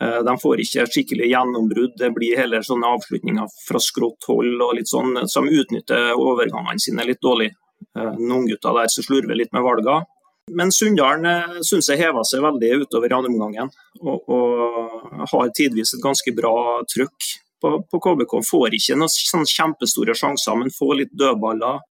Eh, 0.00 0.18
de 0.26 0.34
får 0.42 0.62
ikke 0.62 0.86
skikkelig 0.90 1.30
gjennombrudd. 1.32 1.94
Det 1.98 2.10
blir 2.14 2.38
heller 2.38 2.66
sånne 2.66 2.90
avslutninger 2.96 3.54
fra 3.66 3.82
skrått 3.82 4.28
hold 4.30 4.62
og 4.62 4.74
litt 4.78 4.90
sånn, 4.90 5.22
som 5.30 5.48
utnytter 5.50 6.14
overgangene 6.14 6.82
sine 6.82 7.06
litt 7.06 7.22
dårlig. 7.22 7.52
Eh, 7.96 8.14
noen 8.18 8.46
gutter 8.50 8.76
der 8.80 8.92
som 8.92 9.06
slurver 9.06 9.38
litt 9.38 9.52
med 9.56 9.66
valgene. 9.66 10.04
Men 10.50 10.72
Sunndalen 10.72 11.26
eh, 11.26 11.58
syns 11.66 11.88
jeg 11.90 12.00
heva 12.00 12.22
seg 12.26 12.44
veldig 12.44 12.84
utover 12.84 13.10
i 13.10 13.16
andre 13.16 13.32
omgangen, 13.32 13.72
og, 13.98 14.30
og, 14.30 15.26
har 15.32 15.50
tidvis 15.56 15.96
et 15.96 16.04
ganske 16.04 16.32
bra 16.36 16.54
trøkk 16.86 17.30
på, 17.62 17.72
på 17.90 18.00
KBK. 18.04 18.36
Får 18.46 18.76
ikke 18.78 18.98
noen 19.00 19.48
kjempestore 19.50 20.14
sjanser, 20.14 20.58
men 20.60 20.74
får 20.74 20.94
litt 21.00 21.14
dødballer. 21.18 21.82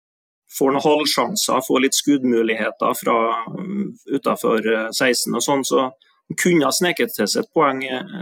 Får 0.55 0.71
noen 0.71 0.85
halvsjanser, 0.85 1.63
får 1.67 1.81
litt 1.83 1.97
skuddmuligheter 1.97 2.95
fra 2.95 3.17
um, 3.49 3.89
utenfor 4.07 4.69
16 4.93 5.35
og 5.35 5.43
sånn. 5.43 5.65
Så 5.67 5.89
de 6.29 6.37
kunne 6.39 6.69
ha 6.69 6.71
sneket 6.71 7.11
til 7.17 7.27
seg 7.27 7.43
et 7.43 7.51
poeng, 7.51 7.81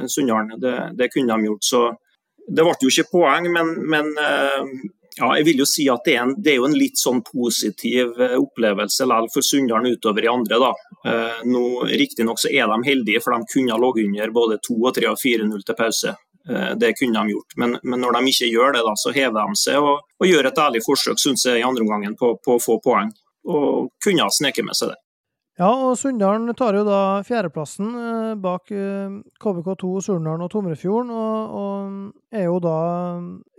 Sunndalen. 0.10 0.56
Det, 0.64 0.74
det, 0.98 1.12
kunne 1.14 1.36
de 1.36 1.52
gjort. 1.52 1.68
Så 1.68 1.84
det 2.48 2.66
ble 2.66 2.74
jo 2.82 2.90
ikke 2.90 3.20
poeng, 3.20 3.52
men, 3.54 3.76
men 3.92 4.10
ja, 5.16 5.30
jeg 5.38 5.46
vil 5.46 5.62
jo 5.62 5.66
si 5.70 5.86
at 5.92 6.06
det 6.06 6.16
er, 6.16 6.24
en, 6.26 6.34
det 6.42 6.54
er 6.54 6.60
jo 6.60 6.68
en 6.68 6.78
litt 6.78 6.98
sånn 6.98 7.22
positiv 7.26 8.18
eh, 8.18 8.36
opplevelse 8.40 9.06
likevel 9.06 9.30
for 9.34 9.46
Sunndalen 9.46 9.94
utover 9.94 10.26
i 10.26 10.32
andre. 10.32 10.60
da. 10.62 10.72
Eh, 11.10 11.42
nå 11.50 11.64
Riktignok 11.90 12.42
så 12.42 12.50
er 12.50 12.70
de 12.72 12.80
heldige, 12.88 13.22
for 13.24 13.36
de 13.36 13.50
kunne 13.54 13.76
ha 13.76 13.82
ligget 13.82 14.10
under 14.10 14.34
både 14.40 14.60
2 14.68 14.78
og 14.80 14.96
3 14.98 15.12
og 15.12 15.20
4-0 15.22 15.66
til 15.68 15.78
pause. 15.78 16.16
Eh, 16.50 16.72
det 16.82 16.94
kunne 17.00 17.20
de 17.20 17.36
gjort, 17.36 17.58
men, 17.58 17.78
men, 17.84 18.02
når 18.02 18.18
de 18.18 18.34
ikke 18.34 18.52
gjør 18.52 18.74
det, 18.78 18.84
da, 18.88 18.96
så 19.00 19.14
hever 19.16 19.38
de 19.54 19.60
seg 19.60 19.80
og, 19.80 20.02
og 20.20 20.28
gjør 20.28 20.50
et 20.50 20.64
ærlig 20.66 20.82
forsøk 20.84 21.22
synes 21.22 21.46
jeg, 21.48 21.62
i 21.62 21.68
andre 21.68 21.86
omgangen 21.86 22.18
på, 22.20 22.34
på 22.44 22.58
å 22.58 22.64
få 22.64 22.80
poeng. 22.84 23.14
Og 23.44 23.92
kunne 24.04 24.26
ha 24.26 24.32
sneket 24.32 24.66
med 24.66 24.78
seg 24.80 24.94
det. 24.94 25.00
Ja, 25.62 25.68
og 25.70 26.00
Sunndalen 26.02 26.50
tar 26.58 26.74
jo 26.74 26.82
da 26.88 27.22
fjerdeplassen 27.28 27.92
eh, 27.94 28.30
bak 28.42 28.72
eh, 28.74 29.20
KBK2, 29.38 29.90
Surnadalen 30.02 30.48
og 30.48 30.50
Tomrefjorden, 30.50 31.12
og, 31.14 31.52
og 31.60 32.34
er 32.34 32.48
jo 32.48 32.56
da 32.64 32.78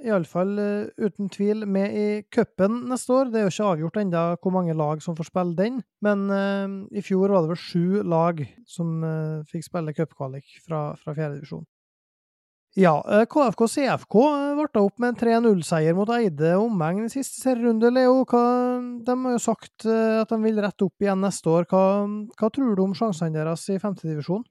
iallfall 0.02 0.56
uh, 0.58 0.88
uten 0.98 1.30
tvil 1.30 1.62
med 1.70 1.94
i 1.94 2.06
cupen 2.34 2.80
neste 2.90 3.14
år. 3.14 3.30
Det 3.30 3.38
er 3.38 3.46
jo 3.46 3.52
ikke 3.52 3.68
avgjort 3.70 4.00
ennå 4.02 4.24
hvor 4.42 4.56
mange 4.56 4.74
lag 4.74 5.04
som 5.06 5.14
får 5.14 5.30
spille 5.30 5.54
den, 5.60 5.78
men 6.02 6.26
uh, 6.34 6.66
i 6.90 7.04
fjor 7.04 7.30
var 7.30 7.46
det 7.46 7.54
vel 7.54 7.62
sju 7.62 8.02
lag 8.02 8.42
som 8.66 8.98
uh, 9.06 9.46
fikk 9.46 9.68
spille 9.68 9.94
cupkvalik 9.94 10.58
fra, 10.66 10.88
fra 10.98 11.14
fjerdedivisjon. 11.14 11.62
Ja, 12.74 12.94
KFK 13.30 13.60
eh, 13.62 13.68
CFK 13.70 14.14
ble 14.58 14.64
eh, 14.66 14.80
opp 14.82 14.96
med 14.98 15.12
en 15.12 15.18
3-0-seier 15.20 15.94
mot 15.94 16.10
Eide 16.10 16.56
omegn 16.58 17.04
i 17.06 17.12
siste 17.12 17.38
serierunde. 17.38 17.92
Leo, 17.94 18.24
hva, 18.26 18.40
de 19.06 19.14
har 19.14 19.36
jo 19.36 19.42
sagt 19.42 19.86
eh, 19.86 20.22
at 20.24 20.32
de 20.32 20.40
vil 20.42 20.58
rette 20.58 20.88
opp 20.88 21.04
igjen 21.04 21.22
neste 21.22 21.52
år. 21.52 21.68
Hva, 21.70 21.84
hva 22.34 22.50
tror 22.50 22.74
du 22.74 22.82
om 22.82 22.96
sjansene 22.98 23.36
deres 23.36 23.68
i 23.70 23.78
femtedivisjon? 23.78 24.42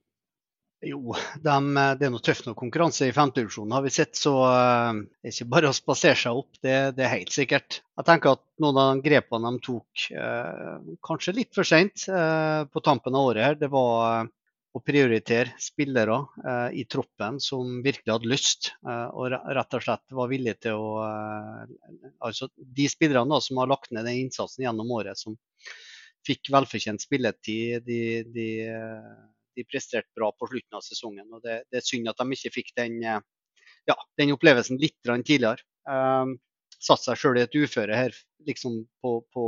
Jo, 0.87 1.15
de, 1.43 1.57
det 1.99 2.07
er 2.07 2.11
noe 2.11 2.23
tøft 2.23 2.47
nok 2.47 2.57
konkurranse 2.59 3.09
i 3.09 3.15
femtedivisjon, 3.15 3.75
har 3.75 3.83
vi 3.83 3.91
sett. 3.91 4.15
Så 4.19 4.31
det 4.39 5.27
er 5.27 5.33
ikke 5.33 5.49
bare 5.51 5.71
å 5.71 5.75
spasere 5.75 6.19
seg 6.19 6.39
opp, 6.39 6.61
det, 6.63 6.77
det, 6.95 7.03
er 7.03 7.13
helt 7.17 7.35
sikkert. 7.35 7.81
Jeg 7.99 8.07
tenker 8.07 8.37
at 8.37 8.43
noen 8.63 8.79
av 8.79 8.93
de 8.93 9.03
grepene 9.03 9.51
de 9.51 9.63
tok 9.67 10.07
kanskje 11.07 11.35
litt 11.39 11.55
for 11.55 11.67
seint 11.67 12.03
på 12.07 12.83
tampen 12.83 13.15
av 13.15 13.29
året, 13.31 13.47
her, 13.47 13.59
det 13.63 13.71
var 13.71 14.27
å 14.73 14.81
prioritere 14.81 15.53
spillere 15.61 16.15
eh, 16.41 16.79
i 16.81 16.83
troppen 16.89 17.37
som 17.43 17.81
virkelig 17.85 18.09
hadde 18.09 18.29
lyst 18.31 18.71
eh, 18.87 19.09
og 19.13 19.29
rett 19.29 19.77
og 19.77 19.85
slett 19.85 20.15
var 20.17 20.31
villige 20.31 20.63
til 20.67 20.81
å 20.81 20.93
eh, 21.05 21.73
Altså 22.25 22.49
de 22.57 22.87
spillerne 22.89 23.29
da, 23.29 23.39
som 23.43 23.59
har 23.61 23.69
lagt 23.69 23.91
ned 23.93 24.07
den 24.07 24.23
innsatsen 24.25 24.65
gjennom 24.65 24.89
året, 24.95 25.19
som 25.19 25.37
fikk 26.25 26.49
velfortjent 26.55 27.03
spilletid, 27.03 27.83
de, 27.85 28.23
de, 28.33 28.47
de, 29.53 29.65
presterte 29.67 30.09
bra 30.15 30.31
på 30.31 30.47
slutten 30.47 30.79
av 30.79 30.85
sesongen. 30.85 31.27
og 31.35 31.43
Det, 31.43 31.59
det 31.69 31.81
er 31.81 31.85
synd 31.85 32.09
at 32.09 32.21
de 32.21 32.37
ikke 32.37 32.53
fikk 32.55 32.71
den, 32.79 32.95
ja, 33.03 33.97
den 34.17 34.31
opplevelsen 34.31 34.79
litt 34.79 34.95
tidligere. 35.03 35.59
Um, 35.83 36.37
satt 36.79 37.03
seg 37.03 37.19
sjøl 37.19 37.41
i 37.41 37.43
et 37.43 37.59
uføre 37.59 37.99
her 37.99 38.15
liksom 38.47 38.85
på, 39.03 39.17
på 39.35 39.43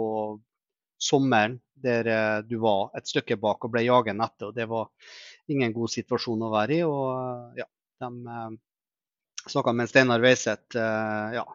sommeren 1.06 1.60
der 1.86 2.08
eh, 2.10 2.42
du 2.48 2.58
var 2.64 2.90
et 2.98 3.08
stykke 3.10 3.38
bak 3.42 3.66
og 3.66 3.74
ble 3.74 3.86
jagen 3.86 4.24
etter. 4.24 4.50
og 4.50 4.58
Det 4.58 4.68
var 4.70 4.90
ingen 5.52 5.74
god 5.76 5.94
situasjon 5.94 6.46
å 6.48 6.52
være 6.54 6.80
i. 6.80 6.82
og 6.88 7.08
eh, 7.14 7.64
ja, 7.64 7.70
De 8.02 8.12
eh, 8.36 8.52
snakka 9.54 9.76
med 9.78 9.92
Steinar 9.92 10.24
Weiseth 10.24 10.74
ja, 10.76 11.46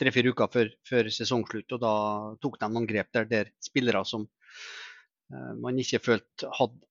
tre-fire 0.00 0.32
uker 0.34 0.50
før, 0.52 0.70
før, 0.88 1.10
sesongslutt. 1.16 1.72
og 1.72 1.82
Da 1.82 1.96
tok 2.42 2.58
de 2.60 2.70
noen 2.72 2.88
grep 2.88 3.12
der, 3.14 3.28
der 3.30 3.52
spillere 3.62 4.04
som 4.08 4.28
man 5.32 5.78
ikke 5.80 6.02
følte 6.04 6.50
hadde 6.58 6.82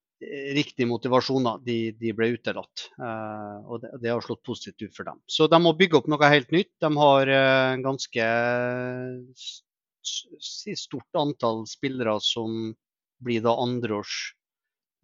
riktig 0.57 0.87
motivasjon, 0.89 1.45
de, 1.65 1.75
de 1.97 2.13
ble 2.17 2.31
utelatt. 2.33 2.87
og 2.97 3.83
det, 3.83 3.91
det, 4.01 4.09
har 4.09 4.23
slått 4.25 4.41
positivt 4.45 4.81
ut 4.81 4.97
for 4.97 5.05
dem. 5.05 5.19
Så 5.29 5.45
de 5.49 5.59
må 5.61 5.75
bygge 5.77 5.99
opp 5.99 6.09
noe 6.09 6.29
helt 6.29 6.49
nytt. 6.53 6.71
De 6.81 6.89
har 6.97 7.31
en 7.35 7.85
ganske 7.85 8.25
stort 10.01 11.17
antall 11.17 11.65
spillere 11.69 12.17
som 12.23 12.73
blir 13.21 13.41
da 13.45 13.55
andreårs 13.61 14.13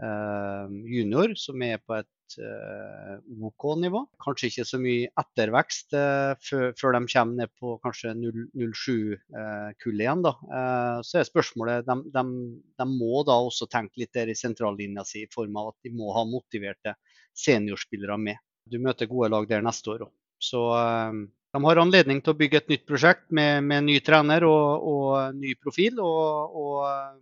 eh, 0.04 0.78
junior, 0.90 1.34
som 1.38 1.62
er 1.62 1.82
på 1.84 1.98
et 2.00 2.38
eh, 2.42 3.18
OK 3.46 3.68
nivå. 3.82 4.04
Kanskje 4.24 4.50
ikke 4.52 4.66
så 4.68 4.80
mye 4.82 5.12
ettervekst 5.22 5.94
eh, 5.98 6.34
før, 6.42 6.98
de 6.98 7.04
kommer 7.14 7.44
ned 7.44 7.54
på 7.60 7.76
kanskje 7.84 8.16
07-kullet 8.18 10.06
igjen. 10.06 10.26
Da. 10.26 10.34
Så 11.06 11.22
er 11.22 11.30
spørsmålet 11.30 11.88
de, 11.88 12.00
de, 12.14 12.26
de, 12.82 12.90
må 12.90 13.24
da 13.28 13.38
også 13.38 13.70
tenke 13.72 14.04
litt 14.04 14.16
der 14.18 14.34
i 14.34 14.38
sentrallinja 14.38 15.06
si, 15.08 15.26
i 15.26 15.34
form 15.34 15.58
av 15.62 15.74
at 15.74 15.88
de 15.88 15.94
må 15.96 16.12
ha 16.18 16.26
motiverte 16.28 16.98
seniorspillere 17.38 18.18
med. 18.22 18.42
Du 18.68 18.82
møter 18.84 19.08
gode 19.08 19.32
lag 19.32 19.46
der 19.50 19.64
neste 19.64 19.94
år 19.94 20.10
òg. 20.10 20.16
Så 20.38 20.60
de 21.54 21.64
har 21.64 21.80
anledning 21.82 22.20
til 22.22 22.34
å 22.34 22.38
bygge 22.38 22.60
et 22.62 22.74
nytt 22.74 22.84
prosjekt 22.90 23.26
med, 23.34 23.64
med 23.68 23.88
ny 23.88 23.98
trener 24.04 24.44
og, 24.48 24.90
og 24.92 25.38
ny 25.38 25.56
profil. 25.62 26.02
Og, 26.04 26.58
og, 26.62 27.22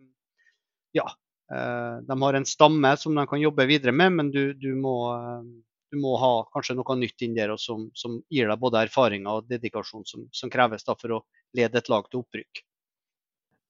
ja, 0.97 1.05
eh, 1.53 1.95
de 2.07 2.17
har 2.23 2.39
en 2.39 2.49
stamme 2.49 2.95
som 2.99 3.15
de 3.15 3.25
kan 3.29 3.41
jobbe 3.41 3.67
videre 3.69 3.93
med, 3.95 4.17
men 4.17 4.31
du, 4.33 4.43
du, 4.57 4.71
må, 4.75 4.97
du 5.93 5.99
må, 6.01 6.15
ha 6.21 6.33
kanskje 6.55 6.77
noe 6.79 6.99
nytt 6.99 7.27
inn 7.27 7.37
der 7.37 7.55
som, 7.61 7.89
som, 7.95 8.19
gir 8.33 8.49
deg 8.49 8.61
både 8.61 8.85
erfaringer 8.87 9.41
og 9.41 9.51
dedikasjon 9.51 10.07
som, 10.09 10.29
som 10.33 10.53
kreves 10.53 10.87
for 10.89 11.19
å 11.19 11.25
lede 11.55 11.79
et 11.79 11.91
lag 11.93 12.09
til 12.09 12.25
opprykk. 12.25 12.65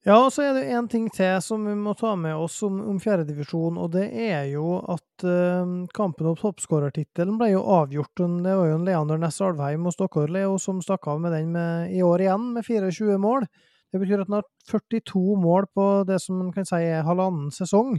Ja, 0.06 0.20
og 0.22 0.28
så 0.30 0.44
er 0.46 0.52
det 0.54 0.68
én 0.70 0.86
ting 0.86 1.08
til 1.10 1.40
som 1.42 1.64
vi 1.66 1.72
må 1.74 1.90
ta 1.98 2.12
med 2.14 2.38
oss 2.38 2.60
om, 2.62 2.76
om 2.92 2.98
fjerdedivisjon, 3.02 3.74
og 3.82 3.88
det 3.96 4.04
er 4.06 4.44
jo 4.52 4.76
at 4.92 5.24
uh, 5.26 5.66
kampen 5.96 6.28
om 6.30 6.36
toppskårertittelen 6.38 7.34
ble 7.40 7.48
jo 7.50 7.64
avgjort. 7.74 8.12
Det 8.14 8.52
var 8.54 8.68
jo 8.70 8.76
en 8.76 8.84
Leander 8.86 9.18
Næss 9.18 9.40
Alvheim 9.42 9.88
hos 9.88 9.96
dere, 9.98 10.28
Leo, 10.30 10.52
som 10.62 10.78
stakk 10.84 11.08
av 11.10 11.18
med 11.24 11.34
den 11.34 11.48
med, 11.56 11.90
i 11.90 12.04
år 12.06 12.22
igjen, 12.22 12.44
med 12.54 12.62
24 12.68 13.16
mål. 13.18 13.48
Det 13.90 13.98
betyr 13.98 14.22
at 14.22 14.30
han 14.30 14.36
har 14.38 14.46
42 14.70 15.22
mål 15.42 15.66
på 15.74 15.86
det 16.06 16.20
som 16.22 16.38
man 16.38 16.52
kan 16.54 16.68
si 16.68 16.78
er 16.86 17.02
halvannen 17.08 17.48
sesong. 17.56 17.96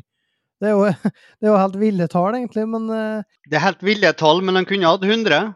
Det 0.64 0.70
er 0.70 0.78
jo, 0.78 0.86
det 1.41 1.49
er 1.49 1.51
jo 1.51 1.58
helt 1.60 1.76
ville 1.82 2.08
tall, 2.14 2.38
egentlig, 2.38 2.64
men 2.72 2.88
uh... 2.88 3.41
Det 3.51 3.60
er 3.60 3.66
helt 3.66 3.84
ville 3.84 4.14
tall, 4.16 4.39
men 4.47 4.55
han 4.62 4.70
kunne 4.70 4.93
hatt 4.93 5.03
100. 5.03 5.51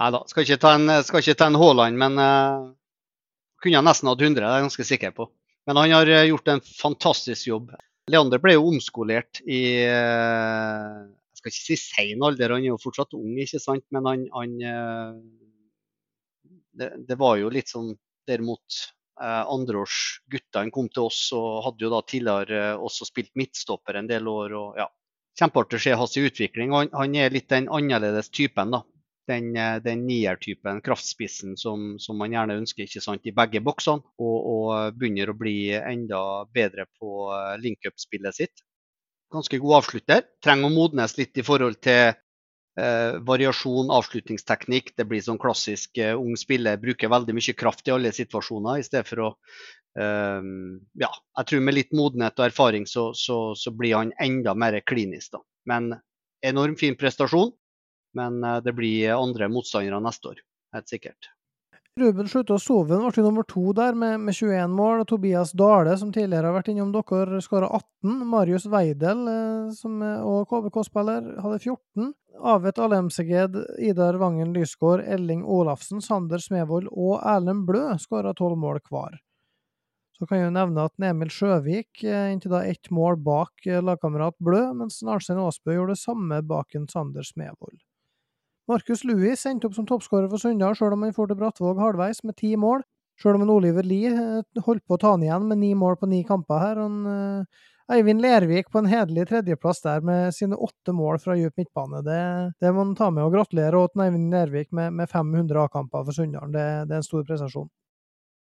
Nei 0.00 0.08
da, 0.16 0.22
skal 0.32 0.48
ikke 0.48 0.58
ta 0.64 0.72
en, 0.78 0.88
skal 1.04 1.20
ikke 1.20 1.36
ta 1.42 1.50
en 1.52 1.60
Haaland, 1.60 2.00
men 2.00 2.16
uh 2.16 2.72
kunne 3.64 3.80
han 3.80 3.88
nesten 3.88 4.10
hatt 4.10 4.20
100, 4.20 4.36
det 4.36 4.44
er 4.44 4.58
jeg 4.58 4.66
ganske 4.68 4.86
sikker 4.90 5.12
på. 5.16 5.28
Men 5.64 5.80
han 5.80 5.94
har 5.96 6.10
eh, 6.12 6.28
gjort 6.28 6.50
en 6.52 6.64
fantastisk 6.64 7.48
jobb. 7.48 7.70
Leander 8.12 8.40
ble 8.42 8.58
jo 8.58 8.66
omskolert 8.68 9.40
i 9.48 9.62
eh, 9.80 10.98
Jeg 11.32 11.40
skal 11.40 11.52
ikke 11.52 11.62
si 11.62 11.78
sein 11.80 12.26
alder, 12.26 12.52
han 12.52 12.66
er 12.66 12.74
jo 12.74 12.82
fortsatt 12.82 13.16
ung, 13.16 13.38
ikke 13.40 13.62
sant? 13.62 13.86
Men 13.94 14.10
han, 14.10 14.26
han 14.34 14.58
eh, 14.60 15.14
det, 16.76 16.90
det, 17.08 17.16
var 17.20 17.38
jo 17.40 17.52
litt 17.54 17.72
sånn 17.72 17.94
derimot 18.28 18.82
andreårsguttene 19.14 20.72
kom 20.74 20.88
til 20.90 21.04
oss 21.06 21.28
og 21.36 21.60
hadde 21.62 21.84
jo 21.84 21.90
da 21.92 22.00
tidligere 22.02 22.62
også 22.82 23.06
spilt 23.06 23.30
midtstopper 23.38 24.00
en 24.00 24.08
del 24.10 24.26
år. 24.26 24.56
og 24.58 24.80
ja, 24.80 24.88
Kjempeartig 25.38 25.78
å 25.78 25.84
se 25.84 25.94
hans 26.00 26.16
utvikling. 26.18 26.74
Han, 26.74 26.90
han 26.90 27.14
er 27.14 27.30
litt 27.30 27.46
den 27.52 27.68
annerledes 27.70 28.32
typen. 28.34 28.74
da 28.74 28.82
den, 29.28 29.56
eh, 29.56 29.76
den 29.84 30.04
niertypen, 30.06 30.80
kraftspissen, 30.84 31.56
som, 31.56 31.94
som, 31.98 32.18
man 32.20 32.34
gjerne 32.34 32.58
ønsker 32.60 32.84
ikke 32.84 33.02
sant, 33.04 33.24
i 33.26 33.34
begge 33.34 33.62
boksene. 33.64 34.04
Og, 34.18 34.36
og 34.54 34.98
begynner 34.98 35.32
å 35.32 35.38
bli 35.38 35.56
enda 35.78 36.20
bedre 36.54 36.86
på 37.00 37.30
eh, 37.36 37.54
link-up-spillet 37.62 38.40
sitt. 38.42 38.64
Ganske 39.34 39.58
god 39.62 39.80
avslutter. 39.80 40.28
Trenger 40.44 40.70
å 40.70 40.74
modnes 40.74 41.16
litt 41.18 41.40
i 41.40 41.46
forhold 41.46 41.80
til 41.82 42.12
eh, 42.78 43.16
variasjon, 43.26 43.92
avslutningsteknikk. 43.94 44.94
Det 44.98 45.06
blir 45.10 45.24
sånn 45.24 45.40
klassisk 45.42 45.98
eh, 45.98 46.14
ung 46.14 46.36
spiller. 46.38 46.80
Bruker 46.82 47.12
veldig 47.12 47.36
mye 47.36 47.56
kraft 47.58 47.88
i 47.88 47.94
alle 47.94 48.14
situasjoner, 48.14 48.78
i 48.78 48.86
stedet 48.86 49.08
for 49.10 49.26
å 49.26 49.30
eh, 49.98 50.52
Ja, 51.02 51.10
jeg 51.40 51.50
tror 51.50 51.66
med 51.66 51.78
litt 51.78 51.94
modenhet 51.96 52.38
og 52.38 52.48
erfaring 52.50 52.88
så, 52.90 53.10
så, 53.18 53.38
så 53.58 53.74
blir 53.74 53.98
han 53.98 54.14
enda 54.22 54.54
mer 54.58 54.78
klinisk, 54.86 55.34
da. 55.36 55.44
Men 55.70 55.94
enormt 56.44 56.82
fin 56.82 56.96
prestasjon. 57.00 57.54
Men 58.18 58.42
eh, 58.44 58.60
det 58.64 58.74
blir 58.76 59.14
andre 59.16 59.50
motstandere 59.52 60.02
neste 60.04 60.34
år, 60.34 60.44
helt 60.76 60.92
sikkert. 60.92 61.34
Ruben 62.00 62.26
Slutta 62.26 62.56
Soven 62.58 63.04
ble 63.06 63.22
nummer 63.22 63.44
to 63.46 63.70
der 63.70 63.94
med, 63.94 64.18
med, 64.26 64.34
21 64.34 64.72
mål. 64.74 65.04
Tobias 65.06 65.52
Dale, 65.54 65.92
som 65.98 66.10
tidligere 66.10 66.50
har 66.50 66.56
vært 66.56 66.72
innom 66.72 66.90
dere, 66.90 67.38
skåra 67.38 67.68
18. 67.70 68.24
Marius 68.32 68.66
Weidel, 68.66 69.20
eh, 69.30 69.68
som 69.78 70.02
er, 70.02 70.24
KBK-spiller, 70.50 71.28
hadde 71.44 71.60
14. 71.60 72.10
Avet 72.54 72.82
Alemseged, 72.82 73.60
Idar 73.78 74.18
Vangen 74.18 74.50
Lysgård, 74.56 75.04
Elling 75.06 75.46
Olafsen, 75.46 76.02
Sander 76.02 76.42
Smevold 76.42 76.90
og 76.90 77.22
Erlend 77.22 77.62
Blø 77.70 77.86
skåra 78.02 78.34
tolv 78.34 78.58
mål 78.58 78.82
hver. 78.90 79.14
Så 80.18 80.26
kan 80.26 80.42
jeg 80.42 80.48
jo 80.48 80.58
nevne 80.58 80.90
at 80.90 81.08
Emil 81.14 81.30
Sjøvik 81.30 82.02
eh, 82.02 82.32
inntil 82.34 82.58
da 82.58 82.66
ett 82.66 82.90
mål 82.90 83.22
bak 83.22 83.70
lagkamerat 83.70 84.34
Blø, 84.42 84.66
mens 84.74 84.98
Arnstein 85.06 85.38
Aasbø 85.38 85.78
gjorde 85.78 85.94
det 85.94 86.02
samme 86.02 86.42
bak 86.42 86.74
en 86.74 86.90
Sander 86.90 87.22
Smevold. 87.22 87.78
Markus 88.70 89.04
Louis 89.04 89.44
endte 89.46 89.68
opp 89.68 89.76
som 89.76 89.86
toppskårer 89.88 90.30
for 90.32 90.40
Sunndal, 90.40 90.76
sjøl 90.78 90.94
om 90.96 91.02
han 91.04 91.12
får 91.12 91.28
til 91.30 91.40
Brattvåg 91.42 91.80
halvveis 91.82 92.22
med 92.24 92.36
ti 92.40 92.54
mål. 92.56 92.80
Sjøl 93.20 93.36
om 93.36 93.44
en 93.44 93.52
Oliver 93.52 93.84
Lie 93.86 94.10
eh, 94.10 94.62
holdt 94.64 94.86
på 94.88 94.96
å 94.96 95.00
ta 95.02 95.12
han 95.14 95.22
igjen 95.22 95.44
med 95.50 95.60
ni 95.60 95.74
mål 95.78 95.98
på 96.00 96.08
ni 96.10 96.22
kamper 96.26 96.62
her. 96.62 96.80
Han, 96.80 96.96
uh, 97.06 97.68
Eivind 97.92 98.24
Lervik 98.24 98.70
på 98.72 98.80
en 98.80 98.88
hederlig 98.88 99.26
tredjeplass 99.28 99.82
der 99.84 100.00
med 100.00 100.32
sine 100.34 100.56
åtte 100.56 100.94
mål 100.96 101.20
fra 101.20 101.36
djup 101.36 101.60
midtbane. 101.60 102.00
Det, 102.06 102.20
det 102.64 102.72
må 102.72 102.80
man 102.80 102.94
ta 102.96 103.10
med 103.12 103.26
og 103.26 103.34
gratulere 103.36 103.82
til 103.92 104.04
Eivind 104.06 104.32
Lervik 104.32 104.70
med, 104.72 104.96
med 104.96 105.12
500 105.12 105.66
A-kamper 105.66 106.06
for 106.06 106.16
Sunndal. 106.16 106.48
Det, 106.54 106.64
det, 106.88 106.94
er 106.94 107.02
en 107.02 107.06
stor 107.06 107.26
prestasjon. 107.28 107.68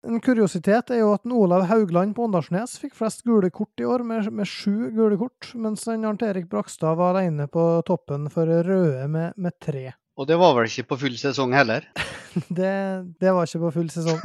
En 0.07 0.23
kuriositet 0.23 0.95
er 0.95 1.03
jo 1.03 1.13
at 1.15 1.27
Olav 1.27 1.67
Haugland 1.71 2.15
på 2.15 2.25
Åndalsnes 2.27 2.77
fikk 2.83 2.95
flest 2.99 3.27
gule 3.27 3.51
kort 3.55 3.83
i 3.83 3.87
år, 3.87 4.07
med, 4.07 4.31
med 4.35 4.47
sju 4.51 4.91
gule 4.95 5.19
kort, 5.19 5.51
mens 5.55 5.87
Arnt 5.91 6.23
Erik 6.27 6.49
Brakstad 6.51 6.99
var 6.99 7.19
alene 7.19 7.47
på 7.51 7.67
toppen 7.87 8.31
for 8.31 8.47
røde 8.47 9.07
med, 9.11 9.35
med 9.37 9.59
tre. 9.63 9.91
Og 10.21 10.29
det 10.29 10.37
var 10.41 10.57
vel 10.57 10.69
ikke 10.69 10.91
på 10.93 10.99
full 11.07 11.15
sesong 11.21 11.55
heller? 11.57 11.87
det, 12.59 12.73
det, 13.21 13.31
var 13.33 13.47
ikke 13.47 13.63
på 13.67 13.77
full 13.79 13.89
sesong. 13.93 14.21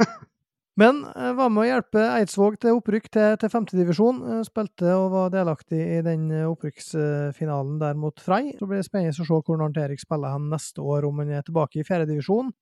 Men 0.78 1.00
uh, 1.16 1.32
var 1.34 1.50
med 1.50 1.64
å 1.64 1.66
hjelpe 1.66 2.04
Eidsvåg 2.20 2.58
til 2.62 2.76
opprykk 2.78 3.08
til, 3.10 3.32
til 3.40 3.50
femtedivisjon. 3.50 4.20
Uh, 4.22 4.42
spilte 4.46 4.92
og 4.94 5.08
var 5.14 5.32
delaktig 5.34 5.80
i 5.80 5.98
den 6.06 6.28
uh, 6.30 6.44
opprykksfinalen 6.52 7.80
der 7.80 7.98
mot 7.98 8.22
Frei. 8.22 8.52
Så 8.58 8.68
blir 8.68 8.82
det 8.82 8.86
spennende 8.86 9.16
å 9.16 9.26
se 9.26 9.40
hvordan 9.40 9.64
Arnt 9.66 9.80
Erik 9.82 10.04
spiller 10.04 10.36
han 10.36 10.46
neste 10.52 10.84
år, 10.84 11.08
om 11.08 11.24
han 11.24 11.34
er 11.34 11.46
tilbake 11.46 11.80
i 11.80 11.86
fjerdedivisjon, 11.88 12.52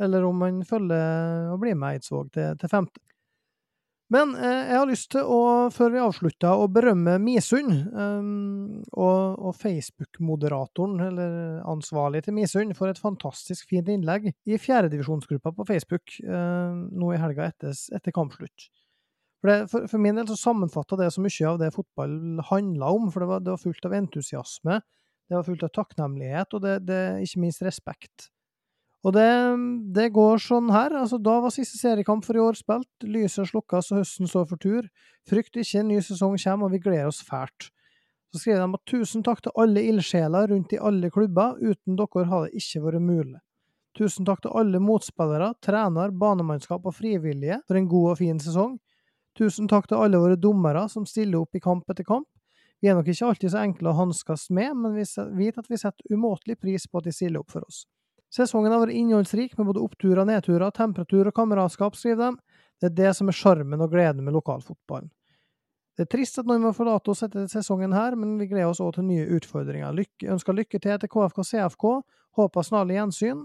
eller 0.00 0.24
om 0.24 0.46
han 0.46 0.62
følger 0.64 1.52
og 1.52 1.60
blir 1.64 1.76
med 1.76 1.98
Eidsvåg 1.98 2.32
til, 2.38 2.54
til 2.62 2.72
femte. 2.72 3.02
Men 4.10 4.32
eh, 4.34 4.70
jeg 4.72 4.78
har 4.80 4.88
lyst 4.90 5.08
til 5.14 5.28
å, 5.30 5.42
før 5.70 5.92
vi 5.94 6.02
avslutter, 6.02 6.50
å 6.50 6.66
berømme 6.72 7.14
Misund 7.22 7.70
um, 7.94 8.80
og, 8.90 9.38
og 9.38 9.54
Facebook-moderatoren, 9.60 10.96
eller 11.06 11.60
ansvarlig 11.70 12.24
til 12.26 12.34
Misund, 12.34 12.74
for 12.78 12.90
et 12.90 12.98
fantastisk 12.98 13.70
fint 13.70 13.90
innlegg 13.92 14.32
i 14.50 14.58
fjerdedivisjonsgruppa 14.58 15.54
på 15.54 15.68
Facebook 15.68 16.16
uh, 16.26 16.74
nå 16.74 17.12
i 17.14 17.20
helga 17.22 17.52
etter, 17.52 17.76
etter 17.94 18.16
kampslutt. 18.16 18.66
For, 19.40 19.52
det, 19.52 19.70
for, 19.70 19.86
for, 19.88 20.02
min 20.02 20.18
del 20.18 20.26
så 20.28 20.40
sammenfatta 20.42 20.98
det 21.00 21.12
så 21.14 21.22
mye 21.22 21.46
av 21.48 21.62
det 21.62 21.70
fotball 21.72 22.42
handla 22.50 22.90
om, 22.96 23.06
for 23.14 23.22
det 23.22 23.30
var, 23.30 23.46
det 23.46 23.54
var, 23.54 23.62
fullt 23.62 23.86
av 23.88 23.96
entusiasme, 23.96 24.82
det 25.30 25.38
var 25.38 25.46
fullt 25.46 25.64
av 25.68 25.74
takknemlighet, 25.78 26.58
og 26.58 26.66
det, 26.66 26.76
det 26.90 27.00
ikke 27.24 27.46
minst 27.46 27.62
respekt. 27.62 28.32
Og 29.00 29.14
det, 29.16 29.28
det, 29.96 30.10
går 30.12 30.42
sånn 30.44 30.68
her. 30.74 30.92
altså 30.92 31.16
Da 31.22 31.38
var 31.40 31.52
siste 31.54 31.78
seriekamp 31.80 32.26
for 32.26 32.36
i 32.36 32.42
år 32.42 32.58
spilt. 32.58 32.88
Lyset 33.04 33.48
slukka 33.48 33.80
så 33.84 34.02
høsten 34.02 34.28
står 34.28 34.48
for 34.50 34.60
tur. 34.60 34.88
Frykt 35.28 35.56
ikke, 35.56 35.80
en 35.80 35.88
ny 35.88 36.00
sesong 36.04 36.36
kommer, 36.36 36.68
og 36.68 36.74
vi 36.74 36.82
gleder 36.84 37.08
oss 37.08 37.22
fælt. 37.24 37.70
Så 38.30 38.42
skriver 38.42 38.60
de 38.60 38.76
at 38.76 38.90
tusen 38.90 39.24
takk 39.26 39.40
til 39.42 39.56
alle 39.58 39.82
ildsjeler 39.88 40.52
rundt 40.52 40.74
i 40.76 40.82
alle 40.90 41.10
klubber. 41.10 41.56
Uten 41.58 41.96
dere 41.98 42.26
hadde 42.28 42.50
det 42.50 42.60
ikke 42.60 42.84
vært 42.84 43.06
mulig. 43.06 43.40
Tusen 43.98 44.28
takk 44.28 44.44
til 44.44 44.54
alle 44.54 44.78
motspillere, 44.78 45.54
trener, 45.64 46.12
banemannskap 46.14 46.84
og 46.86 46.94
frivillige 46.94 47.58
for 47.66 47.78
en 47.80 47.88
god 47.90 48.12
og 48.12 48.20
fin 48.20 48.38
sesong. 48.38 48.76
Tusen 49.38 49.66
takk 49.70 49.88
til 49.90 49.98
alle 49.98 50.20
våre 50.20 50.36
dommere 50.38 50.84
som 50.92 51.08
stiller 51.08 51.40
opp 51.40 51.56
i 51.56 51.62
kamp 51.64 51.88
etter 51.90 52.06
kamp. 52.06 52.28
Vi 52.80 52.88
er 52.88 52.96
nok 52.96 53.08
ikke 53.10 53.32
alltid 53.32 53.52
så 53.52 53.64
enkle 53.64 53.90
å 53.90 53.96
hanskes 53.98 54.46
med, 54.54 54.76
men 54.76 54.94
vi 54.94 55.04
vet 55.40 55.58
at 55.58 55.66
vi 55.68 55.80
setter 55.80 56.14
umåtelig 56.14 56.56
pris 56.60 56.86
på 56.86 57.00
at 57.00 57.08
de 57.08 57.16
stiller 57.16 57.42
opp 57.42 57.50
for 57.52 57.66
oss. 57.66 57.82
Sesongen 58.30 58.70
har 58.70 58.84
vært 58.84 58.94
innholdsrik 58.94 59.56
med 59.58 59.66
både 59.66 59.82
oppturer, 59.82 60.22
nedturer, 60.28 60.70
temperatur 60.74 61.26
og 61.26 61.34
kameratskap, 61.34 61.96
skriver 61.98 62.30
de. 62.30 62.58
Det 62.80 62.90
er 62.90 62.98
det 63.00 63.14
som 63.18 63.28
er 63.28 63.36
sjarmen 63.36 63.82
og 63.82 63.90
gleden 63.92 64.22
med 64.24 64.36
lokalfotballen. 64.36 65.10
Det 65.98 66.06
er 66.06 66.12
trist 66.14 66.38
at 66.40 66.46
noen 66.48 66.62
må 66.64 66.70
forlate 66.72 67.10
oss 67.12 67.24
etter 67.26 67.48
sesongen 67.50 67.92
her, 67.92 68.14
men 68.16 68.38
vi 68.40 68.46
gleder 68.48 68.70
oss 68.70 68.78
også 68.80 69.00
til 69.00 69.08
nye 69.10 69.26
utfordringer. 69.36 69.92
Lykke, 69.92 70.30
ønsker 70.32 70.56
lykke 70.56 70.78
til 70.80 71.00
til 71.02 71.10
KFK 71.12 71.42
CFK, 71.44 71.86
håper 72.38 72.64
snarlig 72.64 72.96
gjensyn, 72.96 73.42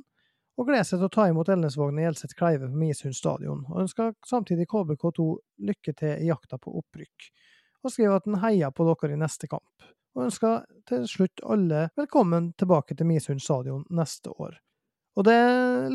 og 0.56 0.70
gleder 0.70 0.88
seg 0.88 1.02
til 1.02 1.10
å 1.10 1.12
ta 1.12 1.26
imot 1.28 1.50
Elnesvågen 1.52 2.00
i 2.00 2.06
Elseth 2.08 2.38
Kleive 2.38 2.70
på 2.70 2.80
Misund 2.80 3.18
stadion, 3.18 3.66
og 3.68 3.82
ønsker 3.84 4.14
samtidig 4.24 4.70
KBK2 4.72 5.26
lykke 5.68 5.96
til 6.00 6.14
i 6.14 6.30
jakta 6.30 6.62
på 6.62 6.78
opprykk, 6.80 7.28
og 7.84 7.92
skriver 7.92 8.22
at 8.22 8.30
den 8.30 8.40
heier 8.46 8.72
på 8.72 8.88
dere 8.88 9.18
i 9.18 9.20
neste 9.20 9.50
kamp, 9.52 9.90
og 10.16 10.30
ønsker 10.30 10.64
til 10.88 11.04
slutt 11.12 11.44
alle 11.44 11.90
velkommen 11.98 12.54
tilbake 12.56 12.96
til 12.96 13.10
Misund 13.10 13.44
stadion 13.44 13.84
neste 13.92 14.32
år. 14.32 14.62
Og 15.16 15.24
det, 15.24 15.36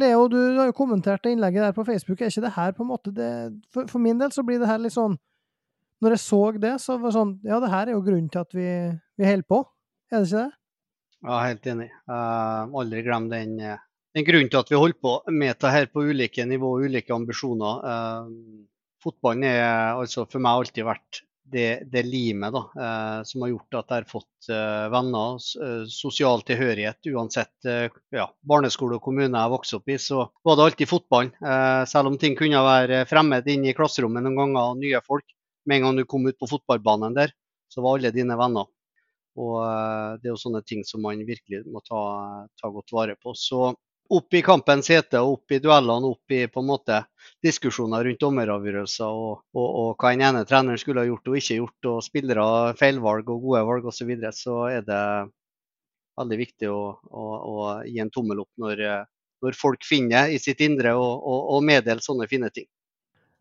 Leo, 0.00 0.28
du 0.32 0.38
har 0.56 0.70
jo 0.70 0.76
kommentert 0.76 1.24
det 1.24 1.34
innlegget 1.34 1.66
der 1.66 1.74
på 1.76 1.84
Facebook. 1.84 2.20
Er 2.20 2.32
ikke 2.32 2.46
det 2.46 2.54
her 2.54 2.72
på 2.76 2.86
en 2.86 2.88
måte 2.88 3.12
det, 3.12 3.32
for, 3.72 3.88
for, 3.90 4.00
min 4.00 4.20
del 4.20 4.32
så 4.32 4.44
blir 4.46 4.60
det 4.62 4.70
her 4.70 4.80
litt 4.80 4.96
sånn 4.96 5.18
Når 6.00 6.16
jeg 6.16 6.22
så 6.22 6.40
det, 6.56 6.72
så 6.80 6.96
var 6.96 7.10
det 7.10 7.18
sånn 7.18 7.34
Ja, 7.44 7.60
det 7.60 7.72
her 7.74 7.90
er 7.90 7.98
jo 7.98 8.06
grunnen 8.06 8.30
til 8.32 8.40
at 8.40 8.56
vi, 8.56 8.70
vi 9.20 9.28
holder 9.28 9.48
på. 9.52 9.60
Er 10.10 10.22
det 10.22 10.30
ikke 10.30 10.46
det? 10.46 10.56
Ja, 11.20 11.38
helt 11.44 11.68
enig. 11.68 11.90
Uh, 12.08 12.78
aldri 12.80 13.02
glem 13.04 13.28
den, 13.28 13.58
den, 13.60 14.24
grunnen 14.24 14.48
til 14.48 14.62
at 14.62 14.72
vi 14.72 14.80
holder 14.80 15.00
på 15.04 15.16
med 15.28 15.52
dette 15.52 15.72
her 15.74 15.90
på 15.92 16.06
ulike 16.08 16.46
nivå 16.48 16.78
ulike 16.80 17.12
ambisjoner. 17.12 17.84
Uh, 17.84 18.64
fotballen 19.04 19.44
er 19.50 19.98
altså 19.98 20.24
for 20.24 20.40
meg 20.40 20.62
alltid 20.62 20.88
vært 20.88 21.20
det, 21.52 21.82
det 21.92 22.02
limet 22.06 22.52
da, 22.54 22.60
eh, 22.84 23.22
som 23.24 23.42
har 23.42 23.50
gjort 23.52 23.76
at 23.80 23.88
de 23.88 23.96
har 23.98 24.06
fått 24.08 24.48
eh, 24.52 24.86
venner, 24.92 25.38
eh, 25.64 25.84
sosial 25.90 26.44
tilhørighet. 26.46 27.10
Uansett 27.12 27.68
ja, 28.14 28.26
barneskole 28.46 28.98
og 28.98 29.04
kommune 29.04 29.42
jeg 29.42 29.52
vokste 29.54 29.80
opp 29.80 29.90
i, 29.90 29.98
så 30.00 30.24
var 30.46 30.58
det 30.58 30.66
alltid 30.66 30.90
fotballen. 30.90 31.32
Selv 31.90 32.10
om 32.10 32.18
ting 32.20 32.36
kunne 32.38 32.62
være 32.64 33.04
fremmed 33.10 33.48
inne 33.50 33.70
i 33.70 33.76
klasserommet 33.76 34.24
noen 34.24 34.38
ganger, 34.38 34.72
og 34.72 34.82
nye 34.82 35.02
folk. 35.06 35.26
Med 35.68 35.80
en 35.80 35.88
gang 35.88 36.00
du 36.00 36.06
kom 36.08 36.26
ut 36.26 36.38
på 36.40 36.48
fotballbanen 36.50 37.16
der, 37.16 37.34
så 37.70 37.84
var 37.84 37.98
alle 37.98 38.12
dine 38.14 38.38
venner. 38.38 38.68
Og 39.40 39.56
det 40.20 40.28
er 40.28 40.32
jo 40.32 40.40
sånne 40.40 40.62
ting 40.66 40.82
som 40.86 41.04
man 41.04 41.20
virkelig 41.26 41.62
må 41.70 41.82
ta, 41.86 42.00
ta 42.60 42.70
godt 42.72 42.92
vare 42.96 43.14
på. 43.20 43.34
Så 43.38 43.74
opp 44.10 44.34
i 44.34 44.42
kampens 44.42 44.90
hete 44.90 45.20
opp 45.22 45.52
i 45.54 45.60
duellene, 45.62 46.10
opp 46.10 46.34
i 46.34 46.42
på 46.50 46.62
en 46.62 46.68
måte 46.70 46.96
diskusjoner 47.44 48.04
rundt 48.06 48.22
dommeravgjørelser 48.22 49.06
og, 49.06 49.44
og, 49.54 49.68
og, 49.68 49.90
hva 50.00 50.10
den 50.14 50.24
ene 50.26 50.42
treneren 50.48 50.80
skulle 50.80 51.04
ha 51.04 51.08
gjort 51.08 51.30
og 51.30 51.38
ikke 51.38 51.60
gjort, 51.60 51.90
og 51.92 52.02
spillere 52.04 52.46
feilvalg 52.80 53.30
og 53.30 53.46
gode 53.46 53.62
valg 53.68 53.86
osv., 53.86 54.02
så, 54.02 54.08
videre, 54.08 54.34
så 54.34 54.56
er 54.72 54.82
det 54.88 55.04
veldig 56.20 56.40
viktig 56.42 56.72
å, 56.72 56.82
å, 57.06 57.28
å 57.52 57.70
gi 57.86 58.02
en 58.02 58.12
tommel 58.12 58.42
opp 58.42 58.50
når, 58.60 58.84
når, 59.44 59.56
folk 59.58 59.86
finner 59.86 60.32
i 60.34 60.40
sitt 60.42 60.60
indre 60.64 60.96
og, 60.98 61.12
og, 61.20 61.54
og 61.54 61.64
meddeler 61.70 62.02
sånne 62.04 62.28
fine 62.30 62.50
ting. 62.54 62.68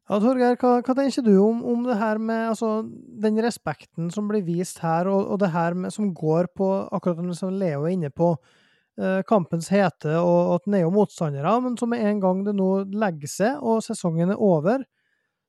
Ja, 0.09 0.17
Torgeir, 0.22 0.55
hva, 0.57 0.80
hva, 0.82 0.93
tenker 0.97 1.26
du 1.26 1.36
om, 1.38 1.59
om, 1.70 1.84
det 1.86 1.99
her 1.99 2.17
med 2.22 2.47
altså, 2.51 2.80
den 3.22 3.38
respekten 3.45 4.09
som 4.13 4.30
blir 4.30 4.41
vist 4.45 4.82
her, 4.82 5.09
og, 5.09 5.28
og 5.34 5.41
det 5.41 5.51
her 5.53 5.78
med, 5.78 5.93
som 5.93 6.13
går 6.13 6.49
på 6.57 6.70
akkurat 6.93 7.38
som 7.38 7.53
Leo 7.53 7.84
er 7.86 7.93
inne 7.93 8.09
på, 8.09 8.32
kampens 9.29 9.69
hete 9.71 10.17
og 10.19 10.55
at 10.57 10.65
den 10.67 10.75
er 10.79 10.83
jo 10.83 10.93
motstandere, 10.93 11.53
men 11.63 11.77
så 11.79 11.87
med 11.87 12.03
en 12.03 12.19
gang 12.23 12.41
det 12.47 12.53
nå 12.57 12.69
legger 12.99 13.31
seg 13.31 13.61
og 13.63 13.83
sesongen 13.85 14.33
er 14.33 14.41
over, 14.43 14.83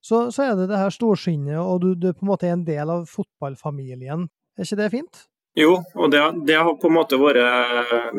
så, 0.01 0.29
så 0.33 0.47
er 0.47 0.55
det 0.57 0.71
det 0.71 0.79
her 0.81 0.93
storskinnet, 0.95 1.59
og 1.61 1.83
du, 1.83 1.91
du 1.95 2.09
på 2.13 2.25
en 2.25 2.31
måte 2.31 2.49
er 2.49 2.57
en 2.57 2.65
del 2.65 2.93
av 2.93 3.05
fotballfamilien. 3.11 4.25
Er 4.57 4.67
ikke 4.69 4.79
det 4.81 4.89
fint? 4.95 5.25
Jo, 5.59 5.73
og 5.95 6.11
det, 6.11 6.21
det, 6.47 6.55
har 6.55 6.77
på 6.79 6.87
en 6.87 6.95
måte 6.95 7.19
vært 7.19 7.41
eh, 7.43 8.19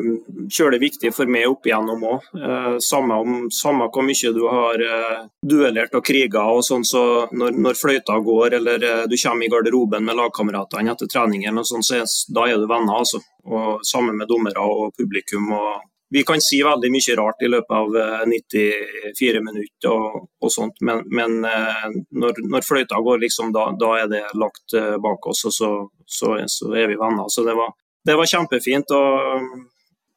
kjølig 0.52 0.80
viktig 0.82 1.12
for 1.16 1.30
meg 1.32 1.48
opp 1.48 1.64
igjennom 1.64 2.02
òg. 2.04 2.26
Eh, 2.36 2.74
samme, 2.84 3.16
samme, 3.56 3.86
hvor 3.94 4.04
mye 4.04 4.32
du 4.36 4.42
har 4.44 4.84
eh, 4.84 5.22
duellert 5.40 5.96
og 5.96 6.04
kriga 6.04 6.44
og 6.52 6.60
sånn, 6.66 6.84
så 6.84 7.04
når, 7.32 7.56
når, 7.56 7.78
fløyta 7.80 8.18
går 8.20 8.58
eller 8.60 8.84
du 9.08 9.16
kommer 9.16 9.46
i 9.46 9.52
garderoben 9.54 10.04
med 10.04 10.18
lagkameratene 10.20 10.92
etter 10.92 11.08
trening, 11.08 11.48
sånn, 11.64 11.86
så 11.86 12.02
da 12.28 12.46
er 12.50 12.60
du 12.60 12.68
venner. 12.68 13.00
altså. 13.00 13.22
Og 13.48 13.80
Sammen 13.86 14.20
med 14.20 14.28
dommere 14.28 14.60
og 14.60 14.92
publikum. 14.98 15.48
og 15.56 15.80
vi 16.12 16.22
kan 16.28 16.40
si 16.44 16.58
veldig 16.62 16.90
mye 16.92 17.14
rart 17.16 17.42
i 17.42 17.48
løpet 17.48 17.72
av 17.72 17.94
94 18.28 19.36
eh, 19.38 19.38
minutter 19.40 19.92
og, 19.92 20.26
og 20.44 20.52
sånt, 20.52 20.82
men, 20.84 21.00
men 21.08 21.38
eh, 21.48 21.86
når, 22.12 22.42
når, 22.52 22.66
fløyta 22.68 23.00
går, 23.00 23.22
liksom, 23.22 23.52
da, 23.54 23.70
da, 23.80 23.92
er 24.02 24.10
det 24.12 24.22
lagt 24.36 24.76
eh, 24.76 24.98
bak 25.00 25.30
oss, 25.32 25.46
og 25.48 25.56
så, 25.56 25.70
så, 26.04 26.34
så 26.52 26.74
er 26.76 26.92
vi 26.92 27.00
venner. 27.00 27.32
Så 27.32 27.46
det 27.48 27.56
var, 27.56 27.72
det 28.04 28.18
var 28.20 28.28
kjempefint. 28.28 28.92
og 28.92 29.48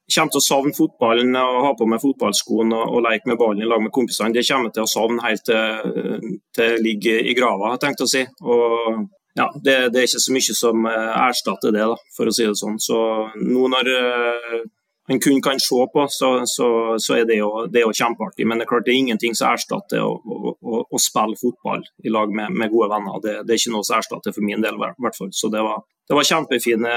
kommer 0.06 0.36
til 0.36 0.38
å 0.38 0.46
savne 0.46 0.76
fotballen 0.78 1.32
og 1.40 1.64
ha 1.66 1.74
på 1.80 1.88
meg 1.90 2.04
fotballskoene 2.04 2.76
og, 2.78 2.92
og 2.94 3.06
leke 3.08 3.32
med 3.32 3.40
ballen 3.40 3.64
i 3.64 3.72
lag 3.72 3.82
med 3.82 3.96
kompisene. 3.96 4.36
Det 4.36 4.44
kommer 4.46 4.76
til 4.76 4.84
å 4.84 4.92
savne 4.92 5.24
helt 5.24 5.48
til, 5.48 6.36
til 6.54 6.76
ligger 6.84 7.24
i 7.24 7.34
grava, 7.40 7.72
har 7.72 7.80
jeg 7.80 7.88
tenkt 7.88 8.04
å 8.04 8.12
si. 8.12 8.22
Og 8.44 9.06
ja, 9.36 9.48
det, 9.56 9.80
det, 9.96 10.02
er 10.02 10.06
ikke 10.06 10.28
så 10.28 10.36
mye 10.36 10.60
som 10.60 10.88
erstatter 10.92 11.74
det, 11.74 11.88
da, 11.88 11.98
for 12.16 12.30
å 12.30 12.36
si 12.36 12.46
det 12.46 12.60
sånn. 12.60 12.78
Så 12.84 13.00
nå 13.40 13.72
når 13.72 13.96
en 15.08 15.20
kun 15.20 15.42
kan 15.42 15.60
se 15.60 15.88
på, 15.94 16.06
så, 16.10 16.42
så, 16.46 16.96
så 17.00 17.16
er 17.16 17.26
det 17.30 17.38
jo, 17.38 17.50
det 17.70 17.82
er 17.82 17.86
jo, 17.86 17.94
kjempeartig. 17.94 18.48
Men 18.48 18.58
det 18.58 18.66
er 18.66 18.72
klart 18.72 18.88
det 18.88 18.96
er 18.96 19.02
ingenting 19.04 19.36
som 19.38 19.52
erstatter 19.54 20.02
å, 20.02 20.16
å, 20.18 20.82
å 20.90 21.02
spille 21.02 21.38
fotball 21.38 21.86
i 22.04 22.14
lag 22.14 22.34
med, 22.34 22.56
med 22.58 22.74
gode 22.74 22.90
venner. 22.96 23.20
Det, 23.22 23.36
det, 23.46 23.54
er 23.54 23.62
ikke 23.62 23.76
noe 23.76 23.86
som 23.86 24.00
erstatter 24.00 24.34
for 24.34 24.46
min 24.46 24.66
del, 24.66 24.80
i 24.80 25.06
hvert 25.06 25.18
fall. 25.18 25.30
Så 25.36 25.52
det 25.54 25.62
var, 25.66 25.84
det 26.10 26.18
var 26.18 26.30
kjempefine 26.32 26.96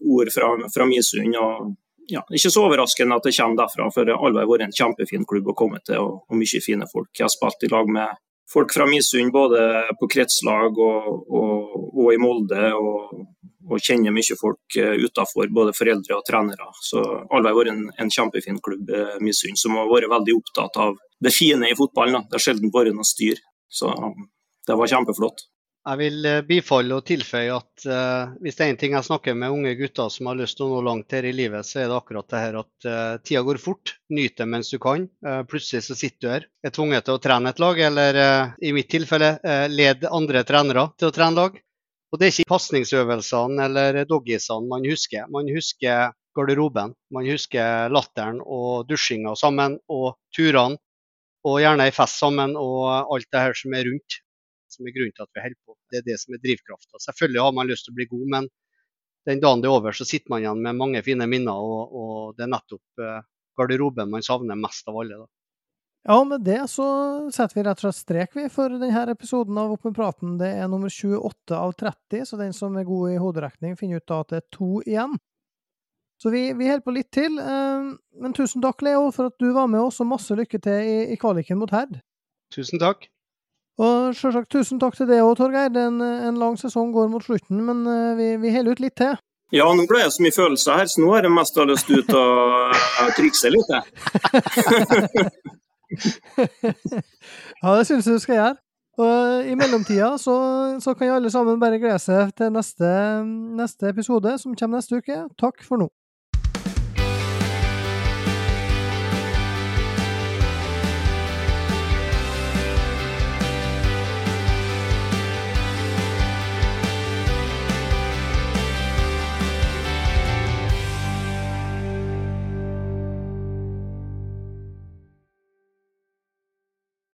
ord 0.00 0.32
fra, 0.32 0.50
fra 0.72 0.88
Misund. 0.88 1.36
og 1.36 1.74
ja, 2.08 2.24
Ikke 2.32 2.52
så 2.52 2.64
overraskende 2.64 3.20
at 3.20 3.28
det 3.28 3.36
kommer 3.36 3.60
derfra, 3.60 3.90
for 3.92 4.16
alle 4.16 4.40
har 4.40 4.48
vært 4.48 4.68
en 4.70 4.76
kjempefin 4.80 5.28
klubb 5.28 5.52
å 5.52 5.58
komme 5.58 5.80
til, 5.84 6.00
og, 6.00 6.24
og 6.28 6.40
mye 6.40 6.64
fine 6.64 6.88
folk. 6.88 7.12
Jeg 7.12 7.28
har 7.28 7.36
spilt 7.36 7.68
i 7.68 7.72
lag 7.72 7.92
med 8.00 8.16
folk 8.48 8.72
fra 8.72 8.88
Misund 8.88 9.32
både 9.32 9.60
på 10.00 10.08
kretslag 10.16 10.80
og, 10.80 11.08
og, 11.28 11.78
og 11.92 12.12
i 12.12 12.20
Molde. 12.20 12.66
og 12.72 13.33
og 13.70 13.80
kjenner 13.80 14.14
mye 14.14 14.36
folk 14.38 14.76
utafor, 14.76 15.04
utenfor, 15.06 15.48
både 15.56 15.74
foreldre 15.76 16.18
og 16.18 16.26
trenere. 16.28 16.68
Så 16.84 17.00
alle 17.30 17.50
har 17.50 17.58
vært 17.58 17.72
en, 17.72 17.86
en 18.00 18.12
kjempefin 18.12 18.60
klubb, 18.64 18.90
uh, 18.90 19.16
Misund, 19.24 19.58
som 19.60 19.78
har 19.78 19.90
vært 19.90 20.10
veldig 20.12 20.36
opptatt 20.36 20.78
av 20.84 20.98
det 21.24 21.32
fine 21.34 21.70
i 21.70 21.78
fotballen. 21.78 22.26
Det 22.28 22.38
har 22.38 22.46
sjelden 22.48 22.72
vært 22.74 22.96
noe 22.96 23.08
styr. 23.08 23.40
Så 23.72 23.90
det 24.68 24.76
var 24.78 24.90
kjempeflott. 24.90 25.46
Jeg 25.84 26.00
vil 26.00 26.24
uh, 26.24 26.40
bifalle 26.48 26.96
og 26.96 27.04
tilføye 27.04 27.52
at 27.52 27.84
uh, 27.84 28.32
hvis 28.40 28.56
det 28.56 28.64
er 28.64 28.70
én 28.72 28.78
ting 28.80 28.94
jeg 28.96 29.04
snakker 29.04 29.34
med 29.36 29.52
unge 29.52 29.74
gutter 29.76 30.08
som 30.12 30.30
har 30.30 30.38
lyst 30.38 30.56
til 30.56 30.64
å 30.64 30.78
nå 30.78 30.84
langt 30.86 31.12
her 31.12 31.26
i 31.28 31.34
livet, 31.36 31.66
så 31.68 31.82
er 31.82 31.90
det 31.90 31.98
akkurat 31.98 32.28
det 32.32 32.40
her 32.40 32.56
at 32.62 32.86
uh, 32.88 33.16
tida 33.20 33.42
går 33.44 33.60
fort. 33.60 33.92
Nyt 34.14 34.38
det 34.40 34.46
mens 34.48 34.72
du 34.72 34.78
kan. 34.80 35.04
plutselig 35.50 35.84
så 35.84 35.96
sitter 35.98 36.20
du 36.20 36.30
her, 36.30 36.46
er 36.64 36.72
tvunget 36.72 37.04
til 37.04 37.16
å 37.16 37.20
trene 37.20 37.52
et 37.52 37.60
lag, 37.60 37.80
eller 37.88 38.18
i 38.62 38.72
mitt 38.76 38.88
tilfelle 38.92 39.30
led 39.72 40.04
andre 40.06 40.44
trenere 40.46 40.84
til 41.00 41.08
å 41.08 41.14
trene 41.14 41.40
lag. 41.40 41.56
Og 42.14 42.20
Det 42.20 42.26
er 42.28 42.30
ikke 42.30 42.52
pasningsøvelsene 42.52 43.64
eller 43.64 43.96
doggisene 44.06 44.70
man 44.70 44.84
husker. 44.86 45.24
Man 45.34 45.48
husker 45.50 46.12
garderoben. 46.38 46.92
Man 47.10 47.26
husker 47.26 47.90
latteren 47.90 48.38
og 48.38 48.84
dusjinga 48.86 49.32
sammen 49.34 49.80
og 49.90 50.12
turene. 50.36 50.78
Og 51.44 51.58
gjerne 51.58 51.88
ei 51.88 51.92
fest 51.96 52.22
sammen 52.22 52.54
og 52.56 53.10
alt 53.10 53.26
det 53.34 53.42
her 53.42 53.58
som 53.58 53.74
er 53.74 53.88
rundt. 53.90 54.20
Som 54.70 54.86
er 54.86 54.94
grunnen 54.94 55.16
til 55.16 55.26
at 55.26 55.34
vi 55.34 55.42
holder 55.42 55.58
på. 55.66 55.74
Det 55.90 55.98
er 55.98 56.06
det 56.06 56.20
som 56.22 56.38
er 56.38 56.42
drivkrafta. 56.46 57.02
Selvfølgelig 57.02 57.42
har 57.48 57.58
man 57.58 57.72
lyst 57.72 57.88
til 57.88 57.96
å 57.96 57.98
bli 57.98 58.06
god, 58.14 58.24
men 58.36 58.48
den 59.26 59.42
dagen 59.42 59.64
det 59.64 59.72
er 59.72 59.74
over, 59.74 59.98
så 59.98 60.06
sitter 60.06 60.30
man 60.30 60.44
igjen 60.44 60.62
med 60.62 60.78
mange 60.78 61.02
fine 61.02 61.26
minner. 61.34 61.66
Og, 61.66 61.98
og 61.98 62.38
det 62.38 62.46
er 62.46 62.54
nettopp 62.54 63.02
eh, 63.02 63.20
garderoben 63.58 64.14
man 64.14 64.22
savner 64.22 64.58
mest 64.62 64.86
av 64.86 65.02
alle. 65.02 65.18
Da. 65.24 65.33
Ja, 66.04 66.18
og 66.20 66.26
med 66.28 66.42
det 66.44 66.60
så 66.68 66.86
setter 67.32 67.56
vi 67.56 67.62
rett 67.64 67.78
og 67.80 67.86
slett 67.86 67.96
strek 68.02 68.34
vi 68.36 68.42
for 68.52 68.72
denne 68.76 69.04
episoden 69.08 69.56
av 69.56 69.72
Opp 69.72 69.86
med 69.88 69.94
praten. 69.96 70.34
Det 70.36 70.50
er 70.52 70.68
nummer 70.68 70.92
28 70.92 71.56
av 71.56 71.72
30, 71.80 72.26
så 72.28 72.36
den 72.36 72.52
som 72.52 72.76
er 72.76 72.84
god 72.84 73.14
i 73.14 73.20
hoderekning, 73.22 73.78
finner 73.80 74.02
ut 74.02 74.10
da 74.10 74.18
at 74.20 74.34
det 74.34 74.42
er 74.42 74.50
to 74.52 74.82
igjen. 74.84 75.16
Så 76.20 76.30
vi, 76.30 76.52
vi 76.52 76.68
holder 76.68 76.84
på 76.84 76.92
litt 76.94 77.08
til. 77.12 77.40
Eh, 77.40 77.88
men 78.20 78.36
tusen 78.36 78.60
takk, 78.64 78.84
Leo, 78.84 79.08
for 79.16 79.32
at 79.32 79.40
du 79.40 79.48
var 79.56 79.70
med 79.72 79.80
oss, 79.80 80.02
og 80.04 80.12
masse 80.12 80.36
lykke 80.36 80.60
til 80.60 80.92
i, 80.92 81.00
i 81.16 81.18
kvaliken 81.20 81.58
mot 81.62 81.72
Herd. 81.72 81.96
Tusen 82.54 82.80
takk. 82.84 83.08
Og 83.80 84.12
selvsagt 84.14 84.52
tusen 84.52 84.78
takk 84.78 85.00
til 85.00 85.08
deg 85.08 85.24
òg, 85.24 85.34
Torgeir. 85.40 85.72
En, 85.72 85.98
en 86.04 86.38
lang 86.38 86.60
sesong 86.60 86.92
går 86.94 87.08
mot 87.16 87.24
slutten, 87.24 87.64
men 87.64 87.80
eh, 87.88 88.12
vi, 88.20 88.30
vi 88.44 88.52
holder 88.58 88.76
ut 88.76 88.84
litt 88.84 88.98
til. 89.00 89.16
Ja, 89.56 89.72
nå 89.72 89.88
ble 89.88 90.04
jeg 90.04 90.12
så 90.12 90.22
mye 90.24 90.36
følelser 90.36 90.80
her, 90.82 90.88
så 90.92 91.00
nå 91.00 91.16
har 91.16 91.24
jeg 91.24 91.32
mest 91.32 91.58
lyst 91.72 91.90
ut 91.96 92.12
å 92.12 92.24
trikse 93.16 93.56
litt. 93.56 93.72
ja, 97.62 97.74
det 97.78 97.86
syns 97.88 98.06
jeg 98.06 98.14
du 98.14 98.22
skal 98.22 98.38
gjøre. 98.38 98.54
Og 98.94 99.48
I 99.50 99.56
mellomtida 99.58 100.12
så, 100.22 100.34
så 100.80 100.94
kan 100.94 101.16
alle 101.16 101.30
sammen 101.30 101.58
bare 101.60 101.80
glede 101.82 101.98
seg 101.98 102.30
til 102.38 102.52
neste, 102.54 102.90
neste 103.58 103.90
episode, 103.90 104.36
som 104.38 104.54
kommer 104.54 104.78
neste 104.78 105.00
uke. 105.02 105.16
Takk 105.40 105.64
for 105.66 105.82
nå. 105.82 105.90